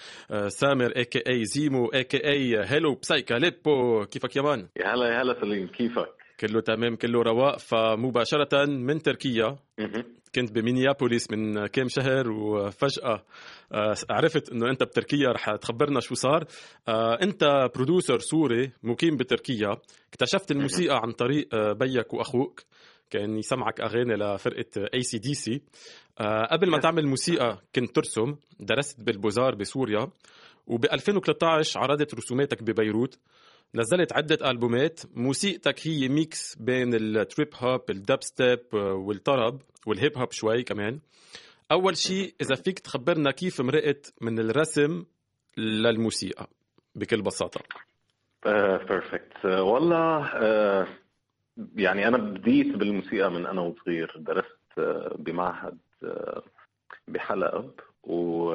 سامر 0.47 0.91
اي 0.97 1.05
كي 1.05 1.19
اي 1.27 1.45
زيمو 1.45 1.85
اي 1.85 2.03
كي 2.03 2.27
اي 2.27 2.63
هيلو 2.65 2.95
بسايكاليبو 2.95 4.05
كيفك 4.05 4.35
يا 4.35 4.41
man؟ 4.41 4.67
يا 4.77 4.93
هلا 4.93 5.07
يا 5.07 5.21
هلا 5.21 5.41
سليم 5.41 5.67
كيفك؟ 5.67 6.14
كله 6.39 6.61
تمام 6.61 6.95
كله 6.95 7.21
رواق. 7.21 7.59
فمباشرة 7.59 8.65
من 8.65 9.01
تركيا. 9.01 9.55
كنت 10.35 10.51
بمينيابوليس 10.51 11.31
من 11.31 11.67
كام 11.67 11.87
شهر 11.87 12.31
وفجأة 12.31 13.23
آه، 13.71 13.95
عرفت 14.09 14.49
إنه 14.51 14.69
أنت 14.69 14.83
بتركيا 14.83 15.31
رح 15.31 15.55
تخبرنا 15.55 15.99
شو 15.99 16.15
صار. 16.15 16.45
آه، 16.87 17.17
أنت 17.23 17.69
producer 17.75 18.19
سوري 18.19 18.71
مقيم 18.83 19.17
بتركيا. 19.17 19.77
اكتشفت 20.09 20.51
الموسيقى 20.51 20.95
عن 21.03 21.11
طريق 21.11 21.55
آه، 21.55 21.73
بيك 21.73 22.13
وأخوك. 22.13 22.61
كان 23.09 23.37
يسمعك 23.37 23.81
أغاني 23.81 24.13
لفرقة 24.15 24.89
اي 24.93 25.01
سي 25.01 25.17
دي 25.17 25.33
سي 25.33 25.61
قبل 26.51 26.69
ما 26.69 26.79
تعمل 26.79 27.07
موسيقى 27.07 27.61
كنت 27.75 27.95
ترسم. 27.95 28.35
درست 28.59 29.01
بال 29.01 29.10
beaux-arts 29.10 29.55
بسوريا. 29.55 30.07
وب 30.67 30.85
2013 30.85 31.79
عرضت 31.79 32.13
رسوماتك 32.15 32.63
ببيروت. 32.63 33.19
نزلت 33.75 34.13
عدة 34.13 34.51
ألبومات. 34.51 34.99
موسيقتك 35.15 35.87
هي 35.87 36.07
mix 36.07 36.55
بين 36.55 36.93
ال 36.93 37.04
trip 37.04 37.49
hop 37.55 37.75
ال 37.75 37.81
dubstep 37.89 38.73
والطرب 38.73 39.61
والهيب 39.85 40.17
هوب 40.17 40.31
شوي 40.31 40.63
كمان. 40.63 40.99
أول 41.71 41.97
شيء 41.97 42.33
إذا 42.41 42.55
فيك 42.55 42.79
تخبرنا 42.79 43.31
كيف 43.31 43.61
مرقت 43.61 44.13
من 44.21 44.39
الرسم 44.39 45.05
للموسيقى 45.57 46.47
بكل 46.95 47.21
بساطة. 47.21 47.61
perfect 48.45 49.45
والله 49.45 50.25
آه، 50.25 50.87
يعني 51.75 52.07
أنا 52.07 52.17
بديت 52.17 52.75
بالموسيقى 52.75 53.31
من 53.31 53.45
أنا 53.45 53.61
وصغير. 53.61 54.13
درست 54.17 54.77
آه، 54.77 55.15
بمعهد 55.19 55.77
آه، 56.03 56.43
بحلب 57.07 57.71
و 58.03 58.51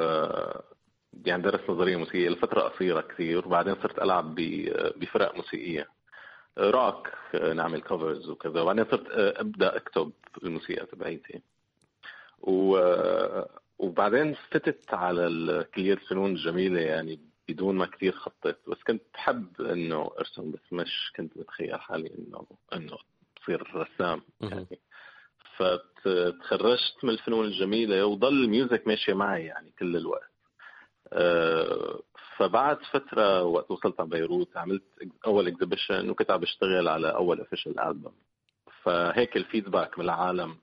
يعني 1.26 1.42
درست 1.42 1.70
نظرية 1.70 1.96
موسيقية 1.96 2.28
لفترة 2.28 2.60
قصيرة 2.60 3.00
كثير 3.00 3.46
وبعدين 3.46 3.74
صرت 3.82 3.98
ألعب 4.02 4.34
ب- 4.34 4.92
بفرق 4.96 5.36
موسيقية. 5.36 5.88
روك 6.58 7.08
نعمل 7.54 7.80
covers 7.80 8.28
وكذا 8.30 8.60
وبعدين 8.60 8.84
صرت 8.84 9.06
أبدأ 9.10 9.76
أكتب 9.76 10.12
الموسيقى 10.42 10.86
تبعيتي. 10.86 11.40
و 12.40 12.78
وبعدين 13.78 14.34
فتت 14.50 14.94
على 14.94 15.26
ال- 15.26 15.70
كلية 15.70 15.92
الفنون 15.92 16.30
الجميلة 16.30 16.80
يعني 16.80 17.20
بدون 17.48 17.76
ما 17.76 17.86
كثير 17.86 18.12
خطط 18.12 18.56
بس 18.68 18.82
كنت 18.86 19.02
بحب 19.14 19.60
إنه 19.60 20.10
أرسم 20.18 20.50
بس 20.50 20.72
مش 20.72 21.12
كنت 21.16 21.36
متخيل 21.36 21.80
حالي 21.80 22.10
إنه 22.18 22.46
إنه 22.74 22.96
بصير 23.42 23.70
رسام. 23.76 24.22
يعني. 24.40 24.66
فتخرجت 25.56 27.04
من 27.04 27.10
الفنون 27.10 27.44
الجميلة 27.44 28.06
وضل 28.06 28.44
ال 28.44 28.51
music 28.51 28.86
ماشية 28.86 29.14
معي 29.14 29.44
يعني 29.44 29.72
كل 29.78 29.96
الوقت. 29.96 30.29
فبعد 32.36 32.78
فترة 32.92 33.42
وقت 33.42 33.70
وصلت 33.70 34.00
على 34.00 34.08
بيروت 34.08 34.56
عملت 34.56 34.82
أول 35.26 35.46
exhibition 35.48 36.10
وكنت 36.10 36.30
عم 36.30 36.40
بشتغل 36.40 36.88
على 36.88 37.14
أول 37.14 37.38
official 37.38 37.80
album 37.80 38.14
فهيك 38.82 39.36
ال 39.36 39.43
feedback 39.43 39.98
من 39.98 40.04
العالم 40.04 40.56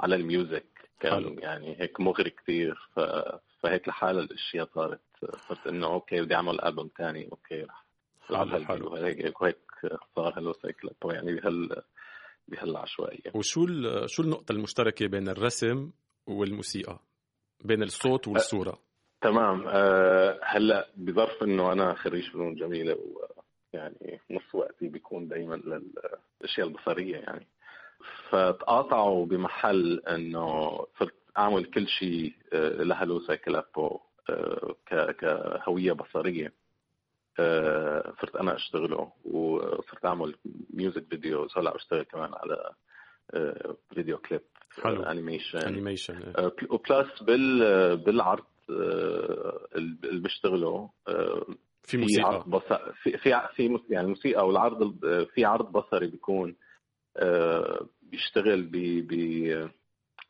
على 0.00 0.14
ال 0.16 0.24
music 0.24 0.66
كان. 1.00 1.38
يعني 1.38 1.80
هيك 1.80 2.00
مغري 2.00 2.30
كثير 2.30 2.74
ف... 2.96 3.00
فهيك 3.62 3.88
لحالها 3.88 4.22
الأشياء 4.22 4.68
صارت. 4.74 5.00
صرت 5.48 5.66
إنه 5.66 5.86
OK 5.86 6.20
بدي 6.20 6.34
أعمل 6.34 6.60
ألبوم 6.64 6.90
ثاني 6.98 7.28
OK 7.32 7.62
رح 7.62 7.84
حلو 8.30 8.64
حلو. 8.64 8.92
وهيك 8.92 9.40
وهيك 9.40 9.58
صار 10.16 10.38
Hello 10.38 10.52
Psychaleppo 10.52 10.90
يعني 11.04 11.34
بهال 11.34 11.82
بهالعشوائية. 12.48 13.30
وشو 13.34 13.64
ال- 13.64 14.10
شو 14.10 14.22
النقطة 14.22 14.52
المشتركة 14.52 15.06
بين 15.06 15.28
الرسم 15.28 15.90
والموسيقى؟ 16.26 16.98
بين 17.64 17.82
الصوت 17.82 18.28
والصورة؟ 18.28 18.78
تمام. 19.24 19.64
أه 19.68 20.40
هلا 20.42 20.88
بظرف 20.96 21.42
إنه 21.42 21.72
أنا 21.72 21.94
خريج 21.94 22.30
فنون 22.30 22.54
جميلة 22.54 22.98
ويعني 23.74 24.20
نص 24.30 24.54
وقتي 24.54 24.88
بيكون 24.88 25.28
دائما 25.28 25.54
للاشياء 25.54 26.66
البصرية 26.66 27.16
يعني. 27.16 27.46
فتقاطعوا 28.30 29.26
بمحل 29.26 30.02
إنه 30.08 30.78
صرت 30.98 31.14
أعمل 31.38 31.64
كل 31.64 31.88
شيء 31.88 32.32
آه، 32.52 32.82
ل 32.82 32.88
Hello 32.88 33.20
Psychaleppo 33.20 34.00
آه، 34.30 34.74
كهوية 35.18 35.92
بصرية. 35.92 36.52
آه، 37.38 38.12
صرت 38.20 38.36
أنا 38.36 38.56
أشتغله 38.56 39.12
وصرت 39.24 40.04
أعمل 40.04 40.34
music 40.70 41.04
videos 41.10 41.58
هلا 41.58 41.74
بشتغل 41.74 42.02
كمان 42.02 42.30
على 42.34 42.70
فيديو 43.94 44.18
كليب 44.18 44.40
حلو. 44.82 45.02
animation 45.02 45.58
animation 45.58 46.32
و 46.70 46.80
plus 46.80 47.22
بال 47.22 47.96
بالعرض 47.96 48.44
اللي 48.70 50.20
بشتغله 50.20 50.90
آه، 51.08 51.44
في 51.82 51.90
في 51.90 51.96
موسيقى. 51.96 52.22
عرض 52.28 52.58
في 53.02 53.18
في 53.18 53.48
في 53.56 53.68
مس- 53.68 53.90
يعني 53.90 54.04
الموسيقى 54.04 54.46
والعرض 54.46 54.82
ال- 54.82 55.26
في 55.26 55.44
عرض 55.44 55.72
بصري 55.72 56.06
بيكون 56.06 56.56
آه، 57.16 57.86
بيشتغل 58.02 58.62
ب 58.62 58.76
ب 59.08 59.12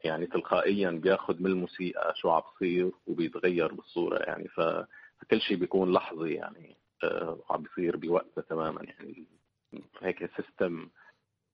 يعني 0.04 0.26
تلقائيا 0.26 0.90
بياخذ 0.90 1.42
من 1.42 1.46
الموسيقى 1.50 2.12
شو 2.16 2.30
عم 2.30 2.42
بصير 2.56 2.90
وبيتغير 3.06 3.74
بالصورة 3.74 4.18
يعني. 4.18 4.48
فكل 4.48 5.40
شيء 5.40 5.56
بيكون 5.56 5.92
لحظي 5.92 6.34
يعني 6.34 6.76
آه، 7.04 7.38
وعم 7.50 7.62
بيصير 7.62 7.96
بوقتها 7.96 8.42
تماما 8.42 8.82
يعني. 8.84 9.26
هيك 10.02 10.30
سيستم 10.36 10.88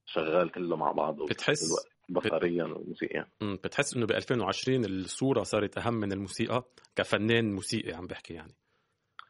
شغال 0.06 0.52
كله 0.52 0.76
مع 0.76 0.92
بعضه 0.92 1.26
بتحس- 1.26 1.89
بصريا 2.10 2.64
وموسيقيا. 2.64 3.26
بتحس 3.42 3.96
إنه 3.96 4.06
ب 4.06 4.10
2020 4.10 4.84
الصورة 4.84 5.42
صارت 5.42 5.78
أهم 5.78 5.94
من 5.94 6.12
الموسيقى 6.12 6.64
كفنان 6.96 7.52
موسيقي 7.52 7.92
عم 7.92 8.06
بحكي 8.06 8.34
يعني. 8.34 8.52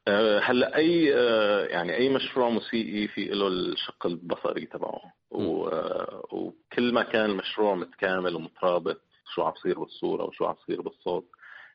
آه، 0.09 0.41
هلأ 0.41 0.77
أي 0.77 1.15
آه، 1.15 1.67
يعني 1.67 1.97
أي 1.97 2.09
مشروع 2.09 2.49
موسيقي 2.49 3.09
في 3.09 3.25
له 3.25 3.49
الشق 3.49 4.07
البصري 4.07 4.67
تبعه. 4.67 5.13
آه، 5.33 6.23
وكل 6.33 6.95
ما 6.95 7.03
كان 7.03 7.31
المشروع 7.31 7.75
متكامل 7.75 8.35
ومترابط 8.37 9.01
شو 9.35 9.43
عم 9.43 9.53
بصير 9.53 9.79
بالصورة 9.79 10.25
وشو 10.25 10.45
عم 10.45 10.55
بصير 10.55 10.83
بالصوت 10.83 11.27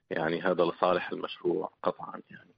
يعني 0.09 0.41
هذا 0.41 0.63
لصالح 0.63 1.11
المشروع 1.11 1.71
قطعا 1.83 2.21
يعني. 2.29 2.55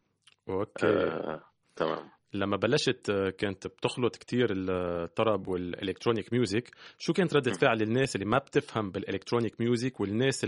أوكي. 0.49 0.87
آه، 0.87 1.41
تمام. 1.75 2.16
لما 2.33 2.57
بلشت 2.57 3.09
آه، 3.09 3.29
كانت 3.29 3.67
بتخلط 3.67 4.15
كتير 4.15 4.47
الطرب 4.51 5.47
وال 5.47 5.61
electronic 5.61 6.33
music. 6.33 6.71
شو 6.97 7.13
كانت 7.13 7.35
ردة 7.35 7.51
فعل 7.61 7.81
الناس 7.81 8.15
اللي 8.15 8.25
ما 8.25 8.37
بتفهم 8.37 8.91
بال 8.91 9.03
electronic 9.03 9.61
music 9.61 9.99
والناس 9.99 10.45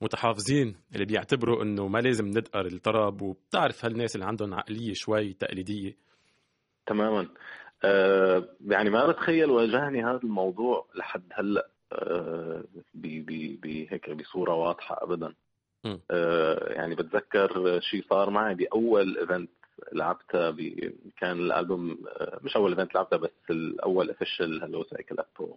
المتحافظين 0.00 0.76
اللي 0.94 1.04
بيعتبروا 1.04 1.62
إنه 1.62 1.88
ما 1.88 1.98
لازم 1.98 2.26
ندقر 2.26 2.66
الطرب 2.66 3.22
وبتعرف 3.22 3.84
هالناس 3.84 4.14
اللي 4.14 4.26
عندهم 4.26 4.54
عقلية 4.54 4.92
شوي 4.94 5.32
تقليدية؟ 5.32 5.96
تماما. 6.86 7.28
آه، 7.84 8.48
يعني 8.68 8.90
ما 8.90 9.06
بتخيل 9.10 9.50
واجهني 9.50 10.04
هذا 10.04 10.20
الموضوع 10.24 10.86
لحد 10.94 11.22
هلأ 11.32 11.68
ب- 12.94 13.60
بهيك 13.60 14.10
بصورة 14.10 14.54
واضحة 14.54 14.96
ابدا. 15.02 15.34
آه، 16.10 16.72
يعني 16.72 16.94
بتذكر 16.94 17.80
شيء 17.80 18.04
صار 18.10 18.30
معي 18.30 18.54
بأول 18.54 19.18
event 19.18 19.50
لعبتها. 19.92 20.56
كان 21.16 21.38
الألبوم 21.38 21.98
آه، 22.08 22.40
مش 22.42 22.56
أول 22.56 22.70
event 22.70 22.94
لعبتها 22.94 23.16
بس 23.16 23.30
الأول 23.50 24.08
official 24.08 24.64
Hello 24.64 24.84
Psychaleppo 24.84 25.56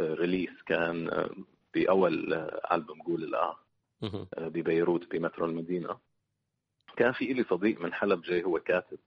ريليس 0.00 0.62
كان 0.66 1.08
آه، 1.08 1.30
بأول 1.74 2.34
آه، 2.34 2.74
ألبوم 2.74 3.02
قول. 3.02 3.34
آه، 3.34 3.56
ببيروت 4.38 5.10
بمترو 5.14 5.46
المدينة 5.46 5.98
كان 6.96 7.12
في 7.12 7.32
إلي 7.32 7.44
صديق 7.44 7.80
من 7.80 7.92
حلب 7.92 8.22
جاي 8.22 8.44
هو 8.44 8.58
كاتب 8.58 8.98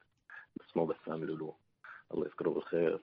اسمه 0.62 0.86
بسام 0.86 1.24
لولو 1.24 1.56
الله 2.14 2.25
يذكره 2.25 2.50
بالخير 2.50 3.00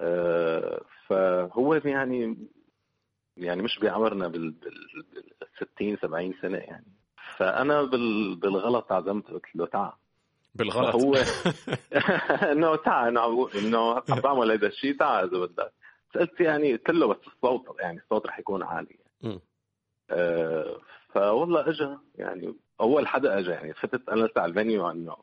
آه، 0.00 0.84
فهو 1.06 1.74
يعني 1.74 2.36
يعني 3.36 3.62
مش 3.62 3.78
بعمرنا 3.78 4.28
بال, 4.28 4.50
بال, 4.50 5.04
بال 5.14 5.24
60 5.76 5.96
70 5.96 6.34
سنة 6.42 6.58
يعني 6.58 6.86
فأنا 7.36 7.82
بال 7.82 8.36
بالغلط 8.36 8.92
عزمته 8.92 9.32
قلت 9.32 9.56
له 9.56 9.66
تعال 9.66 9.92
بالغلط. 10.54 10.94
هو 10.94 11.14
انه 12.52 12.76
تعال 12.76 13.08
انه 13.08 13.20
عم- 13.20 13.48
إنه 13.58 13.94
عم 14.08 14.20
بعمل 14.20 14.52
هذا 14.52 14.66
الشيء 14.66 14.96
تعال 14.98 15.28
إذا 15.34 15.38
بدك. 15.44 15.72
سألت 16.14 16.40
يعني 16.40 16.72
قلت 16.76 16.90
له 16.90 17.06
بس 17.06 17.16
الصوت 17.26 17.76
يعني 17.80 17.98
الصوت 17.98 18.26
رح 18.26 18.38
يكون 18.38 18.62
عالي. 18.62 18.98
مم. 19.22 19.40
آه، 20.10 20.80
فوالله 21.12 21.68
اجى 21.68 21.96
يعني 22.14 22.54
أول 22.80 23.06
حدا 23.08 23.38
اجى 23.38 23.50
يعني 23.50 23.74
فتت 23.74 24.08
أنا 24.08 24.26
لسه 24.26 24.40
على 24.40 24.50
ال 24.50 24.57
venue 24.57 24.90
إنه 24.90 25.16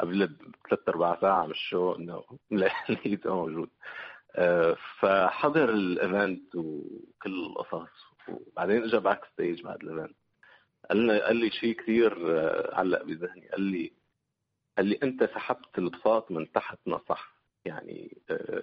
قبل 0.00 0.26
بثلاث 0.64 0.88
ارباع 0.88 1.18
ساعة 1.20 1.44
من 1.44 1.50
ال 1.50 1.58
show 1.58 1.92
إنه 1.94 2.22
لقيته 2.88 3.34
موجود. 3.34 3.68
آه، 4.36 4.76
فحضر 5.00 5.70
ال 5.70 5.84
event 5.84 6.54
وكل 6.56 7.46
القصص 7.46 7.88
وبعدين 8.28 8.82
اجى 8.84 8.98
backstage 8.98 9.62
بعد 9.62 9.82
ال 9.82 9.87
event. 9.87 10.16
قال 10.90 10.98
لي 10.98 11.20
قال 11.20 11.36
لي 11.36 11.50
شيء 11.50 11.72
كثير 11.76 12.38
آه، 12.38 12.74
علق 12.74 13.02
بذهني. 13.02 13.48
قال 13.48 13.60
لي 13.62 13.92
قال 14.76 14.86
لي 14.86 14.98
أنت 15.02 15.24
سحبت 15.24 15.78
البساط 15.78 16.30
من 16.30 16.52
تحتنا 16.52 17.00
صح. 17.08 17.34
يعني 17.64 18.16
آه، 18.30 18.62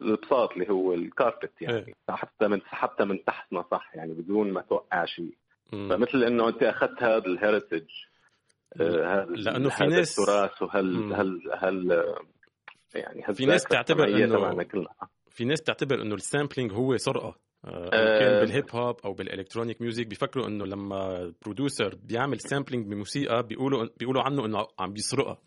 البساط 0.00 0.52
اللي 0.52 0.70
هو 0.70 0.94
ال 0.94 1.02
carpet 1.02 1.52
يعني. 1.62 1.76
إيه. 1.78 1.94
سحبتها 2.08 2.48
من 2.48 2.60
سحبتها 2.60 3.04
من 3.04 3.24
تحتنا 3.24 3.64
صح. 3.70 3.90
يعني 3.94 4.12
بدون 4.12 4.52
ما 4.52 4.60
توقع 4.60 5.04
شيء. 5.04 5.34
فمثل 5.72 6.24
إنه 6.24 6.48
أنت 6.48 6.62
أخذت 6.62 7.02
هذا 7.02 7.26
ال 7.26 7.33
heritage 7.33 7.88
هذا 8.80 9.24
لأنه 9.24 9.68
في 9.68 9.84
ناس- 9.86 10.18
التراث 10.18 10.62
وهال 10.62 10.92
مم. 10.96 11.12
هل 11.12 11.40
هل 11.58 12.04
يعني 12.94 13.34
في 13.34 13.46
ناس 13.46 13.64
تعتبر 13.64 14.06
كلنا 14.64 14.88
في 15.30 15.44
ناس 15.44 15.62
تعتبر 15.62 16.02
إنه 16.02 16.14
ال 16.14 16.20
sampling 16.20 16.72
هو 16.72 16.96
سرقة. 16.96 17.36
آه، 17.64 17.68
أو 17.68 17.90
آه. 17.92 18.18
كان 18.18 18.40
بالهيب 18.40 18.64
هوب 18.74 18.96
أو 19.04 19.12
بال 19.12 19.24
electronic 19.24 19.82
music 19.82 20.06
بيفكروا 20.06 20.46
إنه 20.46 20.66
لما 20.66 21.22
ال 21.22 21.30
producer 21.30 21.94
بيعمل 22.02 22.40
sampling 22.40 22.86
بموسيقى 22.86 23.42
بيقولوا 23.42 23.88
بيقولوا 23.98 24.22
عنه 24.22 24.46
إنه 24.46 24.66
عم 24.78 24.92
بيسرقها 24.92 25.38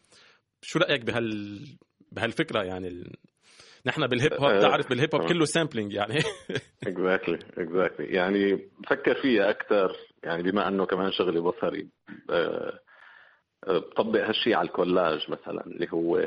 شو 0.62 0.79
رأيك 0.79 1.05
بهال 1.05 1.60
بهالفكرة 2.12 2.63
يعني 2.63 2.88
ال... 2.88 3.12
نحن 3.86 4.08
بالهيب 4.08 4.34
هوب 4.34 4.43
آه، 4.51 4.60
تعرف 4.60 4.89
بالهيب 4.89 5.15
هوب 5.15 5.24
آه. 5.24 5.27
كله 5.27 5.46
sampling 5.45 5.93
يعني 5.93 6.20
exactly 6.88 7.39
exactly 7.57 8.07
يعني 8.08 8.55
بفكر 8.79 9.22
فيها 9.22 9.50
أكثر 9.50 9.98
يعني 10.24 10.43
بما 10.43 10.67
إنه 10.67 10.86
كمان 10.86 11.12
شغلي 11.12 11.39
بصري 11.39 11.89
بطبق 13.67 14.27
هالشيء 14.27 14.55
على 14.55 14.67
الكولاج 14.67 15.32
مثلا 15.32 15.65
اللي 15.65 15.88
هو. 15.93 16.17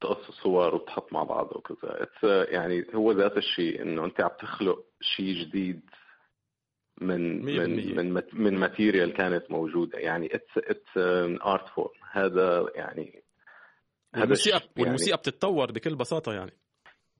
تقص 0.00 0.30
صور 0.30 0.74
وتحط 0.74 1.12
مع 1.12 1.22
بعض 1.22 1.56
وكذا. 1.56 2.04
It's, 2.04 2.24
يعني 2.24 2.86
هو 2.94 3.12
ذات 3.12 3.36
الشيء 3.36 3.82
إنه 3.82 4.04
أنت 4.04 4.20
عم 4.20 4.30
تخلق 4.40 4.84
شيء 5.00 5.34
جديد 5.34 5.80
من. 7.00 7.44
من 7.44 7.96
من 7.96 8.22
من 8.32 8.54
material 8.54 9.12
كانت 9.12 9.50
موجودة. 9.50 9.98
يعني 9.98 10.34
it's 10.34 10.58
it's 10.58 10.98
art 11.46 11.68
form 11.68 11.94
هذا 12.12 12.66
يعني 12.74 13.22
هذا 14.14 14.22
والموسيقى 14.22 14.58
يعني 14.58 14.70
والموسيقى 14.78 15.16
بتتطور 15.16 15.72
بكل 15.72 15.94
بساطة 15.94 16.32
يعني. 16.32 16.52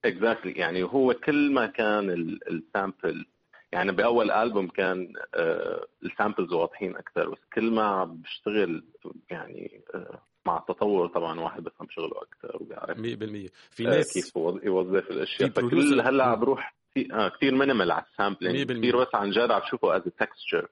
exactly 0.04 0.52
يعني 0.52 0.82
هو 0.82 1.14
كل 1.14 1.52
ما 1.52 1.66
كان 1.66 2.10
ال 2.50 2.61
sample 2.61 3.26
يعني 3.72 3.92
بأول 3.92 4.30
ألبوم 4.30 4.68
كان 4.68 5.12
آه، 5.34 5.86
ال 6.04 6.10
samples 6.10 6.52
واضحين 6.52 6.96
أكثر 6.96 7.30
بس 7.30 7.38
كل 7.54 7.70
ما 7.70 7.82
عم 7.82 8.16
بشتغل 8.16 8.84
يعني 9.30 9.80
آه، 9.94 10.22
مع 10.46 10.58
التطور 10.58 11.08
طبعا 11.08 11.40
واحد 11.40 11.64
بفهم 11.64 11.86
شغله 11.90 12.22
أكثر 12.22 12.56
وبيعرف 12.62 12.98
100% 12.98 13.50
في 13.70 13.86
آه، 13.86 13.90
ناس 13.90 14.12
كيف 14.14 14.26
يوظ- 14.36 14.64
يوظف 14.64 15.10
الأشياء. 15.10 15.48
فكل 15.50 16.00
هلأ 16.00 16.24
عم 16.24 16.40
بروح 16.40 16.74
كثير 16.90 17.14
آه 17.14 17.28
كثير 17.28 17.54
minimal 17.54 17.90
على 17.90 18.04
ال 18.10 18.15
sampling 18.15 18.56
100% 18.72 18.78
كثير 18.78 19.00
بس 19.00 19.14
عن 19.14 19.30
جد 19.30 19.50
عم 19.50 19.60
بشوفه 19.60 19.96
as 19.96 20.02
texture 20.02 20.68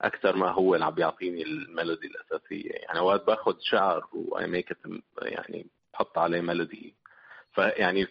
أكثر 0.00 0.36
ما 0.36 0.50
هو 0.50 0.74
اللي 0.74 0.84
عم 0.86 0.94
بيعطيني 0.94 1.42
ال 1.42 1.51
melody 1.51 2.06
الأساسية. 2.06 2.70
يعني 2.70 2.98
اوقات 2.98 3.26
باخذ 3.26 3.54
شعر 3.60 4.06
و 4.12 4.46
I 4.46 4.52
make 4.52 4.76
يعني 5.22 5.66
بحط 5.92 6.18
عليه 6.18 6.40
melody. 6.40 6.94
فيعني 7.52 8.06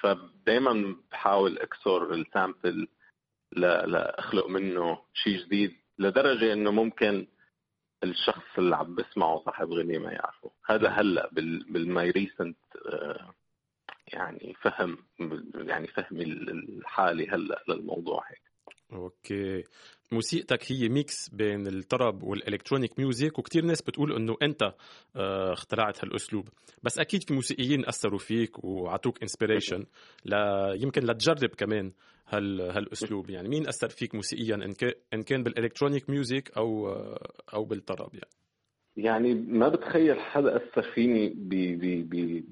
فدائما 0.00 0.96
بحاول 1.12 1.58
أكسر 1.58 2.14
ال 2.14 2.25
sample 2.25 2.88
لا 3.52 3.86
لا 3.86 4.18
اخلق 4.18 4.46
منه 4.48 4.98
شيء 5.14 5.38
جديد 5.46 5.76
لدرجة 5.98 6.52
إنه 6.52 6.70
ممكن 6.70 7.26
الشخص 8.04 8.58
اللي 8.58 8.76
عم 8.76 8.94
بسمعه 8.94 9.42
صاحب 9.44 9.72
غنية 9.72 9.98
ما 9.98 10.12
يعرفه. 10.12 10.50
هذا 10.66 10.88
هلأ 10.88 11.28
بال 11.32 11.72
بال 11.72 11.91
my 11.91 12.10
recent 12.10 12.56
يعني 14.12 14.54
فهم 14.60 14.98
يعني 15.54 15.86
فهمي 15.86 16.24
الحالي 16.24 17.28
هلأ 17.28 17.64
للموضوع 17.68 18.24
هيك. 18.28 18.47
أوكي. 18.92 19.64
موسيقتك 20.12 20.72
هي 20.72 20.88
mix 20.88 21.28
بين 21.28 21.66
الطرب 21.66 22.22
وال 22.22 22.35
electronic 22.35 22.98
music 22.98 23.38
وكتير 23.38 23.64
ناس 23.64 23.82
بتقول 23.82 24.12
إنه 24.12 24.36
أنت 24.42 24.74
آه، 25.16 25.52
اخترعت 25.52 26.04
هالأسلوب. 26.04 26.48
بس 26.82 26.98
أكيد 26.98 27.22
في 27.22 27.34
موسيقيين 27.34 27.88
أثروا 27.88 28.18
فيك 28.18 28.64
وعطوك 28.64 29.22
inspiration 29.22 29.86
لا 30.24 30.72
يمكن 30.80 31.02
لتجرب 31.02 31.50
كمان 31.50 31.92
هال 32.28 32.60
هالأسلوب. 32.60 33.30
يعني 33.30 33.48
مين 33.48 33.68
أثر 33.68 33.88
فيك 33.88 34.14
موسيقيا؟ 34.14 34.54
إن 34.54 34.72
كان 34.72 34.92
إن 35.14 35.22
كان 35.22 35.42
بال 35.42 35.53
electronic 35.53 36.10
music 36.10 36.50
أو 36.56 36.88
آه، 36.88 37.32
أو 37.54 37.64
بالطرب 37.64 38.14
يعني. 38.14 38.30
يعني 38.96 39.34
ما 39.34 39.68
بتخيل 39.68 40.20
حدا 40.20 40.56
أثر 40.56 40.82
فيني 40.82 41.28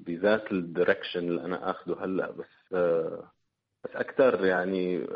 بذات 0.07 0.51
ال 0.51 0.58
direction 0.58 1.19
اللي 1.19 1.41
أنا 1.41 1.69
اخذه 1.69 2.03
هلأ 2.05 2.31
بس 2.31 2.73
آه 2.73 3.31
بس 3.83 3.95
أكثر 3.95 4.45
يعني 4.45 5.07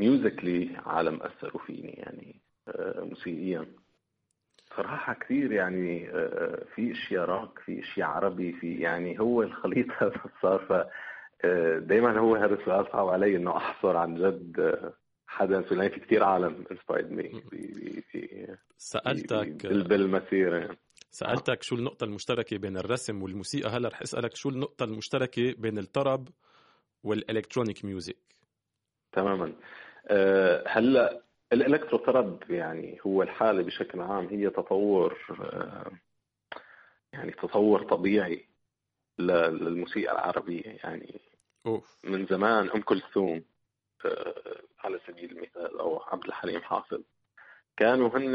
musically 0.00 0.76
عالم 0.86 1.22
أثروا 1.22 1.62
فيني 1.66 1.90
يعني 1.90 2.40
آه 2.68 3.04
موسيقيا. 3.04 3.66
صراحة 4.76 5.14
كثير 5.14 5.52
يعني 5.52 6.10
آه 6.10 6.64
في 6.74 6.92
أشياء 6.92 7.24
روك 7.24 7.58
في 7.58 7.80
أشياء 7.80 8.08
عربي 8.08 8.52
في 8.52 8.74
يعني 8.74 9.20
هو 9.20 9.42
الخليط 9.42 9.86
هذا 10.02 10.20
صار 10.42 10.58
ف 10.58 10.72
دائما 11.78 12.18
هو 12.18 12.34
هذا 12.34 12.54
السؤال 12.54 12.86
صعب 12.92 13.08
علي 13.08 13.36
إنه 13.36 13.56
أحصر 13.56 13.96
عن 13.96 14.14
جد 14.14 14.60
آه، 14.60 14.92
حدا 15.26 15.62
فلان 15.62 15.88
في 15.88 16.00
كثير 16.00 16.24
عالم 16.24 16.64
inspired 16.70 17.10
me 17.10 17.42
سألتك 18.76 19.66
بالمسيرة 19.66 20.56
يعني. 20.58 20.78
سألتك 21.10 21.62
شو 21.62 21.76
النقطة 21.76 22.04
المشتركة 22.04 22.58
بين 22.58 22.76
الرسم 22.76 23.22
والموسيقى 23.22 23.70
هلا 23.70 23.88
رح 23.88 24.02
أسألك 24.02 24.34
شو 24.34 24.48
النقطة 24.48 24.84
المشتركة 24.84 25.54
بين 25.58 25.78
الطرب 25.78 26.28
والإلكترونيك 27.04 27.84
ميوزك؟ 27.84 28.16
تماما. 29.12 29.52
هلا 30.66 31.22
ال 31.52 31.58
electro 31.58 31.98
طرب 31.98 32.50
يعني 32.50 32.98
هو 33.06 33.22
الحالة 33.22 33.62
بشكل 33.62 34.00
عام 34.00 34.26
هي 34.26 34.50
تطور 34.50 35.18
أه 35.30 35.92
يعني 37.12 37.32
تطور 37.32 37.82
طبيعي 37.82 38.44
للموسيقى 39.18 40.12
العربية. 40.12 40.62
يعني 40.84 41.20
أوف. 41.66 41.98
من 42.04 42.26
زمان 42.26 42.70
أم 42.70 42.82
كلثوم 42.82 43.44
أه 44.04 44.62
على 44.78 45.00
سبيل 45.06 45.30
المثال 45.30 45.78
أو 45.78 46.02
عبد 46.02 46.24
الحليم 46.24 46.60
حافظ 46.60 47.00
كانوا 47.76 48.18
هن 48.18 48.34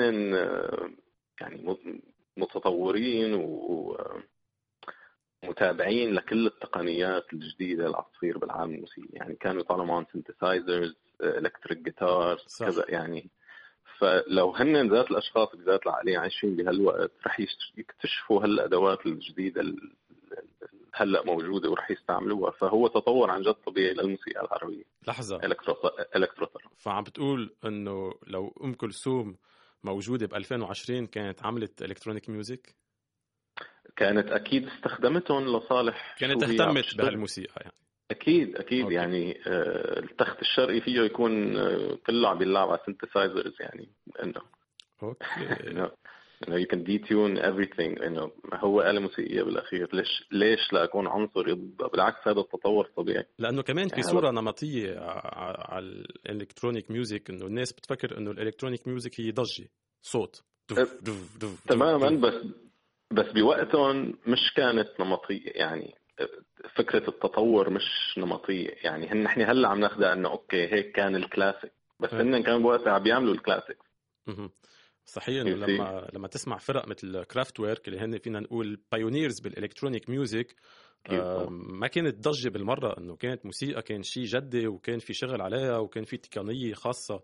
يعني 1.41 1.77
متطورين 2.37 3.33
و 3.33 3.97
متابعين 5.49 6.13
لكل 6.13 6.47
التقنيات 6.47 7.33
الجديدة 7.33 7.85
اللي 7.85 7.97
عم 7.97 8.03
تصير 8.17 8.37
بالعالم 8.37 8.73
الموسيقي. 8.75 9.07
يعني 9.11 9.35
كانوا 9.35 9.61
يطلعوا 9.61 9.85
معهم 9.85 10.05
synthesizers 10.13 10.95
electric 11.21 11.77
guitar. 11.77 12.39
كذا 12.59 12.85
يعني. 12.89 13.29
فلو 13.99 14.51
هن 14.55 14.89
ذات 14.89 15.11
الأشخاص 15.11 15.55
بذات 15.55 15.83
العقلية 15.83 16.17
عايشين 16.19 16.55
بهالوقت 16.55 17.11
رح 17.27 17.39
يكتشفوا 17.77 18.43
هالأدوات 18.43 19.05
الجديدة 19.05 19.61
ال- 19.61 19.93
ال- 20.31 20.79
هلأ 20.93 21.25
موجودة 21.25 21.69
ورح 21.69 21.91
يستعملوها. 21.91 22.51
فهو 22.51 22.87
تطور 22.87 23.31
عن 23.31 23.41
جد 23.41 23.53
طبيعي 23.53 23.93
للموسيقى 23.93 24.41
العربية. 24.45 24.83
لحظة. 25.07 25.43
electro 25.43 25.75
electro 26.15 26.47
فعم 26.77 27.03
بتقول 27.03 27.55
إنه 27.65 28.13
لو 28.27 28.53
أم 28.63 28.73
كلثوم 28.73 29.35
موجودة 29.83 30.27
ب 30.27 30.33
2020 30.35 31.07
كانت 31.07 31.43
عملت 31.45 31.81
electronic 31.81 32.29
music 32.29 32.75
كانت 33.95 34.31
أكيد 34.31 34.67
استخدمتهم 34.67 35.57
لصالح 35.57 36.15
كانت 36.19 36.43
اهتمت. 36.43 36.97
بهالموسيقى 36.97 37.61
يعني. 37.61 37.73
أكيد 38.11 38.55
أكيد 38.55 38.81
أوكي. 38.83 38.93
يعني 38.95 39.31
آه، 39.47 39.99
التخت 39.99 40.41
الشرقي 40.41 40.81
فيه 40.81 41.01
يكون 41.01 41.53
كله 41.97 42.29
عم 42.29 42.37
بيلعب 42.37 42.69
على 42.69 42.79
synthesizers 42.85 43.53
يعني 43.59 43.89
إنه. 44.23 44.41
أوكي. 45.03 45.25
إنه 45.69 45.91
إنه 46.47 46.63
you 46.63 46.67
can 46.67 46.79
detune 46.87 47.41
everything 47.43 48.03
إنه 48.03 48.31
هو 48.53 48.81
آلة 48.81 48.99
موسيقية 49.01 49.43
بالأخير. 49.43 49.89
ليش 49.95 50.27
ليش 50.31 50.73
لا 50.73 50.83
أكون 50.83 51.07
عنصري 51.07 51.53
ضدها 51.53 51.87
بالعكس 51.87 52.27
هذا 52.27 52.39
التطور 52.39 52.85
طبيعي. 52.97 53.25
لأنه 53.39 53.61
كمان 53.61 53.87
في 53.87 53.91
يعني 53.95 54.03
صورة 54.03 54.31
نمطية 54.31 54.99
ع- 54.99 55.73
على 55.73 55.85
ال 55.85 55.95
electronic 55.95 56.91
music 56.91 57.29
إنه 57.29 57.45
الناس 57.45 57.73
بتفكر 57.73 58.17
إنه 58.17 58.31
ال 58.31 58.36
electronic 58.36 58.87
music 58.87 59.19
هي 59.19 59.31
ضجة 59.31 59.67
صوت. 60.01 60.43
دف 60.69 60.79
أه، 60.79 60.83
دف 61.01 61.37
دف 61.37 61.65
تماما. 61.67 62.09
بس 62.09 62.33
بس 63.15 63.31
بوقتهم 63.31 64.17
مش 64.27 64.53
كانت 64.55 64.89
نمطية 64.99 65.51
يعني 65.55 65.95
فكرة 66.75 67.09
التطور 67.09 67.69
مش 67.69 68.17
نمطية 68.17 68.69
يعني 68.83 69.07
هن 69.07 69.23
نحن 69.23 69.41
هلأ 69.41 69.67
عم 69.67 69.79
ناخذها 69.79 70.13
إنه 70.13 70.29
okay 70.29 70.73
هيك 70.73 70.91
كان 70.91 71.15
الكلاسيك 71.15 71.71
بس. 71.99 72.13
هن 72.13 72.43
كانوا 72.43 72.59
بوقتها 72.59 72.93
عم 72.93 73.03
بيعملوا 73.03 73.33
ال 73.33 73.39
classic 73.39 73.77
see. 75.55 75.69
لما 75.69 76.09
لما 76.13 76.27
تسمع 76.27 76.57
فرق 76.57 76.87
مثل 76.87 77.23
Kraftwerk 77.23 77.87
اللي 77.87 77.99
هن 77.99 78.17
فينا 78.17 78.39
نقول 78.39 78.81
pioneers 78.91 79.39
بال 79.39 79.51
electronic 79.51 80.09
music. 80.09 80.55
ما 81.49 81.87
كانت 81.87 82.27
ضجة 82.27 82.49
بالمرة 82.49 82.97
إنه 82.97 83.15
كانت 83.15 83.45
موسيقى 83.45 83.81
كان 83.81 84.03
شيء 84.03 84.23
جدي 84.23 84.67
وكان 84.67 84.99
في 84.99 85.13
شغل 85.13 85.41
عليها 85.41 85.77
وكان 85.77 86.03
في 86.03 86.17
تقنية 86.17 86.73
خاصة 86.73 87.21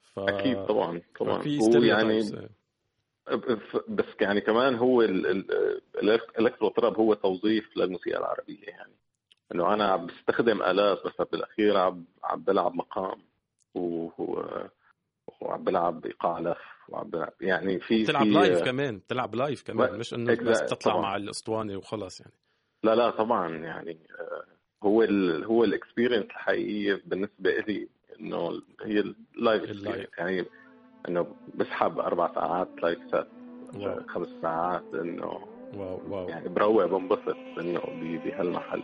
ف... 0.00 0.18
أكيد 0.18 0.66
طبعا 0.66 1.00
طبعا 1.20 1.42
في 1.42 1.58
ويعني. 1.78 2.50
بس 3.88 4.04
يعني 4.20 4.40
كمان 4.40 4.74
هو 4.74 5.02
ال- 5.02 5.26
ال- 5.26 6.20
ال 6.38 6.42
electro 6.42 6.68
طرب 6.68 6.96
هو 6.96 7.14
توظيف 7.14 7.76
للموسيقى 7.76 8.18
العربية 8.18 8.64
يعني 8.66 8.92
إنه 9.54 9.74
أنا 9.74 9.84
عم 9.84 10.06
بستخدم 10.06 10.62
آلات 10.62 11.04
بس 11.06 11.26
بالأخير 11.32 11.76
عم 11.76 12.04
عم 12.24 12.40
بلعب 12.42 12.74
مقام 12.74 13.22
وعم 15.40 15.64
بلعب 15.64 16.06
إيقاع 16.06 16.38
لف 16.38 16.58
وعم 16.88 17.10
بلعب 17.10 17.32
يعني 17.40 17.80
في 17.80 18.02
بتلعب 18.02 18.22
في 18.24 18.30
live 18.30 18.62
كمان 18.62 18.98
بتلعب 18.98 19.34
live 19.34 19.62
كمان 19.62 19.98
مش 19.98 20.14
انه 20.14 20.34
بس. 20.34 20.60
تطلع 20.60 20.92
طبعاً. 20.92 21.02
مع 21.02 21.16
الأسطوانة 21.16 21.76
وخلص 21.76 22.20
يعني 22.20 22.32
لا 22.84 22.94
لا 22.94 23.10
طبعا 23.10 23.56
يعني 23.56 23.98
آه، 24.20 24.44
هو 24.86 25.02
ال 25.02 25.44
هو 25.44 25.64
ال 25.64 25.69
experience 25.69 26.24
الحقيقية 26.24 27.02
بالنسبة 27.06 27.50
لي 27.50 27.88
إنه 28.20 28.62
هي 28.82 29.00
ال 29.00 29.14
live. 29.14 29.86
يعني 30.18 30.44
إنه 31.08 31.26
بسحب 31.54 31.98
أربع 31.98 32.34
ساعات 32.34 32.68
live 32.82 32.98
wow. 33.14 34.00
خمس 34.08 34.28
ساعات 34.42 34.84
إنه 34.94 35.30
wow 35.76 36.00
wow. 36.08 36.28
يعني 36.28 36.48
بروق 36.48 36.84
بنبسط 36.86 37.36
إنه 37.60 37.80
بهالمحل 38.24 38.82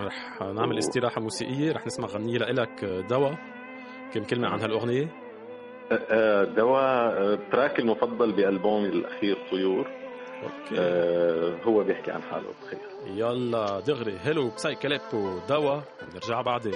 رح 0.00 0.40
نعمل 0.42 0.78
استراحة 0.78 1.20
موسيقية 1.20 1.72
رح 1.72 1.86
نسمع 1.86 2.08
غنية 2.08 2.38
لك 2.38 2.84
دوا. 2.84 3.30
كم 4.14 4.24
كلمة 4.24 4.48
عن 4.48 4.60
هالأغنية؟ 4.60 5.08
آه، 5.92 6.44
دواء 6.44 6.82
آه، 6.82 7.34
ال 7.34 7.41
track 7.41 7.78
المفضل 7.78 8.32
بألبومي 8.32 8.88
الأخير 8.88 9.36
طيور. 9.50 9.86
okay. 10.42 10.80
آه، 10.80 11.62
هو 11.64 11.84
بيحكي 11.84 12.10
عن 12.10 12.22
حاله 12.22 12.52
تخيل. 12.62 13.18
يلا 13.18 13.80
دغري. 13.80 14.18
Hello 14.22 14.48
Psychaleppo 14.48 15.38
دوا. 15.48 15.80
بنرجع 16.12 16.40
بعدين. 16.40 16.74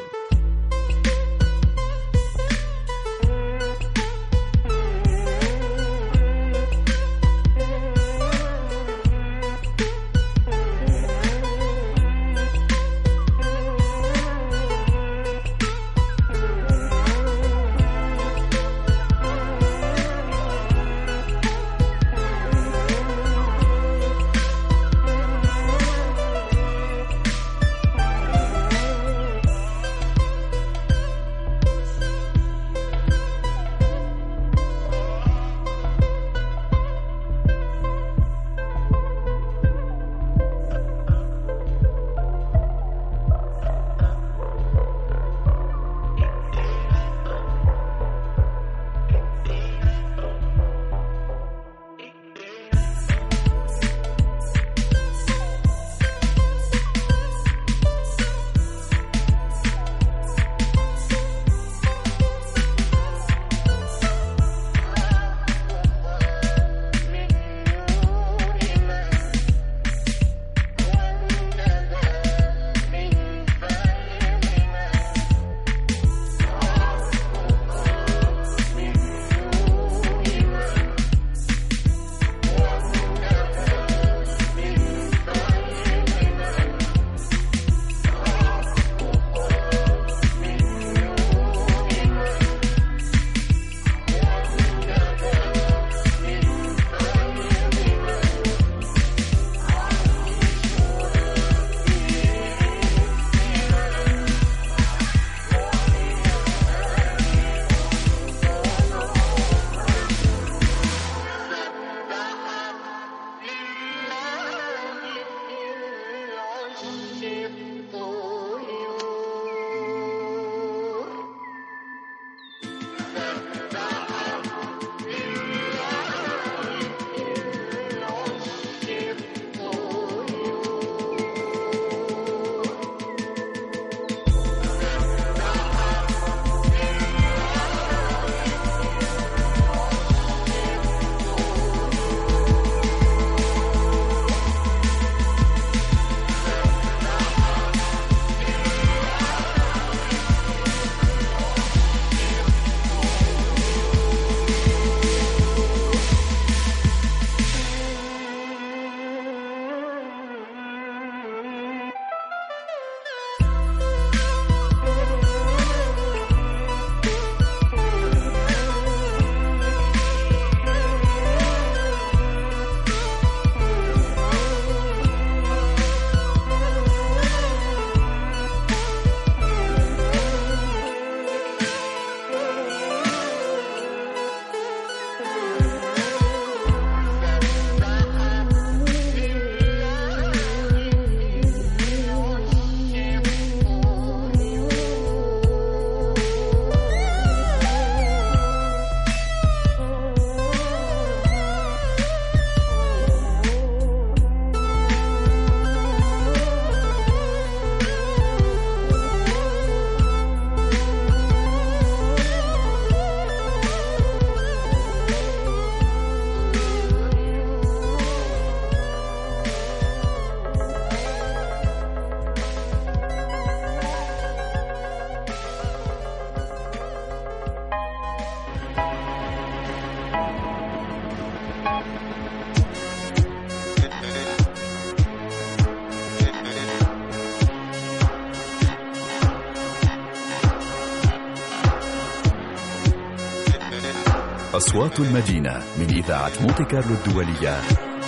أصوات 244.72 245.00
المدينة 245.00 245.62
من 245.78 245.88
إذاعة 245.90 246.32
مونتي 246.40 246.64
كارلو 246.64 246.94
الدولية 246.94 247.60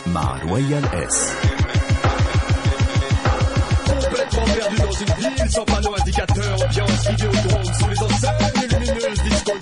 مع 0.07 0.37
une 5.00 5.14
ville 5.18 5.50
sans 5.50 5.64
panneau 5.64 5.94
indicateur, 5.98 6.55
ambiance 6.62 7.09
vidéodrome 7.11 7.74
sous 7.79 7.88
les 7.88 8.03
enseignes 8.03 8.68
lumineuses, 8.70 9.22
disco 9.24 9.53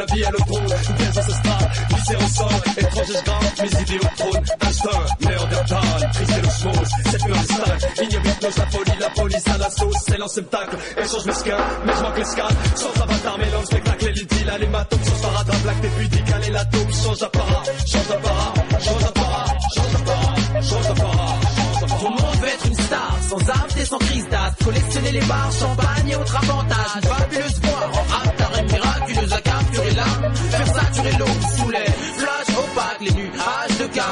la 0.00 0.14
vie 0.14 0.24
à 0.24 0.30
l'autron, 0.30 0.60
piège 0.96 1.18
ancestrale, 1.18 1.70
lycée 1.90 2.16
en 2.16 2.28
sang, 2.28 2.48
étranger 2.76 3.12
je 3.18 3.24
grimpe, 3.24 3.60
mes 3.60 3.80
idées 3.82 4.06
au 4.06 4.16
trône, 4.16 4.44
instinct, 4.62 5.28
néandertal, 5.28 6.10
triste 6.14 6.30
et 6.30 6.40
le 6.40 6.48
chose, 6.48 6.88
cette 7.10 7.24
nuance 7.26 7.46
distincte, 7.46 8.02
ignoble 8.02 8.28
hypnose, 8.28 8.56
la 8.56 8.66
folie, 8.66 8.98
la 8.98 9.10
police 9.10 9.48
à 9.48 9.58
la 9.58 9.70
sauce, 9.70 9.96
c'est 10.08 10.18
l'enceptacle, 10.18 10.76
échange 10.96 11.24
mesquin, 11.26 11.56
mais 11.84 11.92
je 11.94 12.02
manque 12.02 12.18
l'escale, 12.18 12.56
sans 12.76 13.02
avatar, 13.02 13.38
mélange, 13.38 13.64
spectacle, 13.66 14.06
et 14.06 14.12
l'idylle, 14.12 14.52
les 14.60 14.68
matons, 14.68 14.98
sans 15.04 15.28
parade, 15.28 15.62
blague, 15.62 15.80
début, 15.80 16.08
décalé, 16.08 16.50
l'atome, 16.50 16.92
change 16.92 17.18
d'apparat, 17.18 17.62
change 17.86 18.08
d'apparat, 18.08 18.54
change 18.80 19.02
d'apparat, 19.04 19.46
change 19.74 19.92
d'apparat, 19.92 20.36
change 20.64 20.88
d'apparat, 20.88 21.40
change 21.60 21.78
d'apparat. 21.80 22.00
Comment 22.00 22.28
on 22.32 22.36
veut 22.38 22.48
être 22.48 22.66
une 22.66 22.74
star, 22.74 23.16
sans 23.28 23.50
âme 23.50 23.68
et 23.78 23.84
sans 23.84 23.98
crise 23.98 24.28
d'as, 24.30 24.64
collectionner 24.64 25.12
les 25.12 25.20
bars, 25.20 25.50
champagne 25.52 26.08
et 26.08 26.16
autres 26.16 26.36
avantages, 26.36 27.02
fabuleuse 27.04 27.60
voix, 27.62 27.79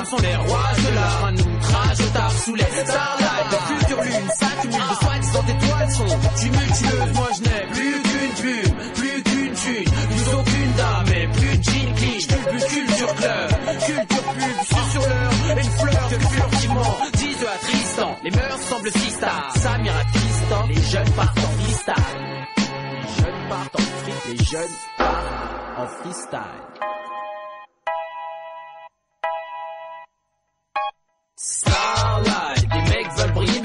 sont 0.05 0.19
les 0.19 0.37
rois 0.37 0.73
de 0.77 0.95
l'art. 0.95 1.25
Un 1.27 1.35
outrage 1.35 2.13
tard 2.13 2.33
sous 2.33 2.55
les 2.55 2.65
starlights. 2.65 3.51
De 3.51 3.79
future 3.79 4.03
lune 4.03 4.29
s'accumule 4.39 4.89
de 4.91 5.05
soi-disant 5.05 5.45
étoiles 5.49 5.91
sont 5.91 6.19
tumultueuses. 6.41 7.15
Moi 7.15 7.29
je 7.37 7.43
n'ai 7.43 7.67
plus 7.73 8.03
qu'une 8.03 8.35
plume, 8.41 8.77
plus 8.95 9.23
qu'une 9.23 9.55
thune, 9.55 9.93
plus 10.11 10.35
aucune 10.35 10.73
dame 10.77 11.09
et 11.17 11.29
plus 11.29 11.59
de 11.59 11.63
jean 11.63 11.95
clean. 11.95 12.19
Culture, 12.19 12.69
culture 12.69 13.15
club, 13.15 13.49
culture 13.87 14.23
pub, 14.35 14.65
suis 14.65 14.91
sur 14.93 15.03
l'heure. 15.03 15.59
Une 15.59 15.71
fleur 15.71 16.09
que 16.09 16.19
furtivement 16.19 16.97
disent 17.15 17.47
à 17.47 17.67
Tristan. 17.67 18.17
Les 18.23 18.31
mœurs 18.31 18.61
semblent 18.69 18.93
si 18.93 19.11
stars. 19.11 19.53
Samir 19.57 19.93
à 19.97 20.05
Tristan, 20.13 20.67
les 20.69 20.83
jeunes 20.83 21.11
partent 21.17 21.39
en 21.39 21.51
freestyle. 21.63 21.95
Les 22.93 23.23
jeunes 23.23 23.49
partent 23.49 23.77
en 23.77 23.79
free, 23.79 24.13
les 24.29 24.45
jeunes 24.45 24.77
partent 24.97 25.79
en 25.79 25.87
freestyle. 26.03 27.08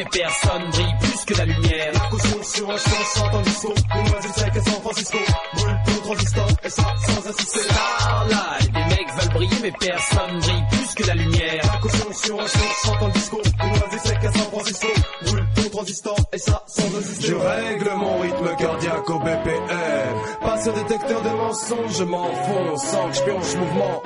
Veulent 0.04 0.14
briller 0.14 0.24
mais 0.24 0.32
personne 0.32 0.70
brille 0.72 0.96
plus 1.02 1.26
que 1.26 1.38
la 1.38 1.46
lumière. 1.46 2.10
Caution 2.10 2.44
sur 2.44 2.70
un 2.70 2.78
champ, 2.78 3.04
chante 3.16 3.34
en 3.34 3.42
disco. 3.42 3.74
Une 3.96 4.12
noiselle 4.12 4.32
sec 4.34 4.56
à 4.56 4.64
San 4.64 4.82
Francisco. 4.82 5.18
Brûle 5.54 5.80
ton 5.86 6.02
transistor, 6.02 6.48
et 6.64 6.70
ça 6.70 6.84
sans 7.06 7.30
insister. 7.30 7.60
Starlight, 7.60 8.72
les 8.74 8.96
mecs 8.96 9.14
veulent 9.20 9.34
briller 9.34 9.58
mais 9.64 9.72
personne 9.80 10.40
brille 10.40 10.64
plus 10.72 10.96
que 10.96 11.08
la 11.08 11.16
lumière. 11.16 11.80
Caution 11.82 12.14
sur 12.14 12.40
un 12.40 12.48
champ, 12.48 12.86
chante 12.86 13.02
en 13.02 13.10
disco. 13.10 13.42
Une 13.64 13.70
noiselle 13.70 14.00
sec 14.00 14.18
à 14.24 14.32
San 14.32 14.52
Francisco. 14.52 14.88
Brûle 15.26 15.48
ton 15.56 15.70
transistor, 15.70 16.16
et 16.34 16.38
ça 16.38 16.64
sans 16.68 16.98
insister. 16.98 17.28
Je 17.28 17.36
règle 17.36 17.92
mon 17.96 18.20
rythme 18.20 18.56
cardiaque 18.58 19.10
au 19.10 19.20
BPM 19.20 20.16
Pas 20.42 20.62
sur 20.62 20.74
détecteur 20.74 21.22
de 21.22 21.30
mensonges, 21.30 21.98
je 21.98 22.04
m'enfonce 22.04 22.84
Sans 22.84 23.10
que 23.10 23.16
je 23.16 23.22
pionche 23.24 23.56
mouvement. 23.56 24.02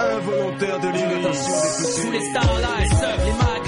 Involontaire 0.00 0.80
de 0.80 0.88
l'irritation 0.88 1.52
des 1.52 1.86
petits 1.86 2.00
Sous 2.00 2.10
les 2.10 2.30
starlights, 2.30 2.92
les 3.24 3.32
maglights, 3.32 3.67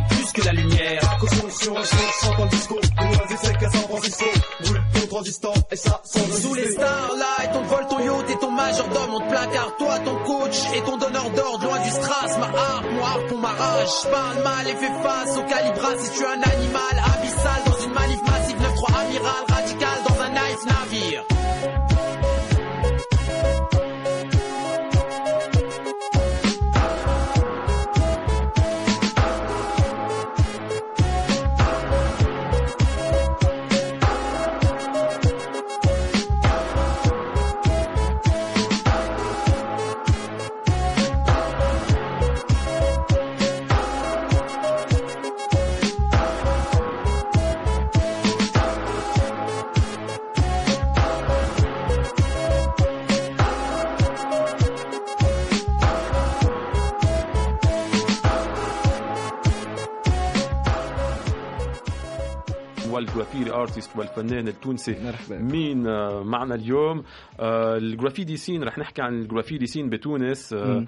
et 5.71 5.75
ça 5.75 6.01
sans. 6.03 6.19
Sous 6.41 6.53
les 6.55 6.71
starlights, 6.71 7.55
on 7.55 7.63
vole 7.63 7.87
ton 7.87 7.99
yacht 7.99 8.29
et 8.29 8.39
ton 8.39 8.51
majordome, 8.51 9.13
on 9.13 9.19
te 9.19 9.29
placard, 9.29 9.75
toi 9.77 9.99
ton 9.99 10.15
coach 10.23 10.57
et 10.75 10.81
ton 10.81 10.97
donneur 10.97 11.29
d'ordre, 11.31 11.65
loin 11.65 11.79
du 11.79 11.89
strass, 11.89 12.37
ma 12.37 12.45
harpe, 12.47 12.85
mon 12.91 13.03
harpe, 13.03 13.31
on 13.33 13.37
m'arrache, 13.37 14.03
parle 14.11 14.43
mal 14.43 14.67
et 14.67 14.75
fais 14.75 14.93
face 15.03 15.37
au 15.37 15.43
calibras 15.43 15.97
si 15.99 16.11
tu 16.11 16.23
es 16.23 16.27
un 16.27 16.41
animal 16.41 16.95
abyssal 17.15 17.61
dans 17.65 17.85
une 17.85 17.93
manif 17.93 18.30
وال 63.51 63.52
graffiti 63.52 63.55
artist 63.55 63.97
والفنان 63.97 64.47
التونسي 64.47 64.95
مرحبا. 65.05 65.37
مين 65.37 65.87
آه، 65.87 66.23
معنا 66.23 66.55
اليوم. 66.55 67.03
آه، 67.39 67.77
ال 67.77 67.84
graffiti 67.84 68.37
scene 68.37 68.63
رح 68.63 68.77
نحكي 68.77 69.01
عن 69.01 69.21
ال 69.21 69.26
graffiti 69.26 69.65
scene 69.65 69.89
بتونس. 69.89 70.53
آه، 70.53 70.85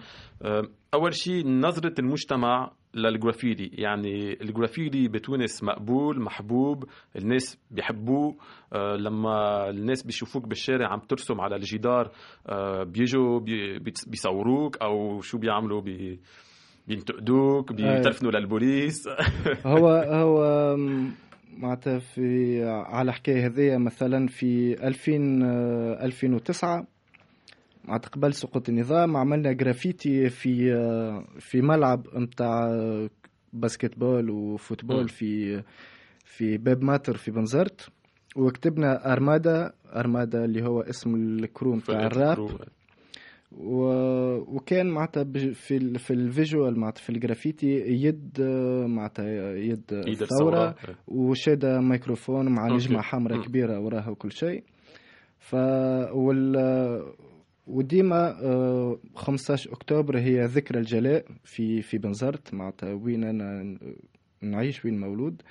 أول 0.94 1.14
شيء 1.14 1.48
نظرة 1.48 1.94
المجتمع 2.00 2.72
للجرافيتي. 2.96 3.70
يعني 3.74 4.42
الجرافيتي 4.42 5.08
بتونس 5.08 5.64
مقبول 5.64 6.22
محبوب 6.22 6.86
الناس 7.16 7.58
بيحبوه. 7.72 8.36
آه، 8.74 8.96
لما 8.96 9.70
الناس 9.70 10.04
بيشوفوك 10.04 10.48
بالشارع 10.48 10.88
عم 10.94 11.00
ترسم 11.00 11.42
على 11.42 11.56
الجدار 11.56 12.12
آه، 12.48 12.84
بيجوا 12.84 13.40
بي- 13.40 13.80
بيصوروك 14.08 14.78
أو 14.78 15.22
شو 15.22 15.38
بيعملوا 15.38 15.82
بي 15.82 16.20
بينتقدوك 16.88 17.74
بيتلفنوا 17.74 18.32
للبوليس. 18.32 19.08
هو 19.66 19.88
هو 19.90 20.44
معناتها 21.58 22.00
في 22.00 22.64
على 22.66 23.10
الحكاية 23.10 23.46
هذيا 23.46 23.78
مثلا 23.78 24.28
في 24.28 24.74
2000 24.88 25.44
آه، 25.44 26.06
2009 26.06 26.88
معناتها 27.86 28.10
قبل 28.10 28.34
سقوط 28.34 28.70
النظام 28.70 29.18
عملنا 29.18 29.52
جرافيتي 29.52 30.30
في 30.30 30.74
آه، 30.74 31.26
في 31.40 31.62
ملعب 31.62 32.08
نتاع 32.16 32.70
basketball 33.54 34.00
و 34.00 34.30
football. 34.30 35.10
في 35.10 35.64
في 36.26 36.58
باب 36.58 36.84
ماتر 36.84 37.18
في 37.18 37.32
بنزرت 37.32 37.90
وكتبنا 38.36 39.14
أرمادا 39.14 39.74
أرمادا 39.96 40.46
اللي 40.46 40.64
هو 40.66 40.82
اسم 40.82 41.16
ال 41.16 41.28
crew 41.28 41.76
نتاع 41.76 42.06
الراب. 42.06 42.38
وكان 43.58 44.90
معناتها 44.90 45.24
في 45.54 45.78
ال... 45.78 46.00
في 46.00 46.14
ال 46.14 46.23
visual 46.23 46.80
معناتها 46.80 47.02
في 47.02 47.10
الجرافيتي 47.10 47.68
يد 47.88 48.38
آه، 48.42 48.88
معناتها 48.88 49.56
يد 49.56 49.84
الثوره 49.92 50.70
الثوره 50.70 50.76
وشادة 51.08 51.80
ميكروفون 51.80 52.50
مع. 52.50 52.68
نجمة 52.68 53.02
حمراء. 53.02 53.42
كبيرة 53.42 53.80
وراها 53.80 54.10
وكل 54.10 54.32
شيء 54.32 54.64
ف 55.40 55.56
وال 56.14 56.56
وديما 57.68 58.42
آه، 58.44 59.00
15 59.16 59.72
أكتوبر 59.74 60.20
هي 60.20 60.46
ذكرى 60.46 60.80
الجلاء 60.80 61.26
في 61.44 61.82
في 61.82 61.98
بنزرت 61.98 62.54
معناتها 62.54 62.94
وين 62.94 63.24
أنا 63.24 63.78
نعيش 64.42 64.86
وين 64.86 65.00
مولود 65.00 65.42
آه، 65.42 65.46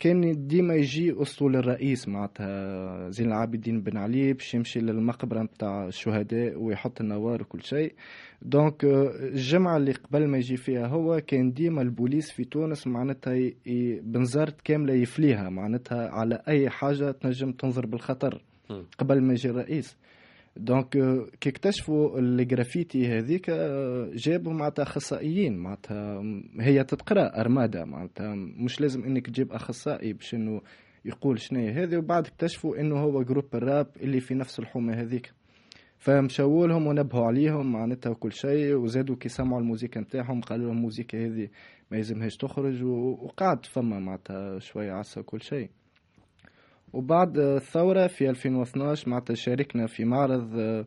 كان 0.00 0.46
ديما 0.46 0.74
يجي 0.74 1.22
اسطول 1.22 1.56
الرئيس 1.56 2.08
معناتها 2.08 3.10
زين 3.10 3.26
العابدين 3.28 3.80
بن 3.82 3.96
علي 3.96 4.32
باش 4.32 4.54
يمشي 4.54 4.80
للمقبرة 4.80 5.42
نتاع 5.42 5.86
الشهداء 5.86 6.58
ويحط 6.62 7.00
النوار 7.00 7.42
وكل 7.42 7.62
شيء 7.62 7.92
donc 8.42 8.84
آه، 8.84 9.10
الجمعة 9.28 9.76
اللي 9.76 9.92
قبل 9.92 10.26
ما 10.26 10.38
يجي 10.38 10.56
فيها 10.56 10.86
هو 10.86 11.20
كان 11.26 11.52
ديما 11.52 11.82
البوليس 11.82 12.30
في 12.30 12.44
تونس 12.44 12.86
معناتها 12.86 13.34
ي- 13.34 14.00
بنزرت 14.04 14.60
كاملة 14.60 14.94
يفليها 14.94 15.48
معناتها 15.50 16.08
على 16.08 16.42
أي 16.48 16.70
حاجة 16.70 17.10
تنجم 17.10 17.52
تنظر 17.52 17.86
بالخطر. 17.86 18.42
قبل 18.98 19.22
ما 19.22 19.32
يجي 19.32 19.50
الرئيس 19.50 19.96
donc 20.56 20.96
آه، 20.96 21.26
كي 21.40 21.48
اكتشفوا 21.48 22.18
الجرافيتي 22.18 23.06
هذيك 23.06 23.50
آه، 23.50 24.10
جابوا 24.14 24.52
معناتها 24.52 24.82
أخصائيين 24.82 25.56
معناتها 25.56 26.22
هي 26.60 26.84
تتقرأ 26.84 27.40
أرمادة 27.40 27.84
معناتها 27.84 28.34
مش 28.34 28.80
لازم 28.80 29.04
إنك 29.04 29.26
تجيب 29.26 29.52
أخصائي 29.52 30.12
باش 30.12 30.34
إنه 30.34 30.60
يقول 31.04 31.40
شنو 31.40 31.68
هذه 31.68 31.96
وبعد 31.96 32.26
اكتشفوا 32.26 32.80
إنه 32.80 32.98
هو 32.98 33.22
groupe 33.22 33.44
الراب 33.54 33.86
اللي 34.00 34.20
في 34.20 34.34
نفس 34.34 34.58
الحومة 34.58 34.94
هذيك. 34.94 35.32
فمشاو 35.98 36.66
لهم 36.66 36.86
ونبهوا 36.86 37.26
عليهم 37.26 37.72
معناتها 37.72 38.10
وكل 38.10 38.32
شيء 38.32 38.74
وزادوا 38.74 39.16
كي 39.16 39.28
سمعوا 39.28 39.60
الموسيقى 39.60 40.00
نتاعهم 40.00 40.40
قالوا 40.40 40.66
لهم 40.66 40.76
الموسيقى 40.76 41.26
هذه 41.26 41.48
ما 41.90 41.96
يلزمهاش 41.96 42.36
تخرج 42.36 42.82
وقعد 42.84 43.66
فما 43.66 43.98
معناتها 43.98 44.58
شوية 44.58 44.92
عسى 44.92 45.20
وكل 45.20 45.42
شيء. 45.42 45.70
وبعد 46.92 47.38
الثورة 47.38 48.06
في 48.06 48.30
2012 48.30 49.08
معناتها 49.10 49.34
شاركنا 49.34 49.86
في 49.86 50.04
معرض 50.04 50.58
آه، 50.58 50.86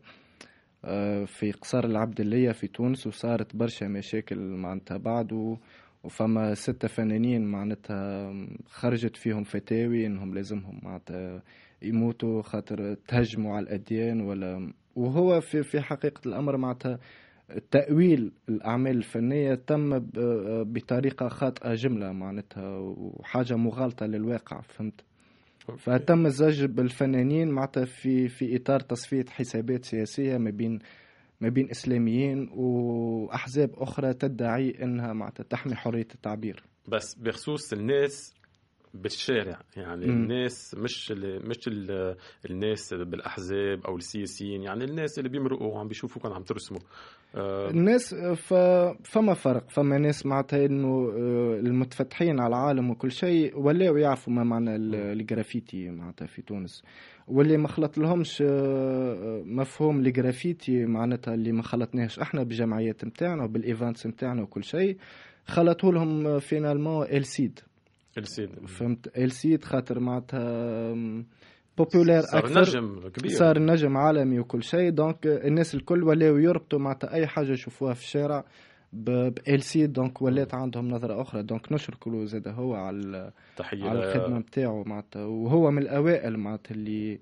آه، 0.85 1.25
في 1.25 1.51
قصار 1.51 1.85
العبدلية 1.85 2.51
في 2.51 2.67
تونس 2.67 3.07
وصارت 3.07 3.55
برشا 3.55 3.85
مشاكل 3.85 4.37
معناتها 4.39 4.97
بعد 4.97 5.57
وفما 6.03 6.53
ستة 6.53 6.87
فنانين 6.87 7.45
معناتها 7.45 8.33
خرجت 8.65 9.17
فيهم 9.17 9.43
فتاوي 9.43 10.05
إنهم 10.05 10.33
لازمهم 10.33 10.79
معناتها 10.83 11.43
يموتوا 11.81 12.41
خاطر 12.41 12.93
تهجموا 13.07 13.55
على 13.55 13.63
الأديان 13.63 14.21
ولا 14.21 14.73
وهو 14.95 15.41
في 15.41 15.63
في 15.63 15.81
حقيقة 15.81 16.21
الأمر 16.25 16.57
معناتها 16.57 16.99
تأويل 17.71 18.31
الأعمال 18.49 18.97
الفنية 18.97 19.55
تم 19.55 19.99
ب- 19.99 20.73
بطريقة 20.73 21.27
خاطئة 21.27 21.73
جملة 21.73 22.11
معناتها 22.11 22.77
وحاجة 22.97 23.55
مغالطة 23.55 24.05
للواقع 24.05 24.61
فهمت؟ 24.61 25.01
فتم 25.77 26.25
الزج 26.25 26.65
بالفنانين 26.65 27.49
معناتها 27.49 27.85
في 27.85 28.27
في 28.27 28.55
إطار 28.55 28.79
تصفية 28.79 29.25
حسابات 29.29 29.85
سياسية 29.85 30.37
ما 30.37 30.49
بين 30.49 30.79
ما 31.41 31.49
بين 31.49 31.69
إسلاميين 31.69 32.49
وأحزاب 32.53 33.71
أخرى 33.77 34.13
تدعي 34.13 34.83
إنها 34.83 35.13
معناتها 35.13 35.43
تحمي 35.43 35.75
حرية 35.75 36.07
التعبير. 36.15 36.63
بس 36.87 37.15
بخصوص 37.15 37.73
الناس 37.73 38.33
بالشارع. 39.01 39.59
يعني 39.77 40.05
مم. 40.05 40.11
الناس 40.23 40.75
مش 40.77 41.11
ال 41.11 41.49
مش 41.49 41.67
ال 41.67 42.15
الناس 42.49 42.93
بالأحزاب 42.93 43.85
أو 43.85 43.95
السياسيين 43.97 44.61
يعني 44.63 44.83
الناس 44.83 45.17
اللي 45.19 45.29
بيمرقوا 45.29 45.67
وعم 45.73 45.87
بيشوفوكم 45.87 46.33
عم 46.33 46.43
ترسموا. 46.43 46.79
آه، 47.35 47.69
الناس 47.69 48.15
ف... 48.15 48.53
فما 49.03 49.33
فرق. 49.33 49.69
فما 49.69 49.97
ناس 49.97 50.25
معناتها 50.25 50.65
إنه 50.65 51.11
آه، 51.17 51.59
المتفتحين 51.59 52.39
على 52.39 52.47
العالم 52.55 52.89
وكل 52.89 53.11
شيء 53.11 53.59
ولاو 53.59 53.97
يعرفوا 53.97 54.33
ما 54.33 54.43
معنى 54.43 54.75
ال- 54.75 54.95
الجرافيتي 54.95 55.89
معناتها 55.89 56.25
في 56.25 56.41
تونس. 56.41 56.83
واللي 57.27 57.57
ما 57.57 57.67
خلط 57.67 57.97
لهمش 57.97 58.43
آه، 58.47 59.43
مفهوم 59.45 59.99
الجرافيتي 59.99 60.85
معناتها 60.85 61.33
اللي 61.33 61.51
ما 61.51 61.63
خلطناهش 61.63 62.19
إحنا 62.19 62.43
بالجمعيات 62.43 63.05
نتاعنا 63.05 63.43
وبال 63.43 63.65
events 63.65 64.07
نتاعنا 64.07 64.41
وكل 64.41 64.63
شيء 64.63 64.97
خلطوا 65.47 65.91
لهم 65.91 66.39
finalement 66.39 67.05
إل 67.07 67.20
سيد 67.20 67.59
إل 68.17 68.29
سيد 68.29 68.65
فهمت. 68.67 69.17
إل 69.17 69.29
سيد 69.29 69.63
خاطر 69.63 69.99
معناتها 69.99 70.93
populaire 71.77 72.21
صار 72.21 72.39
أكثر. 72.39 72.59
نجم 72.61 73.07
كبير. 73.09 73.31
صار 73.31 73.59
نجم 73.59 73.97
عالمي 73.97 74.39
وكل 74.39 74.63
شيء. 74.63 74.89
donc 74.89 75.27
الناس 75.27 75.75
الكل 75.75 76.03
ولاو 76.03 76.37
يربطوا 76.37 76.79
معناتها 76.79 77.13
أي 77.13 77.27
حاجة 77.27 77.51
يشوفوها 77.51 77.93
في 77.93 78.01
الشارع 78.01 78.45
بإل 78.93 79.61
سيد 79.63 79.87
donc 79.87 80.21
ولات 80.21 80.53
عندهم 80.55 80.87
نظرة 80.87 81.21
أخرى. 81.21 81.43
donc 81.43 81.71
نشكروا 81.71 82.25
زاد 82.25 82.47
هو 82.47 82.73
على 82.73 83.31
تحية. 83.57 83.83
على 83.89 83.99
الخدمة 83.99 84.39
نتاعو 84.39 84.83
معناتها. 84.83 85.25
وهو 85.25 85.71
من 85.71 85.81
الأوائل 85.81 86.37
معناتها 86.39 86.75
اللي 86.75 87.19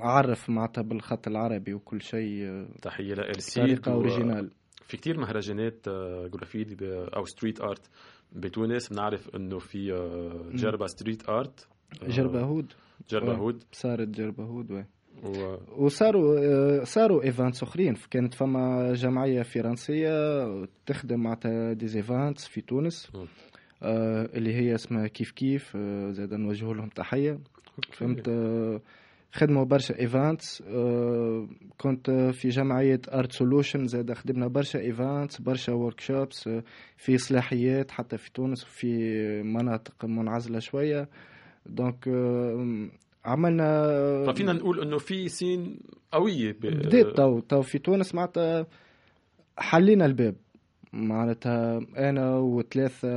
عرف 0.00 0.50
معناتها 0.50 0.82
بالخط 0.82 1.28
العربي 1.28 1.74
وكل 1.74 2.02
شيء 2.02 2.66
تحية 2.82 3.14
لإل 3.14 3.33
سيد 3.33 3.62
بطريقة 3.64 3.92
و- 3.92 3.94
original 3.94 4.50
في 4.86 4.96
كتير 4.96 5.20
مهرجانات 5.20 5.88
آه، 5.88 6.26
جرافيتي 6.26 6.74
ب- 6.74 6.82
أو 7.16 7.24
street 7.24 7.60
art 7.60 7.90
بتونس 8.36 8.88
بنعرف 8.92 9.28
إنه 9.36 9.58
في 9.58 9.92
آه، 9.92 10.50
جربة 10.56 10.86
street 10.86 11.28
art 11.28 11.68
آه، 12.02 12.06
جربة 12.08 12.40
هود؟ 12.40 12.72
جربة 13.10 13.32
آه. 13.32 13.36
هود. 13.36 13.62
صارت 13.72 14.08
جربة 14.08 14.44
هود 14.44 14.70
oui. 14.70 14.84
و- 15.24 15.56
وصاروا 15.84 16.84
صاروا 16.84 17.22
events 17.22 17.62
أخرين. 17.62 17.94
كانت 18.10 18.34
فما 18.34 18.92
جمعية 18.92 19.42
فرنسية 19.42 20.66
تخدم 20.86 21.20
معناتها 21.20 21.72
des 21.72 21.96
events 21.96 22.46
في 22.48 22.60
تونس 22.60 23.12
اللي 23.82 24.54
هي 24.54 24.74
اسمها 24.74 25.06
كيف 25.06 25.30
كيف 25.30 25.76
زاد 26.10 26.34
نوجه 26.34 26.72
لهم 26.74 26.88
تحية. 26.88 27.38
فهمت 27.92 28.28
خدموا 29.32 29.64
برشا 29.64 29.98
events 30.00 30.62
كنت 31.78 32.10
في 32.10 32.48
جمعية 32.48 33.00
Art 33.12 33.32
Solution 33.32 33.86
زاد 33.86 34.12
خدمنا 34.12 34.46
برشا 34.48 34.78
events 34.80 35.40
برشا 35.40 35.72
workshops 35.72 36.48
في 36.96 37.18
إصلاحيات 37.18 37.90
حتى 37.90 38.18
في 38.18 38.32
تونس 38.32 38.64
وفي 38.64 38.88
مناطق 39.42 40.04
منعزلة 40.04 40.58
شوية 40.58 41.08
donc 41.66 42.08
آه، 42.08 42.88
عملنا 43.24 44.26
ففينا 44.26 44.52
نقول 44.52 44.80
إنه 44.80 44.98
في 44.98 45.28
scene 45.28 45.80
قوية. 46.12 46.52
بديت 46.52 47.06
تو 47.06 47.40
تو 47.40 47.62
في 47.62 47.78
تونس 47.78 48.14
معناتها 48.14 48.66
حلينا 49.58 50.06
الباب 50.06 50.34
معناتها 50.92 51.80
أنا 51.98 52.36
وثلاثة 52.38 53.08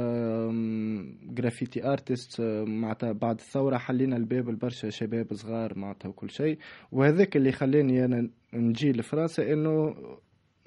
graffiti 1.33 1.87
artist 1.87 2.41
معناتها 2.67 3.11
بعد 3.11 3.35
الثورة 3.39 3.77
حلينا 3.77 4.17
الباب 4.17 4.49
لبرشا 4.49 4.89
شباب 4.89 5.33
صغار 5.33 5.79
معناتها 5.79 6.09
وكل 6.09 6.29
شيء. 6.29 6.57
وهذاك 6.91 7.35
اللي 7.35 7.51
خلاني 7.51 8.05
أنا 8.05 8.29
نجي 8.53 8.91
لفرنسا 8.91 9.53
إنه 9.53 9.95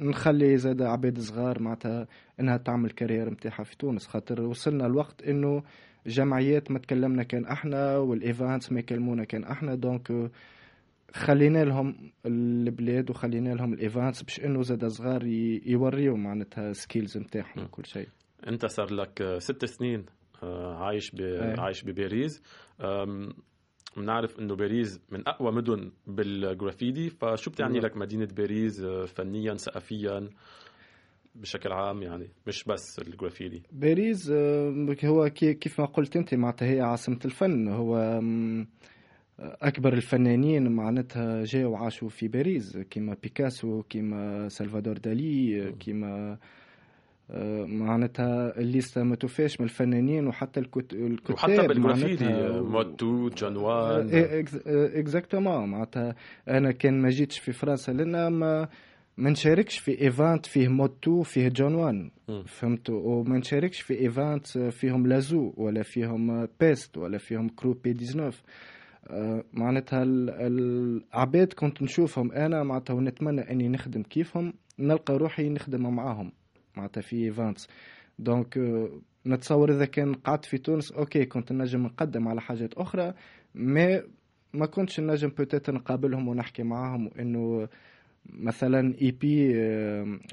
نخلي 0.00 0.56
زاد 0.56 0.82
عباد 0.82 1.18
صغار 1.18 1.62
معناتها 1.62 2.06
إنها 2.40 2.56
تعمل 2.56 2.90
carrière 2.90 3.30
نتاعها 3.30 3.64
في 3.64 3.76
تونس. 3.76 4.06
خاطر 4.06 4.42
وصلنا 4.42 4.86
الوقت 4.86 5.22
إنه 5.22 5.62
جمعيات 6.06 6.70
ما 6.70 6.78
تكلمنا 6.78 7.22
كان 7.22 7.44
أحنا 7.44 7.96
وال 7.96 8.15
events 8.15 8.72
ما 8.72 8.80
يكلمونا 8.80 9.24
كان 9.24 9.44
أحنا. 9.44 9.74
donc 9.74 10.30
خلينا 11.14 11.64
لهم 11.64 12.12
البلاد 12.26 13.10
وخلينا 13.10 13.54
لهم 13.54 13.72
ال 13.72 13.79
events 13.79 14.22
باش 14.22 14.40
إنه 14.40 14.62
زاد 14.62 14.86
صغار 14.86 15.26
يوريو 15.66 16.16
معناتها 16.16 16.72
skills 16.72 17.18
نتاعهم 17.18 17.64
وكل 17.64 17.86
شيء. 17.86 18.08
أنت 18.48 18.66
صار 18.66 18.92
لك 18.94 19.22
آه، 19.22 19.38
ست 19.38 19.64
سنين 19.64 20.06
آه، 20.42 20.76
عايش 20.76 21.10
ب... 21.10 21.20
أي. 21.20 21.54
عايش 21.60 21.84
بباريس. 21.84 22.42
بنعرف 23.96 24.38
إنه 24.38 24.54
باريس 24.56 25.00
من 25.10 25.28
أقوى 25.28 25.52
مدن 25.52 25.90
بالجرافيتي. 26.06 27.10
فشو 27.10 27.50
بتعني. 27.50 27.80
لك 27.80 27.96
مدينة 27.96 28.28
باريس 28.36 28.80
آه، 28.80 29.04
فنيا 29.04 29.54
ثقافيا؟ 29.54 30.28
بشكل 31.34 31.72
عام 31.72 32.02
يعني 32.02 32.28
مش 32.46 32.64
بس 32.64 32.98
الجرافيتي. 32.98 33.62
باريس 33.72 34.30
هو 35.04 35.28
كي- 35.30 35.54
كيف 35.54 35.80
ما 35.80 35.86
قلت 35.86 36.16
أنت 36.16 36.34
معناتها 36.34 36.68
هي 36.68 36.80
عاصمة 36.80 37.18
الفن. 37.24 37.68
هو 37.68 38.20
أكبر 39.40 39.92
الفنانين 39.92 40.70
معناتها 40.72 41.44
جاوا 41.44 41.72
وعاشوا 41.72 42.08
في 42.08 42.28
باريس 42.28 42.76
كيما 42.76 43.16
بيكاسو 43.22 43.82
كيما 43.82 44.48
سلفادور 44.48 44.98
دالي 44.98 45.72
كيما 45.80 46.38
آه، 47.30 47.64
معناتها 47.64 48.58
الليستا 48.58 49.02
ما 49.02 49.16
توفاش 49.16 49.60
من 49.60 49.64
الفنانين 49.66 50.26
وحتى 50.26 50.60
الكت- 50.60 50.92
الكتاب 50.92 51.34
وحتى 51.34 51.66
بالجرافيتي 51.66 52.24
معناتها 52.24 52.58
آه، 52.58 52.62
Mode 52.62 53.28
2 53.28 53.40
JonOne 53.40 54.08
Exactement. 54.66 55.68
معناتها 55.68 56.14
أنا 56.48 56.72
كان 56.72 57.02
ما 57.02 57.08
جيتش 57.10 57.38
في 57.38 57.52
فرنسا 57.52 57.92
لأن 57.92 58.26
ما 58.28 58.68
ما 59.16 59.30
نشاركش 59.30 59.78
في 59.78 60.00
event 60.00 60.46
فيه 60.46 60.68
Mode 60.68 61.11
2 61.11 61.22
فيه 61.22 61.48
JonOne. 61.48 62.10
مم. 62.28 62.42
فهمت 62.46 62.90
وما 62.90 63.38
نشاركش 63.38 63.80
في 63.80 64.00
event 64.00 64.46
فيهم 64.58 65.06
Lazoo 65.06 65.52
ولا 65.56 65.82
فيهم 65.82 66.48
بيست 66.60 66.98
ولا 66.98 67.18
فيهم 67.18 67.48
crew 67.48 67.72
P19 67.72 68.20
آه، 68.26 68.32
معناتها 69.52 70.02
ال- 70.02 70.30
العباد 70.30 71.52
كنت 71.52 71.82
نشوفهم 71.82 72.32
أنا 72.32 72.62
معناتها 72.62 72.94
ونتمنى 72.94 73.50
أني 73.50 73.68
نخدم 73.68 74.02
كيفهم 74.02 74.52
نلقى 74.78 75.16
روحي 75.16 75.48
نخدم 75.48 75.94
معاهم 75.94 76.32
معناتها 76.76 77.00
في 77.00 77.24
events 77.24 77.68
دونك 78.18 78.58
آه، 78.58 78.88
نتصور 79.26 79.70
إذا 79.72 79.84
كان 79.84 80.14
قعدت 80.14 80.44
في 80.44 80.58
تونس 80.58 80.92
أوكي 80.92 81.24
كنت 81.24 81.52
نجم 81.52 81.82
نقدم 81.82 82.28
على 82.28 82.40
حاجات 82.40 82.74
أخرى 82.74 83.14
ما 83.54 84.02
ما 84.54 84.66
كنتش 84.66 85.00
نجم 85.00 85.28
بوتيت 85.28 85.70
نقابلهم 85.70 86.28
ونحكي 86.28 86.62
معاهم 86.62 87.06
وانه 87.06 87.68
مثلا 88.26 88.94
اي 89.02 89.10
بي 89.10 89.52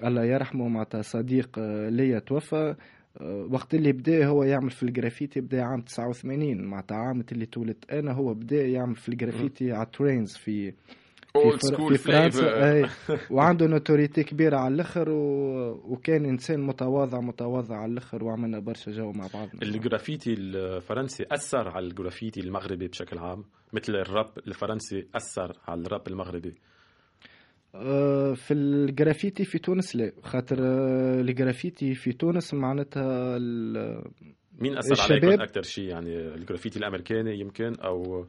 الله 0.04 0.24
يرحمه 0.26 0.68
معناتها 0.68 1.02
صديق 1.02 1.50
آه، 1.60 1.90
ليا 1.90 2.20
توفى 2.20 2.56
آه، 2.56 2.78
وقت 3.50 3.74
اللي 3.74 3.92
بدا 3.92 4.28
هو 4.28 4.44
يعمل 4.44 4.72
في 4.72 4.84
الجرافيتي 4.84 5.42
بدا 5.42 5.64
عام 5.64 5.82
89 5.82 6.62
معناتها 6.66 6.98
عام 6.98 7.24
اللي 7.32 7.46
تولدت 7.46 7.92
أنا 7.92 8.12
هو 8.14 8.34
بدا 8.34 8.66
يعمل 8.68 8.96
في 8.96 9.10
الجرافيتي 9.10 9.72
على 9.72 9.88
ترينز 9.94 10.36
في 10.36 10.74
اولد 11.36 11.60
في, 11.62 11.98
في 11.98 11.98
فرنسا. 11.98 12.40
فليفر 12.42 12.64
أي. 12.72 12.90
وعنده 13.32 13.68
notoriété 13.68 14.24
كبيرة 14.24 14.58
على 14.58 14.74
الأخر 14.74 15.10
و... 15.10 15.22
وكان 15.94 16.26
إنسان 16.26 16.60
متواضع 16.60 17.20
متواضع 17.20 17.76
على 17.76 17.92
الأخر 17.92 18.24
وعملنا 18.24 18.60
برشا 18.60 18.92
جو 18.92 19.12
مع 19.12 19.28
بعضنا. 19.34 19.62
الجرافيتي 19.64 20.34
الفرنسي 20.34 21.26
أثر 21.32 21.68
على 21.70 21.86
الجرافيتي 21.86 22.40
المغربي 22.40 22.88
بشكل 22.88 23.18
عام 23.18 23.44
مثل 23.74 23.96
الراب 23.96 24.32
الفرنسي 24.48 25.08
أثر 25.16 25.58
على 25.68 25.82
الراب 25.82 26.08
المغربي. 26.08 26.54
في 28.36 28.54
الجرافيتي 28.54 29.46
في 29.46 29.60
تونس 29.60 29.96
لا. 29.96 30.12
خاطر 30.24 30.58
آه، 30.60 31.22
الجرافيتي 31.22 31.94
في 31.94 32.12
تونس 32.14 32.54
معناتها 32.54 33.38
ال- 33.38 34.04
مين 34.62 34.78
أثر 34.78 34.92
الشباب- 34.92 35.24
عليكم 35.26 35.42
أكثر 35.42 35.62
شيء؟ 35.62 35.84
يعني 35.90 36.16
الجرافيتي 36.36 36.80
الأمريكاني 36.80 37.40
يمكن 37.40 37.76
أو 37.80 38.26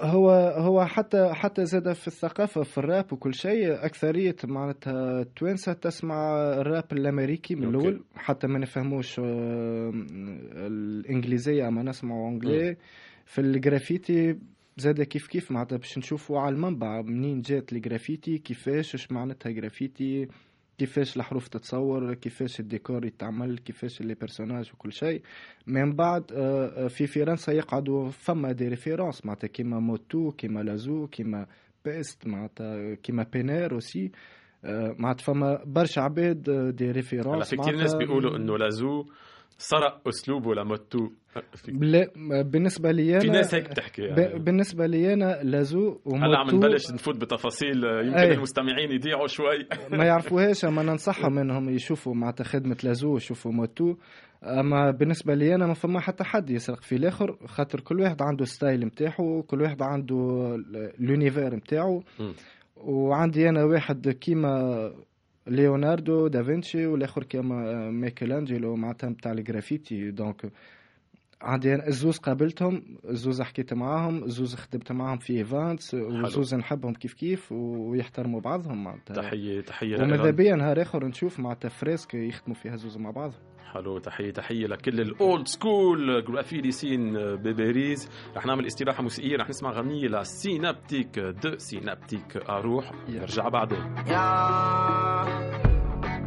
هو 0.00 0.30
هو 0.58 0.84
حتى 0.86 1.30
حتى 1.34 1.64
زاد 1.64 1.92
في 1.92 2.06
الثقافة 2.08 2.62
في 2.62 2.78
الراب 2.78 3.12
وكل 3.12 3.34
شيء 3.34 3.84
أكثرية 3.84 4.36
معناتها 4.44 5.20
التوانسة 5.20 5.72
تسمع 5.72 6.38
الراب 6.60 6.84
الأمريكي 6.92 7.54
من. 7.54 7.68
الأول 7.68 8.00
حتى 8.14 8.46
ما 8.46 8.58
نفهموش 8.58 9.18
آه، 9.18 9.92
الإنجليزية 10.66 11.68
أما 11.68 11.82
نسمعوا 11.82 12.28
anglais 12.28 12.76
في 13.26 13.40
الجرافيتي 13.40 14.38
زاد 14.78 15.02
كيف 15.02 15.26
كيف 15.26 15.50
معناتها 15.50 15.76
باش 15.78 15.98
نشوفوا 15.98 16.40
على 16.40 16.54
المنبع 16.54 17.02
منين 17.02 17.40
جات 17.40 17.72
الجرافيتي 17.72 18.38
كيفاش 18.38 18.94
اش 18.94 19.12
معناتها 19.12 19.50
جرافيتي 19.50 20.28
كيفاش 20.78 21.16
الحروف 21.16 21.48
تتصور 21.48 22.14
كيفاش 22.14 22.60
الديكور 22.60 23.04
يتعمل 23.04 23.58
كيفاش 23.58 24.00
les 24.02 24.14
personnages 24.14 24.70
وكل 24.74 24.92
شيء. 24.92 25.22
من 25.66 25.92
بعد 25.92 26.32
آه، 26.32 26.84
آه، 26.84 26.88
في 26.88 27.06
فرنسا 27.06 27.52
يقعدوا 27.52 28.10
فما 28.10 28.52
des 28.52 28.68
références 28.68 29.26
معناتها 29.26 29.48
كيما 29.48 29.80
Mode 29.80 30.20
2 30.20 30.30
كيما 30.32 30.60
Lazoo 30.60 31.06
كيما 31.06 31.46
بيست 31.84 32.26
معناتها 32.26 32.94
كيما 32.94 33.26
pionniers 33.32 33.72
aussi. 33.72 34.10
آه، 34.64 34.94
معناتها 34.98 35.24
فما 35.24 35.62
برشا 35.66 36.00
عباد 36.00 36.42
des 36.76 36.90
références 36.90 37.50
في 37.50 37.56
كثير 37.56 37.76
ناس 37.76 37.94
بيقولوا 37.94 38.36
إنه 38.36 38.58
Lazoo 38.58 39.06
سرق 39.58 40.08
اسلوبه 40.08 40.54
ل 40.54 40.63
Mode 40.63 40.99
2 40.99 41.08
لا 41.68 42.10
بالنسبة 42.42 42.90
لي 42.90 43.12
أنا 43.12 43.20
في 43.20 43.28
ناس 43.28 43.54
هيك 43.54 43.70
بتحكي 43.70 44.02
يعني. 44.02 44.38
بالنسبة 44.38 44.86
لي 44.86 45.12
أنا 45.12 45.42
Lazoo 45.42 46.00
هلا 46.06 46.38
عم 46.38 46.56
نبلش 46.56 46.90
نفوت 46.92 47.16
بتفاصيل 47.16 47.84
يمكن 47.84 48.18
أي. 48.18 48.32
المستمعين 48.32 48.92
يضيعوا 48.92 49.26
شوي. 49.26 49.68
ما 49.98 50.04
يعرفوهاش 50.04 50.64
أما 50.64 50.82
ننصحهم 50.82 51.38
إنهم 51.38 51.68
يشوفوا 51.68 52.14
معناتها 52.14 52.44
خدمة 52.44 52.76
Lazoo 52.84 53.16
يشوفوا 53.16 53.52
Mode 53.52 53.86
2 53.86 53.94
أما 54.44 54.90
بالنسبة 54.90 55.34
لي 55.34 55.54
أنا 55.54 55.66
ما 55.66 55.74
فما 55.74 56.00
حتى 56.00 56.24
حد 56.24 56.50
يسرق 56.50 56.82
في 56.82 56.96
الآخر 56.96 57.36
خاطر 57.46 57.80
كل 57.80 58.00
واحد 58.00 58.22
عنده 58.22 58.44
style 58.44 58.84
نتاعو 58.84 59.42
كل 59.42 59.62
واحد 59.62 59.82
عنده 59.82 60.16
l'univers 60.98 61.54
نتاعو. 61.54 62.02
وعندي 62.76 63.48
أنا 63.48 63.64
واحد 63.64 64.08
كيما 64.08 64.92
ليوناردو 65.48 66.28
دافنشي 66.28 66.86
والاخر 66.86 67.24
كيما 67.24 67.90
ميكيلانجيلو 67.90 68.76
معناتها 68.76 69.10
نتاع 69.10 69.32
الجرافيتي 69.32 70.10
donc 70.10 70.52
عندي 71.42 71.74
أنا 71.74 71.86
الزوز 71.86 72.18
قابلتهم 72.18 72.82
الزوز 73.08 73.42
حكيت 73.42 73.74
معاهم 73.74 74.24
الزوز 74.24 74.54
خدمت 74.54 74.92
معاهم 74.92 75.18
في 75.18 75.32
events 75.38 75.94
والزوز 75.94 76.54
نحبهم 76.54 76.94
كيف 76.94 77.14
كيف 77.14 77.52
ويحترموا 77.52 78.40
بعضهم 78.40 78.84
معناتها. 78.84 79.14
تحيه 79.14 79.60
تحية 79.60 80.02
وماذا. 80.02 80.30
بيا 80.30 80.54
نهار 80.54 80.82
آخر 80.82 81.04
نشوف 81.04 81.40
معناتها 81.40 81.68
fresque 81.68 82.14
يخدموا 82.14 82.56
فيها 82.56 82.76
زوز 82.76 82.96
مع 82.96 83.10
بعضهم. 83.10 83.40
حلو 83.72 83.98
تحيه 83.98 84.30
تحية 84.30 84.66
لكل 84.66 85.00
ال 85.00 85.12
old 85.12 85.48
school 85.48 86.24
graffiti 86.24 86.70
scene 86.70 87.12
بباريس. 87.36 88.08
رح 88.36 88.46
نعمل 88.46 88.66
استراحة 88.66 89.02
موسيقية 89.02 89.36
رح 89.36 89.48
نسمع 89.48 89.70
غنيه 89.70 90.08
ل 90.08 90.20
Synaptik 90.20 91.18
The 91.18 91.58
Synaptik 91.58 92.36
أروح 92.36 92.92
نرجع 93.08 93.48
بعدين. 93.48 93.78
يا 94.06 94.28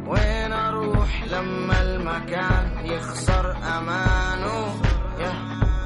وين 0.06 0.52
أروح 0.52 1.24
لما 1.32 1.82
المكان 1.82 2.86
يخسر 2.86 3.52
أمانه؟ 3.56 4.91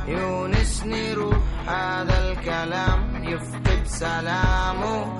يونسني 0.08 1.14
روح 1.14 1.36
هذا 1.68 2.28
الكلام 2.28 3.24
يفقد 3.24 3.82
سلامه. 3.86 5.18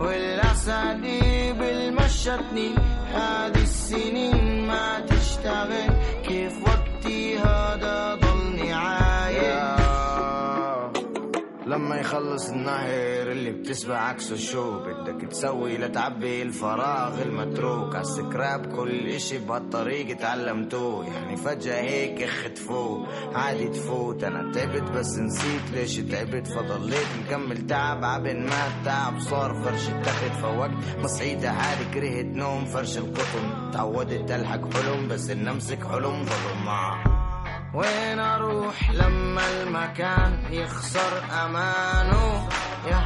والأساليب 0.00 1.62
المشتني 1.62 2.74
هذه 3.14 3.62
السنين 3.62 4.66
ما 4.66 5.00
تشتغل. 5.00 6.01
لما 11.72 11.96
يخلص 11.96 12.50
النهر 12.50 13.30
اللي 13.32 13.50
بتسبع 13.50 13.96
عكسه 13.96 14.36
شو 14.36 14.78
بدك 14.78 15.28
تسوي 15.30 15.78
لتعبي 15.78 16.42
الفراغ 16.42 17.22
المتروك 17.22 17.96
عالسكراب 17.96 18.66
كل 18.76 19.08
إشي 19.08 19.38
بهالطريق 19.38 20.10
اتعلمتوه 20.10 21.06
يعني 21.06 21.36
فجأة 21.36 21.80
هيك 21.82 22.22
اختفوه 22.22 23.06
عادي 23.34 23.68
تفوت. 23.68 24.24
أنا 24.24 24.52
تعبت 24.52 24.82
بس 24.90 25.18
نسيت 25.18 25.70
ليش 25.72 25.96
تعبت 25.96 26.46
فضليت 26.46 27.06
مكمل 27.26 27.66
تعب. 27.66 28.04
عبن 28.04 28.46
ما 28.46 28.66
التعب 28.66 29.20
صار 29.20 29.54
فرش 29.64 29.88
التخت 29.88 30.32
فوقت 30.42 30.70
مصعيدة 30.98 31.52
حالي 31.52 31.84
كرهت 31.94 32.36
نوم. 32.36 32.64
فرش 32.64 32.98
القطن 32.98 33.70
تعودت 33.72 34.30
ألحق 34.30 34.74
حلم 34.74 35.08
بس 35.08 35.30
ان 35.30 35.48
امسك 35.48 35.84
حلم 35.84 36.24
ظلم 36.24 36.64
معه 36.66 37.21
وين 37.74 38.18
أروح 38.18 38.90
لما 38.90 39.50
المكان 39.50 40.44
يخسر 40.50 41.22
أمانه؟ 41.44 42.48
يا 42.86 43.02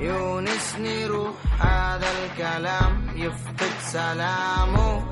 يونسني 0.00 1.06
روح 1.06 1.34
هذا 1.60 2.06
الكلام 2.24 3.10
يفقد 3.16 3.72
سلامه. 3.80 5.06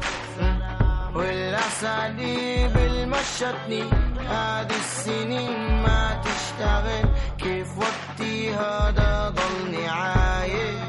والاساليب 1.15 2.77
المشتني 2.77 3.83
هذه 4.29 4.77
السنين 4.81 5.83
ما 5.83 6.23
تشتغل. 6.25 7.09
كيف 7.39 7.69
وقتي 7.79 8.55
هذا 8.55 9.35
ضلني 9.37 9.89
عايش؟ 9.89 10.81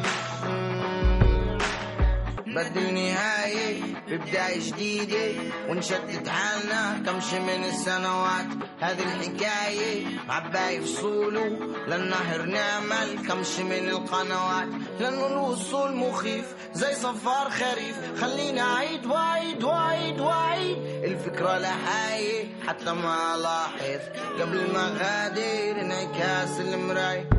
بدل 2.48 2.94
نهاية. 2.94 4.01
ببداية 4.12 4.60
جديدة 4.72 5.42
ونشتت 5.70 6.28
حالنا 6.28 7.04
كمشي 7.06 7.40
من 7.40 7.64
السنوات. 7.64 8.46
هذه 8.80 9.04
الحكاية 9.04 10.06
عباية 10.30 10.80
فصوله 10.80 11.48
للنهر 11.88 12.42
نعمل 12.42 13.28
كمشي 13.28 13.64
من 13.64 13.90
القنوات. 13.90 14.68
لأنه 15.00 15.28
الوصول 15.28 15.96
مخيف 15.96 16.46
زي 16.74 16.94
صفار 16.94 17.50
خريف. 17.50 18.22
خلينا 18.22 18.62
أعيد 18.62 19.06
وأعيد 19.06 19.64
وأعيد 19.64 20.20
وأعيد 20.20 20.78
الفكرة 21.04 21.58
لحاية 21.58 22.48
حتى 22.68 22.94
ما 22.94 23.38
لاحظ. 23.38 24.02
قبل 24.42 24.74
ما 24.74 24.98
غادر 25.00 25.82
انعكاس 25.82 26.60
المراية 26.60 27.30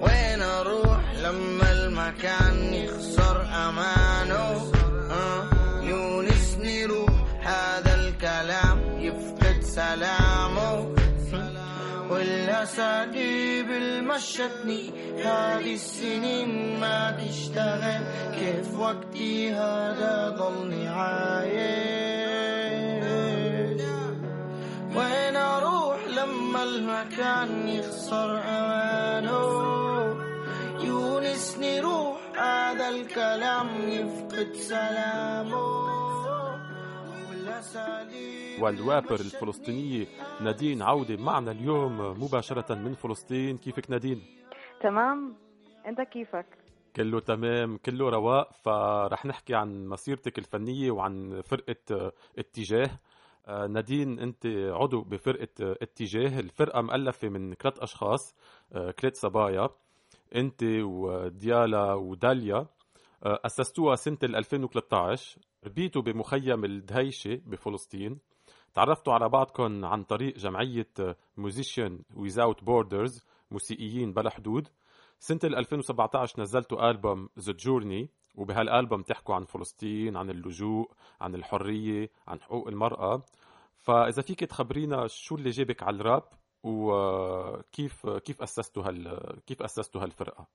وين 0.00 0.42
أروح 0.42 1.00
لما 1.22 1.72
المكان 1.72 2.74
يخسر 2.74 3.42
أمانه؟ 3.42 4.72
آه، 5.10 5.57
يونسني 5.88 6.84
روح 6.84 7.16
هذا 7.42 7.94
الكلام 7.94 8.78
يفقد 9.00 9.62
سلامه. 9.62 10.94
والاساليب 12.10 13.70
المشتني 13.70 14.82
هذه 15.24 15.74
السنين 15.74 16.80
ما 16.80 17.10
تشتغل. 17.10 18.02
كيف 18.38 18.78
وقتي 18.78 19.52
هذا 19.52 20.36
ضلني 20.38 20.88
عايش؟ 20.88 22.08
وين 24.96 25.36
أروح 25.36 25.98
لما 26.16 26.62
المكان 26.62 27.68
يخسر 27.68 28.38
أمانه؟ 28.38 29.42
يونسني 30.80 31.80
روح 31.80 32.17
هذا 32.38 32.88
الكلام 32.88 33.68
يفقد 33.88 34.52
سلامه 34.52 35.78
والرابر 38.62 39.14
الفلسطينية 39.14 40.06
نادين 40.40 40.82
عودة 40.82 41.16
معنا 41.16 41.50
اليوم 41.50 41.98
مباشرة 42.00 42.74
من 42.74 42.94
فلسطين. 42.94 43.58
كيفك 43.58 43.90
نادين؟ 43.90 44.22
تمام. 44.80 45.36
أنت 45.86 46.00
كيفك؟ 46.00 46.46
كله 46.96 47.20
تمام 47.20 47.76
كله 47.76 48.08
رواق. 48.10 48.52
فرح 48.52 49.26
نحكي 49.26 49.54
عن 49.54 49.86
مسيرتك 49.86 50.38
الفنية 50.38 50.90
وعن 50.90 51.40
فرقة 51.44 51.76
آه، 51.90 52.12
اتجاه. 52.38 52.90
آه، 53.48 53.66
نادين 53.66 54.18
أنت 54.20 54.46
عضو 54.72 55.00
بفرقة 55.02 55.48
آه، 55.62 55.76
اتجاه. 55.82 56.40
الفرقة 56.40 56.80
مؤلفة 56.82 57.28
من 57.28 57.54
ثلاث 57.54 57.78
أشخاص 57.78 58.36
آه، 58.72 58.90
ثلاث 58.90 59.14
صبايا 59.16 59.68
انت 60.36 60.62
وديالا 60.82 61.94
وداليا 61.94 62.66
آه، 63.24 63.40
أسستوها 63.44 63.96
سنة 63.96 64.18
ال 64.22 64.36
2013 64.36 65.38
ربيتوا 65.66 66.02
بمخيم 66.02 66.64
الدهيشة 66.64 67.40
بفلسطين. 67.46 68.18
تعرفتوا 68.74 69.12
على 69.12 69.28
بعضكم 69.28 69.84
عن 69.84 70.02
طريق 70.04 70.36
جمعية 70.36 70.88
Musicians 71.36 72.02
Without 72.14 72.64
Borders 72.64 73.24
موسيقيين 73.50 74.12
بلا 74.12 74.30
حدود. 74.30 74.68
سنة 75.18 75.40
ال 75.44 75.56
2017 75.56 76.40
نزلتوا 76.42 76.90
ألبوم 76.90 77.28
The 77.38 77.52
Journey 77.52 78.10
وبهالألبوم 78.34 79.02
تحكوا 79.02 79.34
عن 79.34 79.44
فلسطين 79.44 80.16
عن 80.16 80.30
اللجوء 80.30 80.90
عن 81.20 81.34
الحرية 81.34 82.10
عن 82.28 82.40
حقوق 82.40 82.68
المرأة. 82.68 83.22
فإذا 83.76 84.22
فيك 84.22 84.40
تخبرينا 84.40 85.06
شو 85.06 85.34
اللي 85.34 85.50
جابك 85.50 85.82
على 85.82 85.96
الراب؟ 85.96 86.22
وكيف 86.62 88.06
كيف 88.06 88.42
أسستوا 88.42 88.82
هال 88.82 89.20
كيف 89.46 89.62
أسستوا 89.62 90.02
هالفرقة 90.02 90.46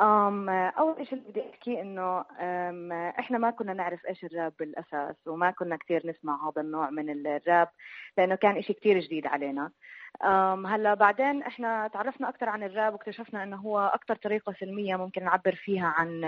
أم 0.00 0.48
أول 0.48 1.06
شيء 1.06 1.18
اللي 1.18 1.30
بدي 1.30 1.50
أحكيه 1.50 1.80
إنه 1.80 2.24
أم، 2.40 2.92
إحنا 2.92 3.38
ما 3.38 3.50
كنا 3.50 3.72
نعرف 3.72 4.06
إيش 4.06 4.24
الراب 4.24 4.52
بالأساس 4.58 5.16
وما 5.26 5.50
كنا 5.50 5.76
كتير 5.76 6.06
نسمع 6.06 6.48
هذا 6.48 6.62
النوع 6.62 6.90
من 6.90 7.26
الراب 7.26 7.68
لأنه 8.18 8.34
كان 8.34 8.56
إشي 8.56 8.72
كتير 8.72 9.00
جديد 9.00 9.26
علينا. 9.26 9.70
هلأ 10.66 10.94
بعدين 10.94 11.42
إحنا 11.42 11.88
تعرفنا 11.88 12.28
أكثر 12.28 12.48
عن 12.48 12.62
الراب 12.62 12.92
واكتشفنا 12.92 13.42
إنه 13.42 13.56
هو 13.56 13.78
أكثر 13.80 14.16
طريقة 14.16 14.52
سلمية 14.60 14.96
ممكن 14.96 15.24
نعبر 15.24 15.54
فيها 15.54 15.86
عن 15.86 16.24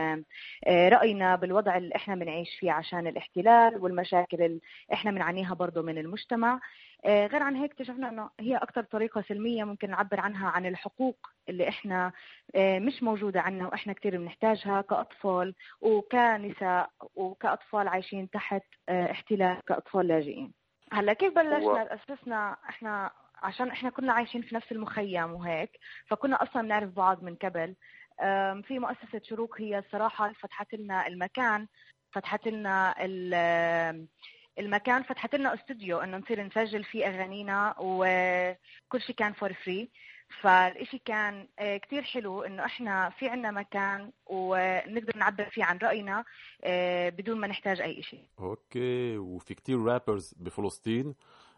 آه، 0.66 0.88
رأينا 0.88 1.36
بالوضع 1.36 1.76
اللي 1.76 1.96
إحنا 1.96 2.14
بنعيش 2.14 2.48
فيه 2.60 2.72
عشان 2.72 3.06
الاحتلال 3.06 3.82
والمشاكل 3.82 4.42
اللي 4.42 4.60
إحنا 4.92 5.10
بنعانيها 5.10 5.54
برضه 5.54 5.82
من 5.82 5.98
المجتمع. 5.98 6.60
غير 7.06 7.42
عن 7.42 7.56
هيك 7.56 7.70
اكتشفنا 7.72 8.08
إنه 8.08 8.30
هي 8.40 8.56
أكثر 8.56 8.82
طريقة 8.82 9.22
سلمية 9.28 9.64
ممكن 9.64 9.90
نعبر 9.90 10.20
عنها 10.20 10.48
عن 10.48 10.66
الحقوق 10.66 11.26
اللي 11.48 11.68
إحنا 11.68 12.12
آه، 12.54 12.78
مش 12.78 13.02
موجودة 13.02 13.40
عنا 13.40 13.66
وإحنا 13.66 13.92
كتير 13.92 14.16
بنحتاجها 14.18 14.80
كأطفال 14.80 15.54
وكنساء 15.80 16.90
وكأطفال 17.14 17.88
عايشين 17.88 18.30
تحت 18.30 18.62
آه، 18.88 19.10
احتلال 19.10 19.60
كأطفال 19.66 20.06
لاجئين. 20.08 20.52
هلأ 20.92 21.12
كيف 21.12 21.34
بلشنا؟ 21.34 21.94
أسسنا 21.94 22.56
إحنا 22.68 23.10
عشان 23.42 23.68
إحنا 23.70 23.90
كنا 23.90 24.12
عايشين 24.12 24.42
في 24.42 24.54
نفس 24.54 24.72
المخيم 24.72 25.32
وهيك 25.32 25.70
فكنا 26.06 26.42
أصلا 26.42 26.62
نعرف 26.62 26.90
بعض 26.90 27.22
من 27.22 27.34
قبل. 27.34 27.74
في 28.62 28.78
مؤسسة 28.78 29.20
شروق 29.24 29.60
هي 29.60 29.78
الصراحة 29.78 30.32
فتحت 30.32 30.74
لنا 30.74 31.06
المكان 31.06 31.66
فتحت 32.12 32.48
لنا 32.48 32.94
ال- 32.98 34.06
المكان 34.60 35.02
فتحت 35.02 35.34
لنا 35.34 35.54
استوديو 35.54 35.98
إنه 35.98 36.16
نصير 36.16 36.42
نسجل 36.42 36.84
فيه 36.84 37.06
أغانينا 37.06 37.74
وكل 37.78 39.00
شيء 39.00 39.16
كان 39.16 39.32
for 39.32 39.52
free 39.52 39.90
فالإشي 40.40 40.98
كان 41.04 41.48
آه، 41.58 41.76
كتير 41.76 42.02
حلو 42.02 42.42
إنه 42.42 42.64
إحنا 42.64 43.10
في 43.10 43.28
عنا 43.28 43.50
مكان 43.50 44.12
ونقدر 44.26 45.16
نعبر 45.16 45.44
فيه 45.44 45.64
عن 45.64 45.78
رأينا 45.78 46.24
آه، 46.64 47.08
بدون 47.08 47.40
ما 47.40 47.46
نحتاج 47.46 47.80
أي 47.80 48.00
إشي. 48.00 48.18
OK 48.40 49.18
وفي 49.18 49.54
كتير 49.54 49.82
rappers 49.84 50.34
بفلسطين 50.38 51.14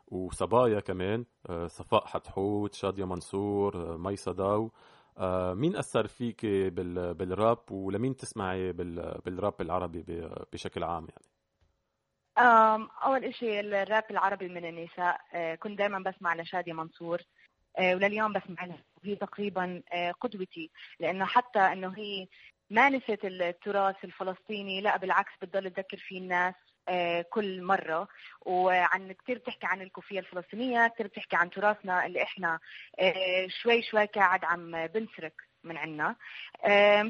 وصبايا 0.09 0.81
كمان 0.81 1.25
آه، 1.51 1.67
صفاء 1.67 2.07
حتحوت 2.07 2.75
شادية 2.75 3.05
منصور 3.05 3.99
مي 3.99 4.17
صداو 4.17 4.71
آه، 5.19 5.55
مين 5.55 5.77
أثر 5.77 6.07
فيك 6.07 6.47
بال- 6.47 7.15
بالراب؟ 7.15 7.59
ولمين 7.71 8.17
تسمعي 8.17 8.73
بال- 8.73 9.21
بالراب 9.25 9.55
العربي 9.61 10.05
بشكل 10.53 10.85
عام 10.85 11.03
يعني؟ 11.09 11.32
أول 12.39 13.25
إشي 13.25 13.61
الراب 13.61 14.05
العربي 14.11 14.49
من 14.49 14.65
النساء 14.65 15.21
آه، 15.35 15.55
كنت 15.55 15.79
دائما 15.79 15.99
بسمع 15.99 16.35
لشادية 16.35 16.73
منصور 16.73 17.21
آه، 17.79 17.95
ولليوم 17.95 18.33
بسمع 18.33 18.65
لها. 18.65 18.85
وهي 19.05 19.17
تقريبا 19.17 19.83
آه، 19.93 20.11
قدوتي 20.13 20.71
لأنه 21.01 21.25
حتى 21.25 21.59
أنه 21.59 21.95
هي 21.99 22.27
ما 22.71 22.89
نسيت 22.89 23.25
التراث 23.25 24.05
الفلسطيني 24.05 24.81
لا 24.81 24.97
بالعكس 24.97 25.33
بتضل 25.43 25.71
تذكر 25.71 25.97
فيه 25.97 26.19
الناس 26.19 26.55
كل 27.31 27.63
مرة. 27.63 28.09
وعن 28.41 29.13
كتير 29.13 29.39
بتحكي 29.39 29.67
عن 29.67 29.83
الكوفية 29.83 30.19
الفلسطينية 30.21 30.89
كتير 30.89 31.07
بتحكي 31.07 31.37
عن 31.37 31.51
تراثنا 31.51 32.07
اللي 32.07 32.23
إحنا 32.23 32.59
آه، 32.99 33.47
شوي 33.49 33.83
شوي 33.83 34.05
قاعد 34.07 34.45
عم 34.45 34.87
بنسرق 34.87 35.33
من 35.65 35.77
عنا. 35.77 36.17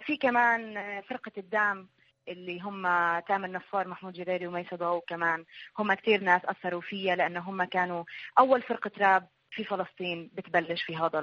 في 0.00 0.16
كمان 0.20 0.74
فرقة 1.02 1.32
الدعم 1.38 1.88
اللي 2.28 2.60
هم 2.60 2.82
تامر 3.20 3.50
نفار 3.50 3.88
محمود 3.88 4.12
جريري 4.12 4.46
وميسة 4.46 4.76
ضو 4.76 5.00
كمان. 5.00 5.44
هم 5.78 5.94
كتير 5.94 6.20
ناس 6.20 6.44
أثروا 6.44 6.80
فيا 6.80 7.16
لأنه 7.16 7.40
هم 7.40 7.64
كانوا 7.64 8.04
أول 8.38 8.62
فرقة 8.62 8.90
راب 8.98 9.28
في 9.50 9.64
فلسطين 9.64 10.30
بتبلش 10.32 10.82
في 10.82 10.96
هذا 10.96 11.20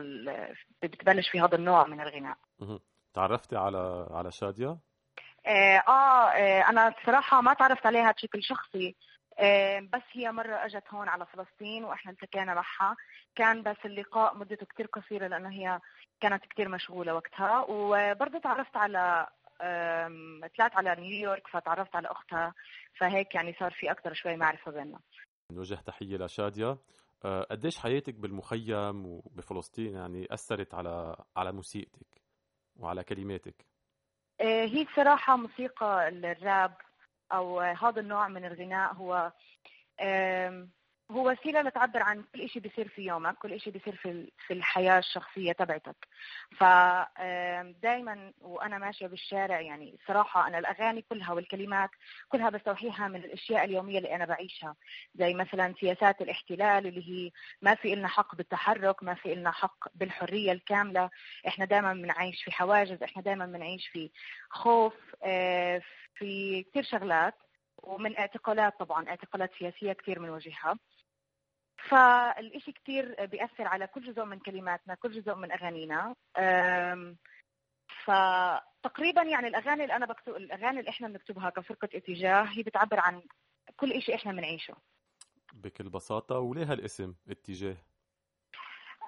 بتبلش 0.83 1.29
في 1.29 1.41
هذا 1.41 1.55
النوع 1.55 1.87
من 1.87 2.01
الغناء. 2.01 2.37
تعرفتي 3.13 3.55
على 3.57 4.07
على 4.11 4.31
شادية؟ 4.31 4.77
آه, 5.45 5.83
آه, 5.87 6.29
آه 6.29 6.69
أنا 6.69 6.89
بصراحة 6.89 7.41
ما 7.41 7.53
تعرفت 7.53 7.85
عليها 7.85 8.11
بشكل 8.11 8.43
شخصي. 8.43 8.95
آه 9.39 9.79
بس 9.79 10.01
هي 10.11 10.31
مرة 10.31 10.55
أجت 10.65 10.83
هون 10.89 11.07
على 11.09 11.25
فلسطين 11.25 11.83
وإحنا 11.83 12.11
التقينا 12.11 12.53
معها. 12.53 12.95
كان 13.35 13.63
بس 13.63 13.77
اللقاء 13.85 14.37
مدته 14.37 14.65
كتير 14.65 14.85
قصيرة 14.85 15.27
لأنه 15.27 15.49
هي 15.49 15.79
كانت 16.21 16.45
كتير 16.45 16.69
مشغولة 16.69 17.13
وقتها. 17.13 17.65
وبرضه 17.69 18.39
تعرفت 18.39 18.77
على 18.77 19.27
طلعت 20.57 20.75
على 20.75 20.95
نيويورك 20.95 21.47
فتعرفت 21.47 21.95
على 21.95 22.07
أختها 22.07 22.53
فهيك 22.97 23.35
يعني 23.35 23.55
صار 23.59 23.71
في 23.71 23.91
أكتر 23.91 24.13
شوي 24.13 24.35
معرفة 24.35 24.71
بيننا. 24.71 24.99
نوجه 25.51 25.75
تحية 25.75 26.17
لشادية. 26.17 26.77
آه، 27.25 27.43
قديش 27.43 27.77
حياتك 27.77 28.13
بالمخيم 28.13 29.05
وبفلسطين 29.05 29.95
يعني 29.95 30.27
أثرت 30.31 30.73
على 30.73 31.15
على 31.37 31.51
موسيقتك 31.51 32.21
وعلى 32.75 33.03
كلماتك؟ 33.03 33.65
آه، 34.41 34.65
هي 34.65 34.87
صراحة 34.95 35.35
موسيقى 35.35 36.07
الراب 36.07 36.73
أو 37.31 37.59
هذا 37.59 38.01
النوع 38.01 38.27
من 38.27 38.45
الغناء 38.45 38.93
هو 38.93 39.31
هو 41.11 41.29
وسيلة 41.31 41.61
لتعبر 41.61 42.03
عن 42.03 42.23
كل 42.33 42.41
إشي 42.41 42.59
بيصير 42.59 42.87
في 42.87 43.01
يومك 43.01 43.37
كل 43.37 43.53
إشي 43.53 43.71
بيصير 43.71 43.95
في 43.95 44.31
في 44.47 44.53
الحياة 44.53 44.99
الشخصية 44.99 45.51
تبعتك. 45.51 46.07
فدائما 46.57 48.33
وأنا 48.41 48.77
ماشية 48.77 49.07
بالشارع 49.07 49.61
يعني 49.61 49.97
صراحة 50.07 50.47
أنا 50.47 50.59
الأغاني 50.59 51.01
كلها 51.01 51.33
والكلمات 51.33 51.89
كلها 52.29 52.49
بستوحيها 52.49 53.07
من 53.07 53.15
الأشياء 53.15 53.63
اليومية 53.65 53.97
اللي 53.97 54.15
أنا 54.15 54.25
بعيشها. 54.25 54.75
زي 55.15 55.33
مثلا 55.33 55.73
سياسات 55.79 56.21
الاحتلال 56.21 56.87
اللي 56.87 57.09
هي 57.09 57.31
ما 57.61 57.75
في 57.75 57.93
إلنا 57.93 58.07
حق 58.07 58.35
بالتحرك 58.35 59.03
ما 59.03 59.13
في 59.13 59.33
إلنا 59.33 59.51
حق 59.51 59.87
بالحرية 59.95 60.51
الكاملة. 60.51 61.09
إحنا 61.47 61.65
دائما 61.65 61.93
بنعيش 61.93 62.43
في 62.43 62.51
حواجز 62.51 63.03
إحنا 63.03 63.21
دائما 63.21 63.45
بنعيش 63.45 63.87
في 63.87 64.11
خوف 64.49 64.93
آه، 65.23 65.81
في 66.15 66.63
كثير 66.63 66.83
شغلات. 66.83 67.33
ومن 67.83 68.17
اعتقالات 68.17 68.79
طبعا 68.79 69.09
اعتقالات 69.09 69.51
سياسية 69.59 69.93
كثير 69.93 70.19
بنواجهها. 70.19 70.79
فالإشي 71.89 72.71
كتير 72.71 73.25
بيأثر 73.25 73.67
على 73.67 73.87
كل 73.87 74.01
جزء 74.13 74.23
من 74.25 74.39
كلماتنا 74.39 74.95
كل 74.95 75.11
جزء 75.21 75.35
من 75.35 75.51
أغانينا. 75.51 76.15
فتقريبا 78.05 79.21
يعني 79.23 79.47
الأغاني 79.47 79.83
اللي 79.83 79.95
أنا 79.95 80.05
بكتب 80.05 80.35
الأغاني 80.35 80.79
اللي 80.79 80.89
إحنا 80.89 81.07
بنكتبها 81.07 81.49
كفرقة 81.49 81.89
اتجاه 81.93 82.43
هي 82.43 82.63
بتعبر 82.63 82.99
عن 82.99 83.21
كل 83.77 83.91
إشي 83.91 84.15
إحنا 84.15 84.31
بنعيشه. 84.31 84.75
بكل 85.53 85.89
بساطة 85.89 86.39
وليه 86.39 86.71
هالاسم 86.71 87.15
اتجاه؟ 87.29 87.77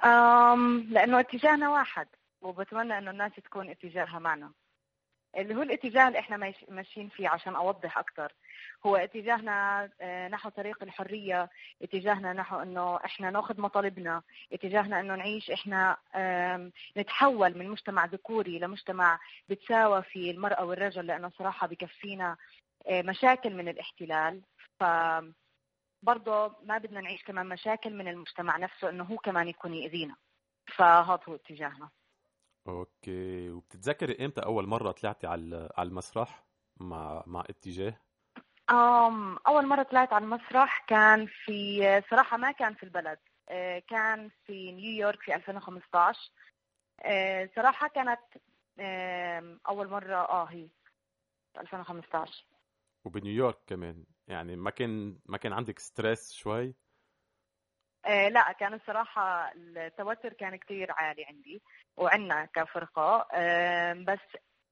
أم 0.03 0.79
لأنه 0.89 1.19
اتجاهنا 1.19 1.69
واحد 1.69 2.07
وبتمنى 2.41 2.97
إنه 2.97 3.11
الناس 3.11 3.35
تكون 3.35 3.69
اتجاهها 3.69 4.19
معنا. 4.19 4.51
اللي 5.37 5.55
هو 5.55 5.61
الاتجاه 5.61 6.07
اللي 6.07 6.19
إحنا 6.19 6.53
ماشيين 6.69 7.09
فيه 7.09 7.29
عشان 7.29 7.55
أوضح 7.55 7.97
أكثر 7.97 8.33
هو 8.85 8.95
اتجاهنا 8.95 9.89
آه، 10.01 10.27
نحو 10.27 10.49
طريق 10.49 10.83
الحرية 10.83 11.49
اتجاهنا 11.81 12.33
نحو 12.33 12.59
إنه 12.61 12.95
إحنا 13.05 13.29
ناخذ 13.31 13.61
مطالبنا 13.61 14.21
اتجاهنا 14.53 14.99
إنه 14.99 15.15
نعيش 15.15 15.51
إحنا 15.51 15.97
نتحول 16.97 17.57
من 17.57 17.69
مجتمع 17.69 18.05
ذكوري 18.05 18.59
لمجتمع 18.59 19.19
بتساوى 19.49 20.01
فيه 20.03 20.31
المرأة 20.31 20.65
والرجل 20.65 21.05
لأنه 21.07 21.29
صراحة 21.29 21.67
بكفينا 21.67 22.37
آه، 22.87 23.01
مشاكل 23.01 23.53
من 23.53 23.67
الاحتلال. 23.67 24.41
ف 24.79 24.83
برضه 26.03 26.55
ما 26.63 26.77
بدنا 26.77 27.01
نعيش 27.01 27.23
كمان 27.23 27.49
مشاكل 27.49 27.93
من 27.93 28.07
المجتمع 28.07 28.57
نفسه 28.57 28.89
إنه 28.89 29.03
هو 29.03 29.17
كمان 29.17 29.47
يكون 29.47 29.73
يأذينا. 29.73 30.15
فهذا 30.75 31.19
هو 31.29 31.35
اتجاهنا. 31.35 31.89
أوكي. 32.67 33.49
وبتتذكري 33.49 34.25
إمتى 34.25 34.41
أول 34.41 34.67
مرة 34.67 34.91
طلعتي 34.91 35.27
على 35.27 35.69
على 35.77 35.89
المسرح 35.89 36.43
مع 36.79 37.23
مع 37.27 37.43
إتجاه؟ 37.49 37.99
أم 38.69 39.37
أول 39.47 39.65
مرة 39.67 39.83
طلعت 39.83 40.13
على 40.13 40.23
المسرح 40.25 40.85
كان 40.87 41.25
في 41.45 41.81
صراحة 42.09 42.37
ما 42.37 42.51
كان 42.51 42.73
في 42.73 42.83
البلد. 42.83 43.19
آه، 43.49 43.79
كان 43.79 44.29
في 44.45 44.71
نيويورك 44.71 45.21
في 45.21 45.35
2015 45.35 46.31
آه، 47.01 47.49
صراحة 47.55 47.87
كانت 47.87 48.19
آم، 48.79 49.59
أول 49.67 49.89
مرة 49.89 50.15
آه 50.15 50.43
هي 50.45 50.69
في 51.53 51.61
2015 51.61 52.45
وبنيويورك 53.05 53.57
كمان. 53.67 54.05
يعني 54.27 54.55
ما 54.55 54.69
كان 54.69 55.19
ما 55.25 55.37
كان 55.37 55.53
عندك 55.53 55.79
ستريس 55.79 56.31
شوي؟ 56.33 56.75
آه، 58.05 58.29
لا 58.29 58.51
كان 58.51 58.73
الصراحة 58.73 59.51
التوتر 59.55 60.33
كان 60.33 60.55
كتير 60.55 60.91
عالي 60.91 61.25
عندي 61.25 61.61
وعنا 61.97 62.45
كفرقة. 62.45 63.27
بس 63.93 64.19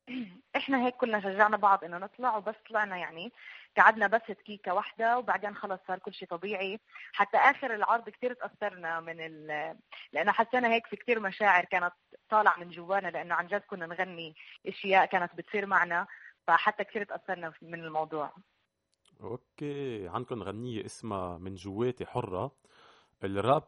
إحنا 0.55 0.86
هيك 0.86 0.95
كلنا 0.95 1.21
شجعنا 1.21 1.57
بعض 1.57 1.84
إنه 1.84 1.97
نطلع 1.97 2.38
وبس 2.38 2.55
طلعنا 2.69 2.97
يعني. 2.97 3.32
قعدنا 3.77 4.07
بس 4.07 4.21
دقيقة 4.30 4.73
واحدة 4.73 5.17
وبعدين 5.17 5.55
خلص 5.55 5.80
صار 5.88 5.99
كل 5.99 6.13
شيء 6.13 6.27
طبيعي. 6.27 6.80
حتى 7.13 7.38
آخر 7.38 7.75
العرض 7.75 8.09
كتير 8.09 8.34
تأثرنا 8.34 8.99
من 8.99 9.21
ال... 9.21 9.75
لأنه 10.13 10.32
حسينا 10.32 10.73
هيك 10.73 10.88
في 10.88 10.95
كتير 10.95 11.19
مشاعر 11.19 11.65
كانت 11.65 11.93
طالعة 12.30 12.59
من 12.59 12.69
جوانا 12.69 13.07
لأنه 13.07 13.36
عن 13.36 13.47
جد 13.47 13.61
كنا 13.61 13.86
نغني 13.86 14.36
أشياء 14.67 15.05
كانت 15.05 15.36
بتصير 15.36 15.65
معنا 15.65 16.07
فحتى 16.47 16.84
كتير 16.84 17.03
تأثرنا 17.03 17.53
من 17.61 17.80
الموضوع. 17.84 18.34
أوكي. 19.21 20.07
عندكم 20.07 20.43
غنية 20.43 20.86
اسمها 20.86 21.38
من 21.38 21.55
جواتي 21.55 22.05
حرة. 22.05 22.51
الراب 23.24 23.63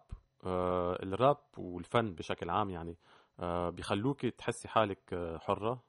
آه 0.46 1.00
الراب 1.04 1.38
والفن 1.58 2.14
بشكل 2.16 2.50
عام 2.50 2.70
يعني 2.70 2.98
آه 3.40 3.70
بيخلوك 3.70 4.26
تحسي 4.26 4.68
حالك 4.68 5.14
آه، 5.14 5.38
حرة؟ 5.38 5.84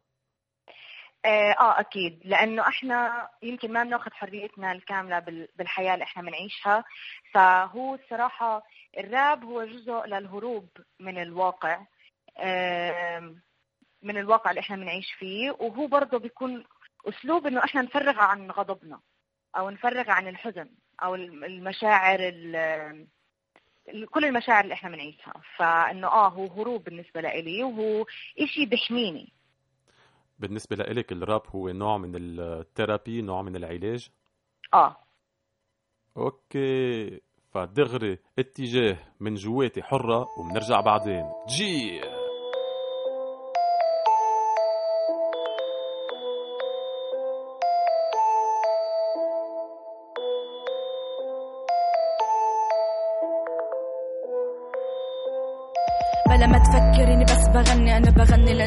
آه 1.25 1.53
آه، 1.61 1.81
أكيد. 1.81 2.21
لأنه 2.25 2.69
إحنا 2.69 3.29
يمكن 3.43 3.73
ما 3.73 3.83
بناخذ 3.85 4.11
حريتنا 4.13 4.73
الكاملة 4.73 5.19
بال- 5.19 5.49
بالحياة 5.57 5.95
اللي 5.95 6.03
إحنا 6.05 6.23
بنعيشها. 6.23 6.85
فهو 7.33 7.95
الصراحة 7.95 8.63
الراب 8.99 9.45
هو 9.45 9.65
جزء 9.65 9.93
للهروب 10.07 10.69
من 11.01 11.23
الواقع 11.23 11.87
آم، 12.39 13.43
من 14.03 14.17
الواقع 14.19 14.51
اللي 14.51 14.61
إحنا 14.61 14.77
بنعيش 14.77 15.13
فيه. 15.19 15.51
وهو 15.51 15.87
برضه 15.87 16.19
بيكون 16.19 16.65
أسلوب 17.09 17.47
إنه 17.47 17.65
إحنا 17.65 17.83
نفرغ 17.83 18.19
عن 18.21 18.51
غضبنا 18.51 19.01
أو 19.57 19.71
نفرغ 19.71 20.11
عن 20.11 20.29
الحزن 20.29 20.69
أو 21.03 21.15
الم- 21.15 21.45
المشاعر 21.45 22.19
ال- 22.21 22.57
ال- 22.57 23.07
كل 24.11 24.25
المشاعر 24.25 24.65
اللي 24.65 24.75
إحنا 24.75 24.91
بنعيشها. 24.91 25.33
فإنه 25.57 26.07
آه 26.07 26.29
هو 26.29 26.47
هروب 26.47 26.85
بالنسبة 26.85 27.21
لإلي 27.21 27.63
وهو 27.65 28.07
إشي 28.41 28.67
بيحميني. 28.67 29.33
بالنسبة 30.39 30.77
لإلك 30.77 31.13
الراب 31.13 31.43
هو 31.55 31.69
نوع 31.69 31.99
من 31.99 32.13
الثيرابي 32.17 33.23
نوع 33.23 33.43
من 33.43 33.57
العلاج؟ 33.57 34.09
آه. 34.75 34.97
OK. 36.17 37.21
فدغري 37.51 38.19
اتجاه 38.39 38.99
من 39.21 39.35
جواتي 39.35 39.83
حرة 39.83 40.29
وبنرجع 40.39 40.81
بعدين. 40.81 41.25
جي. 41.49 42.01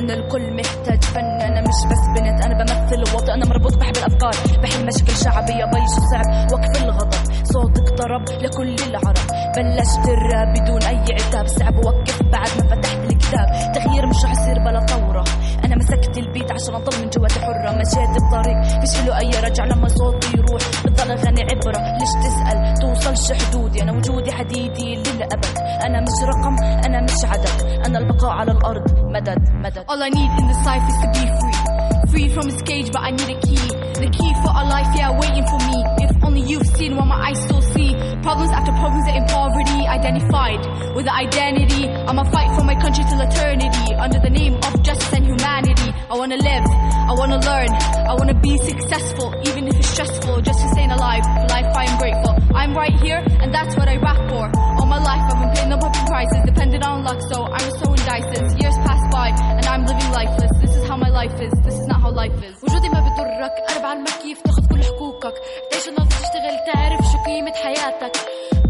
لأن 0.05 0.19
الكل 0.19 0.53
محتاج 0.53 1.03
فن. 1.03 1.41
أنا 1.41 1.61
مش 1.61 1.91
بس 1.91 2.07
بنت 2.15 2.45
أنا 2.45 2.63
بمثل 2.63 3.15
وطني 3.15 3.33
أنا 3.33 3.45
مربوط 3.45 3.77
بحب 3.77 3.97
الأفكار 3.97 4.31
بحل 4.63 4.85
مشاكل 4.85 5.15
شعبيه 5.23 5.65
بيش 5.65 5.89
صعب 6.11 6.51
وقف 6.51 6.83
الغضب. 6.83 7.33
صوتك 7.43 7.93
ضرب 7.93 8.29
لكل 8.41 8.75
العرب. 8.87 9.17
بلشت 9.55 10.07
الراب 10.07 10.53
بدون 10.53 10.83
أي 10.83 11.03
عتاب. 11.13 11.47
صعب 11.47 11.75
أوقف 11.75 12.23
بعد 12.23 12.49
ما 12.57 12.75
فتحت 12.75 12.99
الكتاب. 13.11 13.73
تغيير 13.75 14.05
مش 14.07 14.25
رح 14.25 14.33
مسكت 16.05 16.17
البيت 16.17 16.51
عشان 16.51 16.75
اضل 16.75 17.01
من 17.01 17.09
جواتي 17.09 17.39
حره 17.39 17.71
مشيت 17.71 18.09
بطريق 18.23 18.63
فيش 18.81 19.05
له 19.05 19.17
اي 19.19 19.29
رجع 19.29 19.65
لما 19.65 19.87
صوتي 19.87 20.37
يروح 20.37 20.61
بضل 20.85 21.11
اغني 21.11 21.41
عبره 21.41 21.97
ليش 21.99 22.09
تسال 22.23 22.73
توصلش 22.81 23.43
حدودي 23.43 23.81
أنا 23.83 23.91
وجودي 23.91 24.31
حديدي 24.31 24.95
للابد 24.95 25.57
أنا 25.85 26.01
مش 26.01 26.23
رقم 26.23 26.55
أنا 26.85 27.01
مش 27.01 27.25
عدد 27.25 27.61
أنا 27.85 27.99
البقاء 27.99 28.31
على 28.31 28.51
الأرض 28.51 28.83
مدد 29.03 29.49
مدد 29.53 29.85
All 29.91 30.01
I 30.03 30.09
need 30.09 30.31
in 30.39 30.45
this 30.51 30.61
life 30.69 30.85
is 30.91 30.97
to 31.03 31.07
be 31.15 31.23
free. 31.39 31.55
Free 32.11 32.29
from 32.35 32.45
this 32.49 32.61
cage, 32.69 32.89
but 32.95 33.01
I 33.09 33.11
need 33.17 33.29
a 33.37 33.39
key. 33.47 33.65
The 34.03 34.09
key 34.17 34.31
for 34.43 34.51
a 34.61 34.63
life, 34.75 34.89
yeah, 34.99 35.09
waiting 35.21 35.45
for 35.51 35.59
me. 35.69 35.77
If 36.05 36.11
only 36.27 36.41
you've 36.49 36.69
seen 36.77 36.91
what 36.97 37.07
my 37.13 37.19
eyes 37.27 37.39
still 37.47 37.63
see. 37.73 37.89
Problems 38.27 38.51
after 38.57 38.73
problems, 38.81 39.05
in 39.19 39.25
poverty. 39.37 39.81
Identified 39.97 40.61
with 40.95 41.05
the 41.09 41.15
identity. 41.25 41.83
I'ma 42.09 42.23
fight 42.35 42.49
for 42.57 42.63
my 42.71 42.75
country 42.83 43.03
till 43.09 43.21
eternity. 43.29 43.87
Under 44.05 44.19
the 44.27 44.33
name 44.41 44.53
of 44.67 44.71
justice 44.87 45.13
and 45.17 45.25
humanity. 45.31 45.44
I 46.12 46.14
wanna 46.20 46.40
live, 46.50 46.66
I 47.10 47.12
wanna 47.20 47.40
learn, 47.50 47.70
I 48.10 48.14
wanna 48.18 48.36
be 48.48 48.54
successful, 48.70 49.28
even 49.48 49.62
if 49.70 49.74
it's 49.80 49.90
stressful. 49.94 50.34
Just 50.48 50.58
to 50.62 50.68
staying 50.74 50.92
alive, 50.98 51.24
for 51.34 51.46
life 51.56 51.70
I 51.82 51.84
am 51.90 51.96
grateful. 52.02 52.34
I'm 52.60 52.72
right 52.82 52.96
here, 53.04 53.20
and 53.42 53.48
that's 53.56 53.74
what 53.78 53.88
I 53.94 53.96
rap 54.08 54.20
for. 54.30 54.44
All 54.78 54.88
my 54.96 55.02
life 55.10 55.24
I've 55.30 55.40
been 55.42 55.52
paying 55.56 55.70
the 55.74 55.78
pumping 55.84 56.06
prices, 56.12 56.40
dependent 56.50 56.82
on 56.90 57.04
luck, 57.08 57.20
so 57.30 57.36
I'm 57.54 57.64
just 57.68 57.78
throwing 57.80 58.02
dice. 58.10 58.28
Years 58.62 58.76
pass 58.86 59.02
by, 59.16 59.28
and 59.58 59.66
I'm 59.72 59.84
living 59.90 60.10
lifeless. 60.20 60.52
This 60.62 60.72
is 60.78 60.82
how 60.88 60.96
my 60.96 61.10
life 61.20 61.36
is, 61.46 61.52
this 61.66 61.76
is 61.80 61.86
not 61.90 62.00
how 62.04 62.10
life 62.22 62.38
is. 62.48 62.54
وجودي 62.64 62.88
ما 62.88 63.00
بضرك، 63.00 63.54
أنا 63.70 63.80
بعلمك 63.82 64.16
كيف 64.22 64.38
تاخد 64.42 64.66
كل 64.66 64.82
حقوقك. 64.84 65.34
تعيش 65.70 65.88
الناس 65.88 66.08
تشتغل 66.08 66.56
تعرف 66.68 67.00
شو 67.12 67.18
قيمة 67.26 67.54
حياتك. 67.64 68.14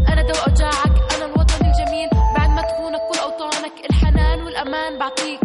أنا 0.09 0.21
دواء 0.21 0.49
أوجاعك، 0.49 0.95
أنا 1.15 1.25
الوطن 1.25 1.65
الجميل، 1.65 2.09
بعد 2.37 2.49
ما 2.49 2.61
تخونك 2.61 3.01
كل 3.09 3.19
أوطانك، 3.19 3.75
الحنان 3.89 4.41
والأمان 4.41 4.99
بعطيك. 4.99 5.39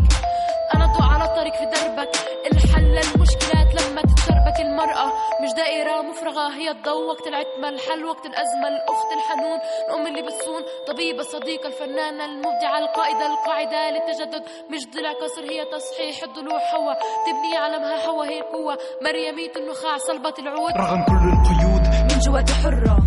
دائرة 5.62 6.02
مفرغة 6.02 6.46
هي 6.60 6.72
الضوء 6.72 7.04
وقت 7.12 7.28
العتمة 7.28 7.70
الحل 7.70 8.06
وقت 8.06 8.26
الأزمة 8.26 8.68
الأخت 8.74 9.10
الحنون. 9.18 9.60
الأم 9.88 10.08
اللي 10.08 10.22
بتصون 10.22 10.62
طبيبة 10.88 11.24
صديقة 11.24 11.68
الفنانة 11.68 12.26
المبدعة 12.26 12.78
القائدة 12.84 13.26
القاعدة 13.34 13.80
للتجدد. 13.94 14.44
مش 14.72 14.82
ضلع 14.94 15.12
كسر 15.22 15.44
هي 15.52 15.66
تصحيح 15.76 16.16
الضلوع. 16.24 16.60
حوا 16.60 16.94
تبني 17.26 17.54
عالمها 17.62 17.98
حوا 18.06 18.26
هي 18.26 18.40
القوة 18.40 18.78
مريمية 19.06 19.54
النخاع 19.62 19.98
صلبة 19.98 20.34
العود. 20.40 20.72
رغم 20.78 21.02
كل 21.10 21.24
القيود. 21.36 21.84
من 22.12 22.20
جواتي 22.26 22.54
حرة. 22.54 22.98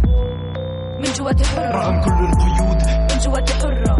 من 1.02 1.10
جواتي 1.16 1.44
حرة. 1.44 1.70
رغم 1.78 1.96
كل 2.04 2.20
القيود. 2.30 2.80
من 3.10 3.18
جواتي 3.24 3.52
حرة. 3.60 3.96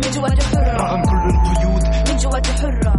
من 0.00 0.10
جواتي 0.14 0.44
حرة. 0.50 0.76
رغم 0.82 1.02
كل 1.10 1.24
القيود. 1.34 1.84
من 2.08 2.16
جواتي 2.22 2.52
حرة. 2.60 2.94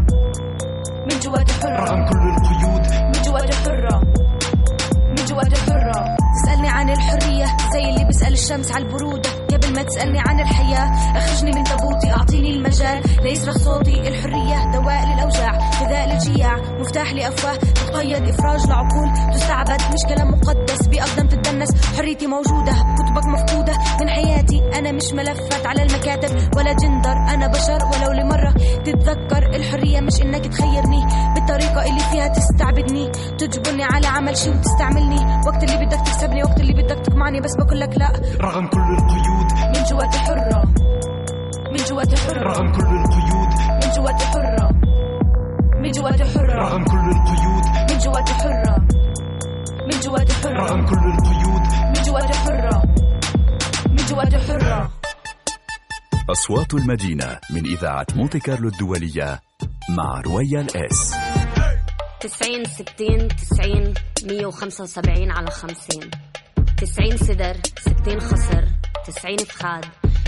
من 1.08 1.20
جواتي 1.24 1.54
حرة. 1.62 1.80
رغم 1.86 2.02
كل 2.10 2.24
القيود. 2.36 2.84
من 3.12 3.22
جواتي 3.26 3.58
حرة. 3.64 3.95
الشمس 8.46 8.72
على 8.72 8.86
البرودة 8.86 9.30
قبل 9.30 9.76
ما 9.76 9.84
تسألني 9.84 10.20
عن 10.20 10.40
الحياة 10.40 11.18
أخرجني 11.18 11.52
من 11.52 11.64
تابوتي 11.64 12.12
أعطيني 12.12 12.50
المجال. 12.56 13.02
ليصرخ 13.24 13.58
صوتي 13.58 14.08
الحرية 14.08 14.72
دواء 14.72 15.06
للأوجاع. 15.06 15.60
غذاء 15.82 16.14
للجياع 16.14 16.58
مفتاح 16.80 17.14
لأفواه. 17.14 17.56
تقيد 17.56 18.28
إفراج 18.28 18.68
لعقول 18.68 19.34
تستعبد 19.34 19.82
مش 19.94 20.16
كلام 20.16 20.32
مقدس. 20.32 20.88
بأقدم 20.88 21.28
تتدنس 21.28 21.70
حريتي 21.98 22.28
موجودة. 22.28 22.85
كتبك 22.96 23.26
مفقودة 23.26 23.74
من 24.02 24.10
حياتي. 24.10 24.60
أنا 24.80 24.92
مش 24.92 25.14
ملفت 25.14 25.66
على 25.66 25.84
المكاتب 25.84 26.58
ولا 26.58 26.74
جندر. 26.74 27.18
أنا 27.34 27.48
بشر 27.48 27.80
ولو 27.86 28.12
لمرة. 28.12 28.54
تتذكر 28.86 29.56
الحرية 29.56 30.00
مش 30.00 30.22
إنك 30.22 30.46
تخيرني. 30.46 31.06
بالطريقة 31.36 31.90
اللي 31.90 32.00
فيها 32.12 32.28
تستعبدني. 32.28 33.12
تجبرني 33.38 33.84
على 33.84 34.08
عمل 34.08 34.38
شي 34.38 34.50
وتستعملني. 34.50 35.42
وقت 35.46 35.64
اللي 35.64 35.86
بدك 35.86 36.00
تكسبني 36.00 36.44
وقت 36.44 36.60
اللي 36.60 36.74
بدك 36.74 37.00
تقمعني. 37.06 37.42
بس 37.42 37.56
بقول 37.56 37.80
لك 37.80 37.98
لا. 37.98 38.12
رغم 38.42 38.68
كل 38.68 38.80
القيود. 38.80 39.48
من 39.78 39.84
جواتي 39.90 40.18
حرة 40.18 40.64
من 41.72 41.84
جواتي 41.90 42.16
حرة 42.16 42.44
رغم 42.44 42.72
كل 42.72 42.88
القيود. 43.02 43.50
من 43.84 43.92
جواتي 43.96 44.26
حرة 44.26 44.70
من 45.82 45.92
جواتي 45.92 46.24
حرة 46.24 46.56
رغم 46.64 46.84
كل 46.84 46.98
القيود. 46.98 47.66
من 47.92 47.98
جواتي 47.98 48.34
حرة 48.34 48.76
من 49.86 50.00
جواتي 50.04 50.34
حرة 50.34 50.54
رغم 50.54 50.86
كل 50.86 51.06
القيود. 51.14 51.65
من 52.16 52.22
جواتي 52.22 52.34
حرة. 52.40 52.84
من 53.90 54.06
جواتي 54.10 54.38
حرة. 54.38 54.92
أصوات 56.30 56.74
المدينة 56.74 57.40
من 57.52 57.66
إذاعة 57.66 58.06
مونتي 58.16 58.40
كارلو 58.40 58.70
الدولية 58.70 59.42
مع 59.90 60.22
رويال 60.22 60.78
إس. 60.78 61.14
90 62.20 62.66
60 62.66 63.28
90 63.28 63.94
175 64.24 65.32
على 65.32 65.52
50 65.52 66.10
90 66.78 67.18
صدر 67.18 67.58
60 67.80 68.20
خصر 68.20 68.64
90 69.08 69.38
فخاد 69.38 69.86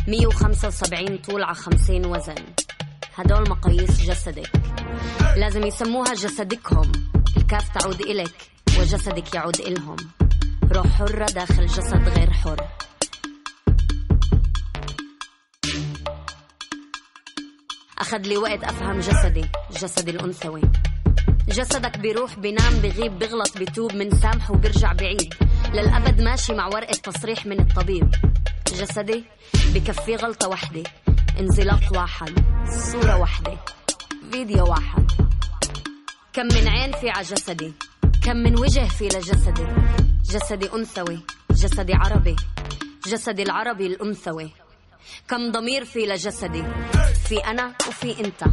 175 0.07 1.17
طول 1.17 1.43
على 1.43 1.55
50 1.55 2.05
وزن. 2.05 2.45
هدول 3.15 3.49
مقاييس 3.49 4.01
جسدك. 4.01 4.51
لازم 5.37 5.63
يسموها 5.63 6.13
جسدكهم. 6.13 6.91
الكاف 7.37 7.77
تعود 7.77 8.01
إلك 8.01 8.33
وجسدك 8.79 9.35
يعود 9.35 9.59
إلهم. 9.59 9.97
روح 10.71 10.87
حرة 10.87 11.25
داخل 11.25 11.65
جسد 11.65 12.09
غير 12.09 12.31
حر. 12.31 12.67
أخذ 17.97 18.17
لي 18.17 18.37
وقت 18.37 18.63
أفهم 18.63 18.99
جسدي 18.99 19.45
جسدي 19.71 20.11
الأنثوي. 20.11 20.61
جسدك 21.47 21.97
بيروح 21.97 22.39
بينام 22.39 22.73
بغيب 22.73 23.19
بغلط 23.19 23.57
بتوب 23.57 23.93
من 23.93 24.11
سامح 24.11 24.51
وبرجع 24.51 24.93
بعيد. 24.93 25.33
للأبد 25.73 26.21
ماشي 26.21 26.53
مع 26.53 26.67
ورقة 26.67 26.97
تصريح 27.03 27.45
من 27.45 27.59
الطبيب. 27.59 28.11
جسدي 28.67 29.23
بكفي 29.73 30.15
غلطة 30.15 30.47
وحدة. 30.47 30.83
انزلاق 31.39 31.81
واحد 31.95 32.33
صورة 32.91 33.17
واحدة 33.17 33.57
فيديو 34.31 34.65
واحد. 34.69 35.11
كم 36.33 36.45
من 36.45 36.67
عين 36.67 36.91
في 36.91 37.09
على 37.09 37.25
جسدي 37.25 37.73
كم 38.23 38.37
من 38.37 38.59
وجه 38.59 38.87
في 38.87 39.05
لجسدي. 39.05 39.67
جسدي 40.29 40.69
أنثوي 40.73 41.19
جسدي 41.51 41.93
عربي 41.93 42.35
جسدي 43.07 43.43
العربي 43.43 43.87
الأنثوي. 43.87 44.49
كم 45.29 45.51
ضمير 45.51 45.85
في 45.85 45.99
لجسدي؟ 45.99 46.63
في 47.27 47.37
أنا 47.37 47.73
وفي 47.87 48.25
أنت 48.25 48.43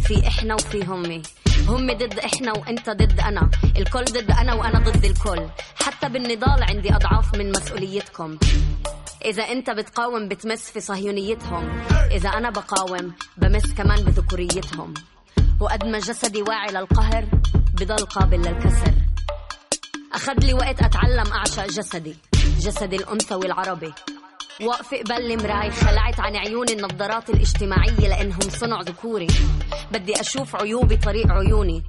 في 0.00 0.26
إحنا 0.28 0.54
وفي 0.54 0.84
همي. 0.84 1.22
هم 1.68 1.92
ضد 1.92 2.18
إحنا 2.18 2.52
وأنت 2.52 2.90
ضد 2.90 3.20
أنا 3.20 3.50
الكل 3.76 4.04
ضد 4.04 4.30
أنا 4.30 4.54
وأنا 4.54 4.78
ضد 4.78 5.04
الكل. 5.04 5.48
حتى 5.84 6.08
بالنضال 6.08 6.62
عندي 6.62 6.94
أضعاف 6.94 7.34
من 7.34 7.50
مسؤوليتكم. 7.50 8.38
إذا 9.24 9.42
أنت 9.42 9.70
بتقاوم 9.70 10.28
بتمس 10.28 10.70
في 10.70 10.80
صهيونيتهم. 10.80 11.82
إذا 12.10 12.28
أنا 12.28 12.50
بقاوم 12.50 13.12
بمس 13.36 13.72
كمان 13.72 14.04
بذكوريتهم. 14.04 14.94
وقد 15.60 15.84
ما 15.84 15.98
جسدي 15.98 16.42
واعي 16.42 16.72
للقهر 16.72 17.28
بضل 17.74 18.06
قابل 18.06 18.38
للكسر. 18.38 18.94
أخذ 20.14 20.34
لي 20.42 20.54
وقت 20.54 20.82
أتعلم 20.82 21.32
أعشق 21.32 21.66
جسدي 21.66 22.16
جسدي 22.58 22.96
الأنثوي 22.96 23.46
العربي 23.46 23.92
واقفة 24.62 24.96
قبل 24.96 25.32
المراي 25.32 25.70
خلعت 25.70 26.20
عن 26.20 26.36
عيوني 26.36 26.72
النظارات 26.72 27.30
الاجتماعية 27.30 28.08
لأنهم 28.08 28.40
صنع 28.40 28.80
ذكوري. 28.80 29.26
بدي 29.92 30.20
أشوف 30.20 30.56
عيوبي 30.56 30.96
طريق 30.96 31.26
عيوني. 31.32 31.82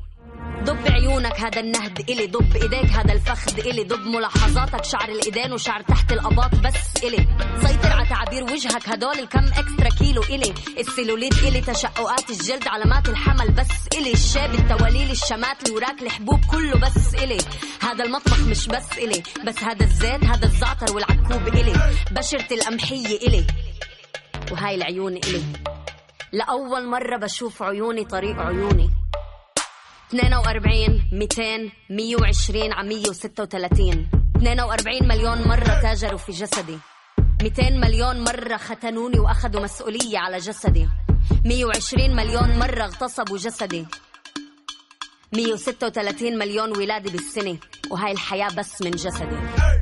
ضب 0.63 0.91
عيونك 0.91 1.39
هذا 1.39 1.59
النهد 1.59 2.09
إلي 2.09 2.27
ضب 2.27 2.55
إيديك 2.55 2.91
هذا 2.91 3.13
الفخذ 3.13 3.59
إلي 3.59 3.83
ضب 3.83 4.05
ملاحظاتك 4.07 4.85
شعر 4.85 5.09
الإيدين 5.09 5.53
وشعر 5.53 5.81
تحت 5.81 6.11
الأباط 6.11 6.55
بس 6.55 7.03
إلي. 7.03 7.27
سيطر 7.61 7.91
على 7.91 8.09
تعابير 8.09 8.43
وجهك 8.43 8.89
هدول 8.89 9.19
الكم 9.19 9.45
إكسترا 9.45 9.89
كيلو 9.89 10.23
إلي. 10.23 10.53
السيلوليت 10.79 11.43
إلي 11.43 11.61
تشققات 11.61 12.29
الجلد 12.29 12.67
علامات 12.67 13.09
الحمل 13.09 13.51
بس 13.51 13.97
إلي. 13.97 14.13
الشاب 14.13 14.53
التواليل 14.53 15.11
الشمات 15.11 15.69
الوراك 15.69 16.01
الحبوب 16.01 16.39
كله 16.51 16.79
بس 16.79 17.15
إلي. 17.15 17.37
هذا 17.81 18.03
المطبخ 18.03 18.39
مش 18.39 18.67
بس 18.67 18.97
إلي 18.97 19.23
بس 19.47 19.63
هذا 19.63 19.83
الزيت 19.85 20.23
هذا 20.23 20.45
الزعتر 20.45 20.95
والعكوب 20.95 21.47
إلي. 21.47 21.73
بشرة 22.11 22.53
القمحية 22.53 23.17
إلي. 23.27 23.47
وهاي 24.51 24.75
العيون 24.75 25.17
إلي. 25.17 25.43
لأول 26.31 26.87
مرة 26.87 27.17
بشوف 27.17 27.63
عيوني 27.63 28.05
طريق 28.05 28.39
عيوني. 28.39 29.02
42 30.13 31.01
200 31.11 31.71
120 31.89 32.73
على 32.73 32.87
136 32.87 34.07
42 34.37 35.07
مليون 35.07 35.47
مرة 35.47 35.81
تاجروا 35.81 36.17
في 36.17 36.31
جسدي. 36.31 36.77
200 37.43 37.69
مليون 37.69 38.23
مرة 38.23 38.57
ختنوني 38.57 39.19
وأخذوا 39.19 39.61
مسؤولية 39.63 40.17
على 40.17 40.37
جسدي. 40.37 40.87
120 41.45 42.15
مليون 42.15 42.59
مرة 42.59 42.83
اغتصبوا 42.83 43.37
جسدي. 43.37 43.85
136 45.33 46.37
مليون 46.37 46.77
ولادة 46.77 47.11
بالسنة 47.11 47.57
وهاي 47.91 48.11
الحياة 48.11 48.49
بس 48.57 48.81
من 48.81 48.91
جسدي. 48.91 49.37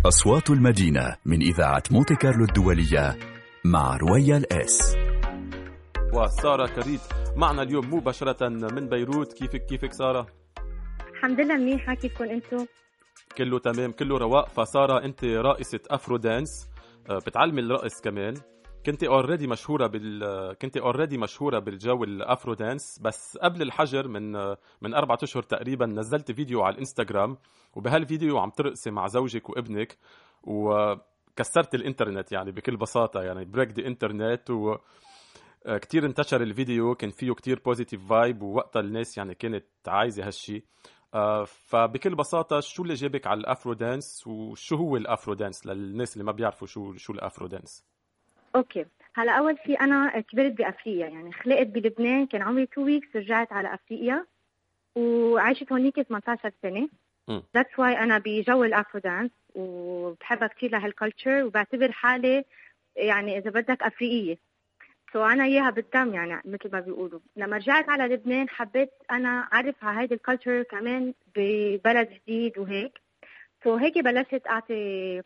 أصوات 0.06 0.50
المدينة 0.50 1.16
من 1.26 1.42
إذاعة 1.42 1.84
مونتي 1.92 2.16
كارلو 2.16 2.46
الدولية 2.46 3.18
مع 3.66 3.98
رويال 3.98 4.54
إس. 4.54 4.96
وسارة 6.14 6.68
كريت. 6.68 7.02
معنا 7.36 7.62
اليوم 7.62 7.94
مباشرة 7.94 8.50
من 8.50 8.90
بيروت. 8.90 9.34
كيفك 9.34 9.66
كيفك 9.66 9.94
سارة؟ 9.94 10.28
الحمد 11.12 11.40
لله 11.42 11.58
منيحة. 11.58 11.94
كيفكم 11.94 12.24
أنتم؟ 12.24 12.66
كله 13.38 13.60
تمام 13.60 13.92
كله 13.92 14.18
رواق. 14.18 14.50
فسارة 14.50 15.06
أنت 15.06 15.26
راقصة 15.26 15.80
Afro 15.90 16.18
dance. 16.18 16.70
آه، 17.10 17.18
بتعلمي 17.18 17.62
الرقص 17.62 18.02
كمان. 18.02 18.34
كنت 18.86 19.04
already 19.04 19.48
مشهورة 19.48 19.88
بال 19.88 20.54
كنت 20.62 20.78
already 20.78 21.18
مشهورة 21.18 21.60
بالجو 21.60 22.04
ال 22.04 22.14
Afro 22.14 22.54
dance. 22.54 23.00
بس 23.02 23.38
قبل 23.42 23.62
الحجر 23.62 24.08
من 24.08 24.32
من 24.82 24.94
أربعة 24.94 25.20
أشهر 25.24 25.44
تقريبا 25.44 25.86
نزلت 25.86 26.32
فيديو 26.32 26.62
على 26.62 26.74
الإنستغرام. 26.74 27.38
وبهالفيديو 27.74 28.40
عم 28.40 28.50
ترقصي 28.50 28.92
مع 28.92 29.08
زوجك 29.08 29.50
وابنك. 29.50 29.98
وكسرت 30.44 31.76
الإنترنت 31.76 32.32
يعني 32.32 32.52
بكل 32.52 32.78
بساطة 32.78 33.22
يعني 33.22 33.46
break 33.46 33.70
the 33.70 33.88
internet 33.88 34.50
و 34.50 34.76
كتير 35.66 36.06
انتشر 36.06 36.42
الفيديو 36.42 36.96
كان 36.96 37.10
فيه 37.10 37.34
كتير 37.34 37.60
positive 37.66 38.10
vibe 38.10 38.42
ووقتها 38.42 38.80
الناس 38.80 39.18
يعني 39.18 39.36
كانت 39.36 39.66
عايزة 39.88 40.28
هالشي. 40.28 40.64
آه، 41.14 41.44
فبكل 41.44 42.16
بساطة 42.16 42.60
شو 42.60 42.84
اللي 42.84 42.94
جابك 42.94 43.28
على 43.28 43.40
ال 43.40 43.47
Afro 43.47 43.74
dance؟ 43.74 44.28
وشو 44.28 44.76
هو 44.76 44.98
ال 44.98 45.05
Afro 45.05 45.34
dance؟ 45.34 45.68
للناس 45.68 46.14
اللي 46.14 46.24
ما 46.24 46.32
بيعرفوا 46.32 46.68
شو 46.68 46.94
شو 46.98 47.14
ال 47.14 47.21
Afro 47.21 47.48
dance. 47.48 47.86
okay. 48.56 48.86
هلا 49.14 49.32
أول 49.32 49.58
شيء 49.66 49.82
أنا 49.82 50.20
كبرت 50.20 50.52
بأفريقيا 50.52 51.08
يعني 51.08 51.34
خلقت 51.34 51.68
بلبنان 51.68 52.26
كان 52.26 52.42
عمري 52.42 52.64
2 52.64 52.88
weeks 52.88 53.16
رجعت 53.16 53.54
على 53.54 53.74
أفريقيا 53.74 54.26
وعشت 54.96 55.72
هونيك 55.72 56.02
18 56.02 56.52
سنة. 56.62 56.90
that's 57.56 57.80
why 57.80 57.98
أنا 57.98 58.18
بجو 58.18 58.64
ال 58.64 58.71
Afro 58.71 59.02
dance 59.02 59.32
وبحبها 59.56 60.48
كثير 60.48 60.72
لهال 60.72 60.93
culture 60.93 61.44
وبعتبر 61.44 61.92
حالي 61.92 62.46
يعني 62.96 63.38
إذا 63.38 63.50
بدك 63.50 63.84
أفريقية. 63.84 64.38
so 65.14 65.26
أنا 65.26 65.44
إياها 65.44 65.70
بالدم 65.70 66.14
يعني 66.14 66.42
مثل 66.46 66.72
ما 66.72 66.80
بيقولوا. 66.80 67.20
لما 67.36 67.58
رجعت 67.58 67.90
على 67.90 68.14
لبنان 68.14 68.50
حبيت 68.50 68.90
أنا 69.12 69.30
أعرف 69.54 69.84
على 69.84 70.00
هيدي 70.02 70.14
ال 70.14 70.20
culture 70.20 70.64
كمان 70.64 71.14
ببلد 71.36 72.10
جديد 72.10 72.58
وهيك. 72.58 73.02
so 73.64 73.76
هيك 73.76 73.98
بلشت 73.98 74.48
أعطي 74.48 75.22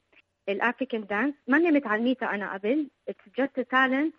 ال 0.50 0.57
African 0.57 1.06
dance 1.06 1.36
ماني 1.48 1.72
متعلميتها 1.72 2.36
أنا 2.36 2.54
قبل. 2.54 2.90
it's 3.10 3.24
just 3.38 3.60
talent 3.60 4.16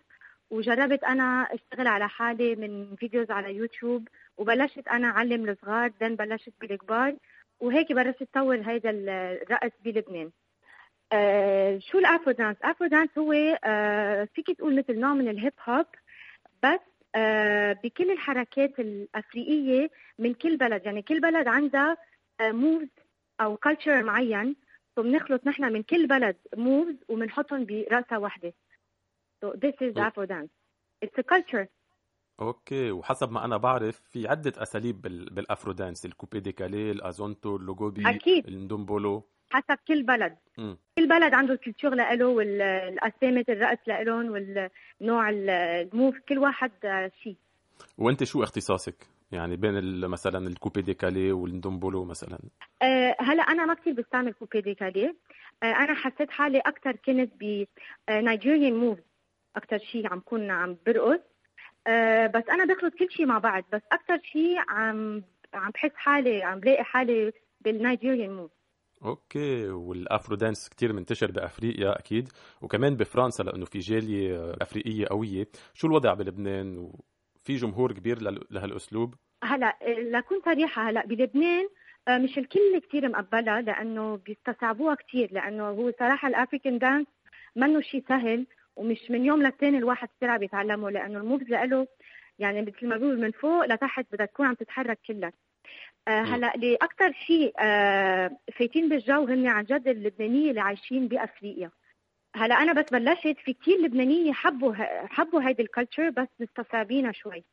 وجربت 0.49 1.03
أنا 1.03 1.47
أشتغل 1.51 1.87
على 1.87 2.09
حالي 2.09 2.55
من 2.55 2.95
videos 2.95 3.31
على 3.31 3.55
يوتيوب 3.55 4.07
وبلشت 4.37 4.87
أنا 4.87 5.07
أعلم 5.07 5.49
الصغار. 5.49 5.91
then 6.01 6.15
بلشت 6.15 6.53
بالكبار. 6.61 7.15
وهيك 7.59 7.91
بلشت 7.91 8.27
طور 8.33 8.61
هيدا 8.65 8.89
الرقص 8.89 9.71
بلبنان. 9.85 10.31
آه 11.11 11.79
شو 11.79 11.97
ال 11.97 12.04
Afro 12.04 12.31
dance؟ 12.31 12.57
Afro 12.63 12.87
dance 12.87 13.17
هو 13.17 13.33
آه 13.63 14.27
فيك 14.33 14.51
تقول 14.51 14.77
مثل 14.77 14.99
نوع 14.99 15.13
من 15.13 15.27
ال 15.27 15.34
hip 15.34 15.53
hop 15.69 15.85
بس 16.63 16.79
آه 17.15 17.73
بكل 17.83 18.11
الحركات 18.11 18.79
الأفريقية 18.79 19.89
من 20.19 20.33
كل 20.33 20.57
بلد. 20.57 20.85
يعني 20.85 21.01
كل 21.01 21.19
بلد 21.19 21.47
عندها 21.47 21.97
آه 22.41 22.51
moves 22.51 22.89
أو 23.41 23.57
culture 23.57 24.03
معين. 24.03 24.55
فبنخلط 24.95 25.47
نحن 25.47 25.73
من 25.73 25.83
كل 25.83 26.07
بلد 26.07 26.37
moves 26.55 26.95
وبنحطهم 27.09 27.65
برقصه 27.65 28.19
واحدة. 28.19 28.53
So 29.45 29.47
this 29.47 29.75
is 29.81 29.93
afro 29.97 30.25
dance 30.25 30.49
it's 31.05 31.17
a 31.19 31.23
culture. 31.23 31.67
okay 32.39 32.91
وحسب 32.91 33.31
ما 33.31 33.45
أنا 33.45 33.57
بعرف 33.57 33.99
في 33.99 34.27
عدة 34.27 34.53
أساليب 34.57 35.01
بالافرو 35.01 35.71
دانس 35.71 36.05
الكوبي 36.05 36.39
ديكالي 36.39 36.91
الأزونتو 36.91 37.55
اللوجوبي 37.55 38.09
أكيد. 38.09 38.47
ال 38.47 38.55
Ndombolo. 38.55 39.29
حسب 39.49 39.77
كل 39.87 40.03
بلد. 40.03 40.37
م. 40.57 40.75
كل 40.97 41.07
بلد 41.07 41.33
عنده 41.33 41.53
ال 41.53 41.58
culture 41.58 41.95
له 41.95 42.27
والاسامي 42.27 43.45
الرقص 43.49 43.79
لهم 43.87 44.31
والنوع 44.31 45.29
ال 45.29 45.47
move 45.47 46.19
كل 46.29 46.37
واحد 46.37 46.71
شيء 47.23 47.37
وأنت 47.97 48.23
شو 48.23 48.43
اختصاصك؟ 48.43 49.07
يعني 49.31 49.55
بين 49.55 49.99
مثلا 50.07 50.47
ال 50.47 50.53
coupé 50.53 50.81
décalé 50.81 51.31
وال 51.31 51.46
Ndombolo 51.46 52.05
مثلا. 52.05 52.39
أه 52.81 53.15
هلأ 53.19 53.43
أنا 53.43 53.65
ما 53.65 53.73
كثير 53.73 53.93
بستعمل 53.93 54.33
coupé 54.33 54.61
décalé 54.61 55.15
أه 55.63 55.65
أنا 55.65 55.93
حسيت 55.93 56.31
حالي 56.31 56.59
أكثر 56.59 56.91
كنت 56.91 57.31
ب 57.39 57.65
Nigerian 58.09 58.73
move 58.75 58.99
أكثر 59.55 59.77
شيء 59.77 60.07
عم 60.13 60.19
كون 60.19 60.51
عم 60.51 60.77
برقص. 60.85 61.19
أه 61.87 62.27
بس 62.27 62.43
أنا 62.49 62.65
بخلط 62.65 62.93
كل 62.93 63.11
شيء 63.11 63.25
مع 63.25 63.37
بعض. 63.37 63.63
بس 63.73 63.81
أكثر 63.91 64.19
شيء 64.23 64.57
عم 64.69 65.23
عم 65.53 65.71
بحس 65.71 65.91
حالي 65.95 66.43
عم 66.43 66.59
بلاقي 66.59 66.83
حالي 66.83 67.33
بال 67.61 67.76
Nigerian 67.76 68.35
move 68.35 68.51
okay 69.05 69.69
وال 69.69 69.91
Afro 69.91 70.35
dance 70.35 70.69
كثير 70.69 70.93
منتشر 70.93 71.31
بأفريقيا 71.31 71.99
أكيد 71.99 72.29
وكمان 72.61 72.95
بفرنسا 72.95 73.43
لأنه 73.43 73.65
في 73.65 73.79
جالية 73.79 74.51
أفريقية 74.61 75.07
قوية. 75.07 75.47
شو 75.73 75.87
الوضع 75.87 76.13
بلبنان؟ 76.13 76.77
وفي 76.77 77.55
جمهور 77.55 77.91
كبير 77.91 78.21
لهالأسلوب؟ 78.51 79.15
هلا 79.43 79.77
لكون 79.87 80.41
صريحة 80.45 80.89
هلا 80.89 81.05
بلبنان 81.05 81.67
مش 82.09 82.37
الكل 82.37 82.79
كثير 82.87 83.09
مقبلها 83.09 83.61
لأنه 83.61 84.15
بيستصعبوها 84.15 84.95
كثير 84.95 85.29
لأنه 85.33 85.63
هو 85.69 85.91
صراحة 85.99 86.27
ال 86.27 86.33
African 86.33 86.77
dance 86.77 87.07
منه 87.55 87.81
شيء 87.81 88.03
سهل 88.09 88.47
ومش 88.75 89.11
من 89.11 89.25
يوم 89.25 89.43
للتاني 89.43 89.77
الواحد 89.77 90.09
بسرعة 90.17 90.37
بيتعلمه 90.37 90.89
لأنه 90.89 91.19
ال 91.19 91.24
moves 91.24 91.47
له 91.49 91.87
يعني 92.39 92.61
مثل 92.61 92.87
ما 92.87 92.97
بيقول 92.97 93.19
من 93.21 93.31
فوق 93.31 93.65
لتحت 93.65 94.05
بدك 94.11 94.29
تكون 94.33 94.45
عم 94.45 94.53
تتحرك 94.53 94.99
كلك 95.07 95.33
آه 95.33 95.46
هلا 96.07 96.55
اللي 96.55 96.75
أكثر 96.75 97.11
شيء 97.11 97.53
آه 97.59 98.37
فايتين 98.53 98.89
بالجو 98.89 99.25
هن 99.25 99.47
عن 99.47 99.63
جد 99.63 99.87
اللبنانية 99.87 100.49
اللي 100.49 100.61
عايشين 100.61 101.07
بأفريقيا. 101.07 101.71
هلا 102.35 102.55
أنا 102.55 102.73
بس 102.73 102.85
بلشت 102.91 103.37
في 103.45 103.53
كثير 103.53 103.77
لبنانيه 103.77 104.33
حبوا 104.33 104.73
حبوا 105.07 105.41
هيدي 105.41 105.61
ال 105.61 105.67
culture 105.67 106.09
بس 106.09 106.27
مستصعبينها 106.39 107.11
شوي. 107.11 107.43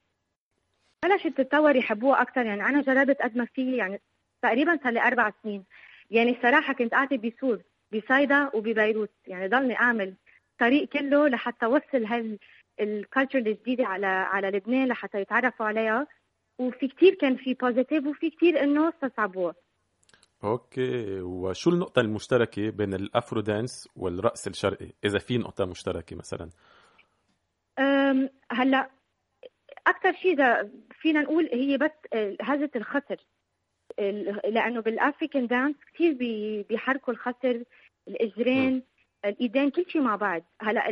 بلشت 1.04 1.26
تتطور 1.26 1.76
يحبوها 1.76 2.22
أكثر 2.22 2.46
يعني 2.46 2.66
أنا 2.66 2.82
جربت 2.82 3.22
قد 3.22 3.36
ما 3.36 3.44
في 3.44 3.76
يعني 3.76 4.00
تقريبا 4.42 4.78
صار 4.84 4.92
لي 4.92 5.00
أربع 5.02 5.32
سنين. 5.42 5.64
يعني 6.10 6.30
الصراحه 6.30 6.72
كنت 6.72 6.92
قاعدة 6.92 7.16
بصور 7.16 7.62
بصيدا 7.92 8.50
وببيروت. 8.54 9.10
يعني 9.26 9.48
ضلني 9.48 9.78
أعمل 9.78 10.14
طريق 10.58 10.88
كله 10.88 11.28
لحتى 11.28 11.66
أوصل 11.66 12.04
هال 12.04 12.38
ال 12.80 12.87
culture 12.87 13.38
الجديدة 13.38 13.86
على 13.86 14.06
على 14.06 14.50
لبنان 14.50 14.88
لحتى 14.88 15.20
يتعرفوا 15.20 15.66
عليها. 15.66 16.06
وفي 16.58 16.88
كتير 16.88 17.14
كان 17.14 17.36
في 17.36 17.54
positive 17.54 18.06
وفي 18.06 18.30
كتير 18.30 18.62
إنه 18.62 18.88
استصعبوه 18.88 19.54
okay 20.44 21.20
وشو 21.20 21.70
النقطة 21.70 22.00
المشتركة 22.00 22.70
بين 22.70 22.94
ال 22.94 23.03
Afro 23.03 23.40
dance 23.40 23.88
والرقص 23.96 24.46
الشرقي؟ 24.46 24.88
إذا 25.04 25.18
في 25.18 25.38
نقطة 25.38 25.64
مشتركة 25.64 26.16
مثلا. 26.16 26.50
هلأ 28.50 28.90
أكثر 29.86 30.12
شيء 30.12 30.32
إذا 30.32 30.70
فينا 30.90 31.20
نقول 31.20 31.48
هي 31.52 31.78
بس 31.78 31.90
آه، 32.12 32.36
هزه 32.40 32.70
الخصر 32.76 33.16
ال- 33.98 34.40
لأنه 34.54 34.80
بال 34.80 34.95
African 34.95 35.46
dance 35.46 35.76
كثير 35.94 36.12
بي- 36.12 36.62
بيحركوا 36.62 37.12
الخصر 37.12 37.62
الإجرين 38.08 38.82
الإيدين 39.24 39.70
كل 39.70 39.84
شيء 39.90 40.02
مع 40.02 40.16
بعض. 40.16 40.42
هلأ 40.60 40.90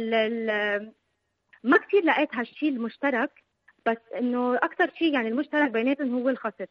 ما 1.65 1.77
كثير 1.77 2.05
لقيت 2.05 2.35
هالشيء 2.35 2.69
المشترك. 2.69 3.45
بس 3.87 4.12
إنه 4.18 4.57
أكثر 4.57 4.91
شيء 4.99 5.14
يعني 5.14 5.28
المشترك 5.28 5.70
بيناتهم 5.70 6.14
هو 6.14 6.28
الخصر 6.28 6.66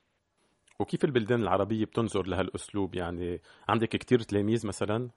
وكيف 0.79 1.05
البلدان 1.05 1.41
العربية 1.41 1.85
بتنظر 1.85 2.27
لهالأسلوب؟ 2.27 2.95
يعني 2.95 3.41
عندك 3.69 3.89
كتير 3.89 4.19
تلاميذ 4.19 4.67
مثلا؟ 4.67 5.09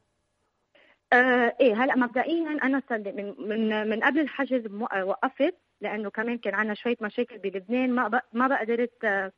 آه 1.13 1.57
إيه 1.61 1.85
هلأ 1.85 1.97
مبدئيا 1.97 2.59
أنا 2.63 2.83
من 2.91 3.35
من 3.39 3.89
من 3.89 4.05
قبل 4.05 4.21
الحجز 4.21 4.67
آه، 4.93 5.05
وقفت 5.05 5.55
لأنه 5.81 6.11
كمان 6.11 6.39
كان 6.39 6.55
عندنا 6.55 6.75
شوية 6.75 6.97
مشاكل 7.01 7.39
بلبنان 7.39 7.91
ما 7.91 8.21
ما 8.33 8.49
بقى 8.49 8.61
قدرت 8.61 9.05
آه، 9.05 9.33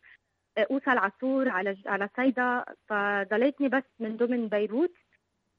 أوصل 0.59 0.99
على 0.99 1.13
طول 1.21 1.49
على 1.49 1.77
على 1.87 2.09
صيدا 2.17 2.65
فضليتني 2.89 3.69
بس 3.69 3.85
من 4.01 4.17
ضمن 4.17 4.49
بيروت. 4.49 4.95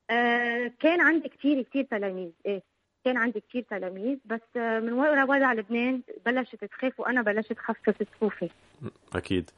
آه 0.10 0.72
كان 0.80 1.02
عندي 1.02 1.30
كثير 1.30 1.62
كثير 1.62 1.84
تلاميذ 1.84 2.32
إيه. 2.46 2.64
كان 3.08 3.18
عندي 3.18 3.40
كثير 3.40 3.64
تلاميذ 3.64 4.18
بس 4.26 4.58
من 4.58 4.94
ورا 4.94 5.24
وضع 5.24 5.54
لبنان 5.54 6.02
بلشت 6.26 6.66
تخاف 6.66 7.00
وأنا 7.00 7.22
بلشت 7.22 7.58
خفف 7.58 8.04
صفوفي 8.04 8.50
أكيد 9.16 9.50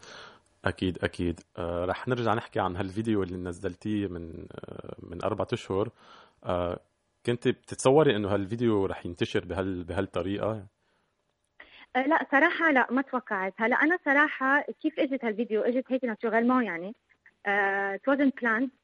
أكيد 0.65 1.03
أكيد. 1.03 1.39
آه 1.57 1.85
رح 1.85 2.07
نرجع 2.07 2.33
نحكي 2.33 2.59
عن 2.59 2.75
هالفيديو 2.75 3.23
اللي 3.23 3.37
نزلتيه 3.37 4.07
من 4.07 4.47
آه 4.51 4.95
من 4.99 5.23
أربعة 5.23 5.47
أشهر. 5.53 5.89
آه 6.43 6.79
كنت 7.25 7.47
بتتصوري 7.47 8.15
إنه 8.15 8.33
هالفيديو 8.33 8.85
رح 8.85 9.05
ينتشر 9.05 9.45
بهال 9.45 9.83
بهالطريقة؟ 9.83 10.67
آه، 11.95 12.07
لا 12.07 12.27
صراحة 12.31 12.71
لا 12.71 12.87
ما 12.91 13.01
توقعت. 13.01 13.53
هلا 13.57 13.75
أنا 13.75 13.97
صراحة 14.05 14.61
كيف 14.61 14.99
إجت 14.99 15.25
هالفيديو؟ 15.25 15.61
إجت 15.61 15.91
هيك 15.91 16.03
ناتشورالمون 16.03 16.63
يعني. 16.63 16.95
ات 17.45 18.09
wasn't 18.09 18.33
planned. 18.41 18.78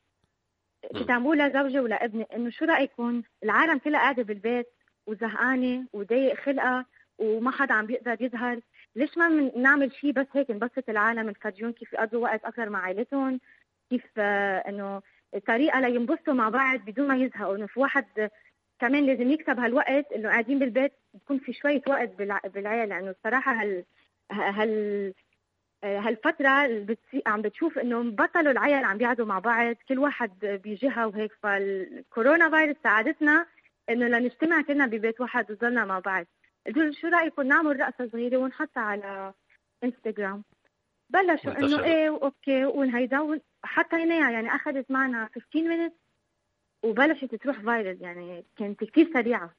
كنت 0.94 1.12
عم 1.12 1.24
بقول 1.24 1.40
لزوجي 1.40 1.80
ولابني 1.80 2.28
إنه 2.36 2.50
شو 2.50 2.66
رايكم 2.66 3.22
العالم 3.44 3.78
كلها 3.78 4.00
قاعدة 4.00 4.24
بالبيت 4.24 4.66
وزهقانة 5.08 5.86
وضايق 5.94 6.36
خلقها 6.36 6.86
وما 7.20 7.52
حدا 7.52 7.74
عم 7.74 7.86
بيقدر 7.86 8.18
يظهر؟ 8.22 8.60
ليش 8.96 9.18
ما 9.18 9.28
من 9.30 9.62
نعمل 9.62 9.94
شيء 9.94 10.12
بس 10.12 10.28
هيك 10.34 10.52
نبسط 10.52 10.90
العالم 10.90 11.30
نفرجيهم 11.30 11.72
كيف 11.72 11.94
يقضوا 11.94 12.22
وقت 12.24 12.46
أكثر 12.46 12.70
مع 12.70 12.80
عائلتهم؟ 12.80 13.40
كيف 13.90 14.04
آه، 14.18 14.58
إنه 14.58 15.02
طريقة 15.48 15.80
لينبسطوا 15.80 16.34
مع 16.34 16.50
بعض 16.50 16.80
بدون 16.80 17.08
ما 17.08 17.16
يزهقوا؟ 17.18 17.56
إنه 17.56 17.68
في 17.68 17.80
واحد 17.80 18.30
كمان 18.80 19.06
لازم 19.06 19.32
يكسب 19.32 19.60
هالوقت 19.60 20.12
إنه 20.12 20.30
قاعدين 20.30 20.60
بالبيت 20.60 20.92
يكون 21.14 21.38
في 21.40 21.54
شوية 21.54 21.82
وقت 21.88 22.10
بالع- 22.18 22.48
بالعيلة 22.48 22.86
لأنه 22.86 23.10
الصراحة 23.10 23.54
هال 23.62 23.84
هال 24.32 25.14
هالفترة 25.86 26.68
بتصي... 26.68 27.22
عم 27.26 27.42
بتشوف 27.42 27.80
إنه 27.80 28.04
بطلوا 28.04 28.52
العيال 28.52 28.86
عم 28.86 28.98
بيقعدوا 28.98 29.26
مع 29.26 29.40
بعض 29.40 29.76
كل 29.90 30.00
واحد 30.00 30.32
بجهة 30.42 31.08
وهيك. 31.08 31.32
فالكورونا 31.44 32.50
فيروس 32.50 32.76
ساعدتنا 32.84 33.46
إنه 33.90 34.08
لنجتمع 34.08 34.62
كلنا 34.62 34.86
ببيت 34.86 35.22
واحد 35.22 35.52
وضلنا 35.52 35.86
مع 35.86 36.00
بعض. 36.00 36.26
قلت 36.68 36.78
له 36.78 36.92
شو 36.92 37.08
رأيكم؟ 37.08 37.42
نعمل 37.42 37.80
رقصة 37.80 38.10
صغيرة 38.12 38.38
ونحطها 38.38 38.84
على 38.84 39.34
انستغرام 39.84 40.44
بلشوا 41.10 41.60
إنه. 41.60 41.84
إيه 41.84 42.10
و 42.10 42.21
okay 42.21 42.66
وهيدا 42.66 43.40
حطيناها 43.64 44.32
يعني 44.32 44.56
أخذت 44.56 44.92
معنا 44.92 45.30
15 45.36 45.68
minutes 45.68 45.94
وبلشت 46.84 47.36
تروح 47.36 47.60
viral 47.60 48.02
يعني 48.02 48.46
كانت 48.58 48.84
كثير 48.84 49.14
سريعة. 49.14 49.56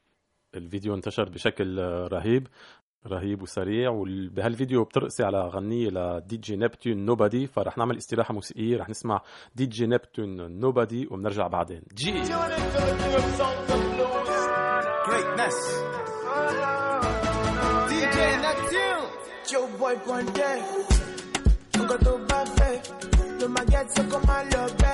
الفيديو 0.54 0.94
انتشر 0.94 1.28
بشكل 1.28 1.78
رهيب. 2.12 2.48
رهيب 3.06 3.42
وسريع 3.42 3.90
وبهالفيديو 3.90 4.84
بترقصي 4.84 5.24
على 5.24 5.48
غنية 5.48 5.88
ل 5.88 6.36
DJ 6.36 6.56
Neptune 6.56 6.96
Nobody 7.04 7.46
فرح 7.46 7.78
نعمل 7.78 7.96
استراحة 7.96 8.34
موسيقية 8.34 8.76
رح 8.76 8.88
نسمع 8.88 9.22
DJ 9.54 9.86
Neptune 9.86 10.60
Nobody 10.60 11.06
وبنرجع 11.10 11.46
بعدين 11.46 11.82
جي 11.94 12.12
Greatness. 15.08 15.56
DJ 17.90 18.16
Neptune. 18.44 19.04
Joe 19.50 19.68
Boy 19.78 19.96
Ponte. 20.04 20.50
Nunca 21.76 21.96
tu 22.04 22.12
bebé. 22.28 22.70
No 23.40 23.48
me 23.48 23.62
get 23.72 23.88
como 24.10 24.36
lo 24.52 24.62
ve. 24.80 24.92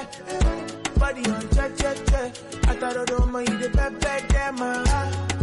Body 1.01 1.23
on 1.31 1.49
che 1.55 1.67
che 1.79 1.93
che. 2.09 2.23
Hasta 2.69 2.93
lo 2.95 3.05
domo 3.05 3.41
y 3.41 3.45
de 3.61 3.69
bebé 3.69 4.15
de 4.33 4.53
ma. 4.59 4.73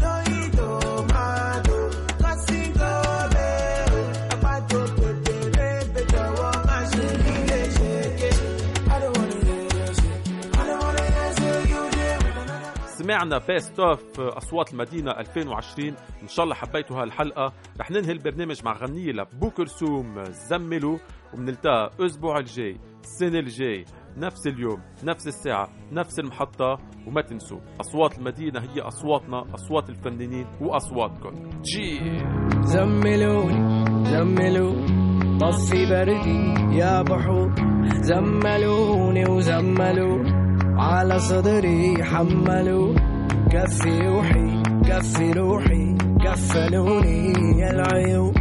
No 0.02 0.12
y 0.38 0.50
do 0.58 1.06
ma 1.14 1.62
do. 1.68 1.99
سمعنا 13.10 13.38
best 13.48 13.80
of 13.80 14.20
أصوات 14.20 14.74
المدينة 14.74 15.12
2020 15.12 15.94
إن 16.22 16.28
شاء 16.28 16.44
الله 16.44 16.56
حبيتوا 16.56 17.02
هالحلقه 17.02 17.54
رح 17.80 17.92
ننهي 17.92 18.12
البرنامج 18.12 18.66
مع 18.66 18.74
غنية 18.74 19.12
لبو 19.12 19.50
كلثوم. 19.50 20.24
زملوني 20.24 20.98
وبنلتقى 21.34 21.92
الأسبوع 22.00 22.40
الجاي 22.40 22.78
السنة 23.04 23.40
الجاي 23.40 23.86
نفس 24.18 24.48
اليوم 24.48 24.82
نفس 25.04 25.28
الساعة 25.28 25.70
نفس 25.92 26.20
المحطة 26.20 26.78
وما 27.08 27.22
تنسوا 27.22 27.60
أصوات 27.80 28.18
المدينة 28.18 28.60
هي 28.60 28.82
أصواتنا 28.82 29.46
أصوات 29.54 29.90
الفنانين 29.90 30.48
وأصواتكم. 30.62 31.50
جي. 31.62 32.00
زملوني 32.62 33.86
زملوني 34.06 34.88
طفي 35.40 35.86
بردي 35.90 36.78
يا 36.78 37.02
بحور. 37.02 37.56
زملوني 38.02 39.30
وزملوني 39.30 40.49
على 40.80 41.20
صدري 41.20 42.04
حملوا. 42.04 42.94
كفي 43.52 44.00
روحي 44.00 44.64
كفي 44.86 45.32
روحي 45.32 45.98
كفلوني 46.26 47.34
يا 47.60 47.70
العيون 47.72 48.34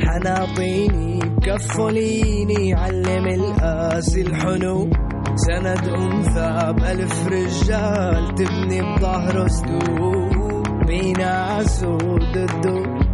حناطيني 0.00 1.20
كفليني 1.42 2.74
علم 2.74 3.26
القاسي 3.26 4.20
الحنو. 4.22 4.90
سند 5.36 5.88
أنثى 5.88 6.72
بألف 6.72 7.28
رجال 7.28 8.34
تبني 8.34 8.80
بظهره 8.82 9.48
سدود 9.48 10.86
بينا 10.86 11.60
أسود 11.60 12.36
الدود 12.36 13.06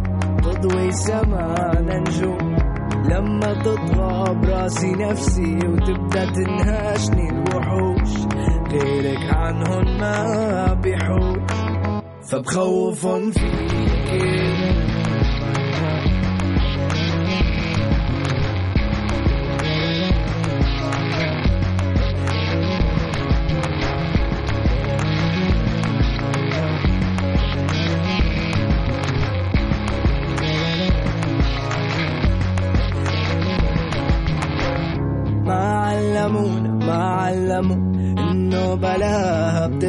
تضوي 0.43 0.91
سمانا 0.91 1.99
نجوم 1.99 2.52
لما 3.09 3.53
تطغى 3.53 4.35
براسي 4.35 4.91
نفسي 4.91 5.55
وتبدأ 5.67 6.25
تنهاشني 6.25 7.29
الوحوش 7.29 8.09
غيرك 8.71 9.33
عنهن 9.33 9.99
ما 9.99 10.73
بيحوش 10.73 11.51
فبخوف 12.31 13.07
فيك. 13.07 14.92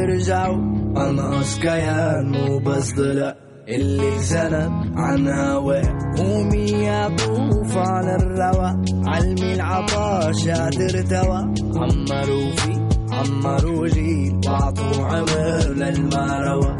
بلاها 0.05 0.17
بترجعوا 0.17 0.57
انقص 0.97 1.59
كيان 1.59 2.33
مو 2.33 2.59
بس 2.59 2.95
ضلع 2.95 3.35
اللي 3.69 4.19
سند 4.19 4.71
عن 4.97 5.29
هواه 5.29 5.83
قومي 6.17 6.71
يا 6.71 7.09
طوف 7.09 7.77
على 7.77 8.17
الروا 8.17 8.85
علمي 9.07 9.55
العطاش 9.55 10.49
قادر 10.49 11.03
توا 11.03 11.39
عمروا 11.77 12.51
في 12.57 12.85
عمروا 13.13 13.89
جيل 13.89 14.41
واعطوا 14.47 15.05
عمر 15.07 15.75
للمروى 15.75 16.77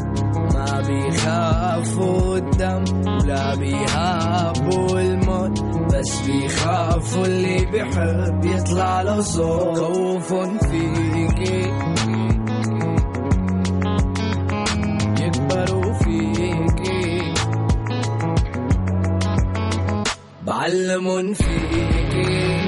ما 0.53 0.81
بيخافوا 0.87 2.37
الدم 2.37 2.83
ولا 3.07 3.55
بيهابوا 3.55 4.99
الموت. 4.99 5.63
بس 5.93 6.21
بيخافوا 6.27 7.25
اللي 7.25 7.65
بيحب 7.71 8.45
يطلع 8.45 9.01
له 9.01 9.21
صوت. 9.21 9.77
خوف 9.77 10.33
فيكي 10.69 11.71
علم 20.65 21.33
في 21.33 21.43
ايديك 21.49 22.64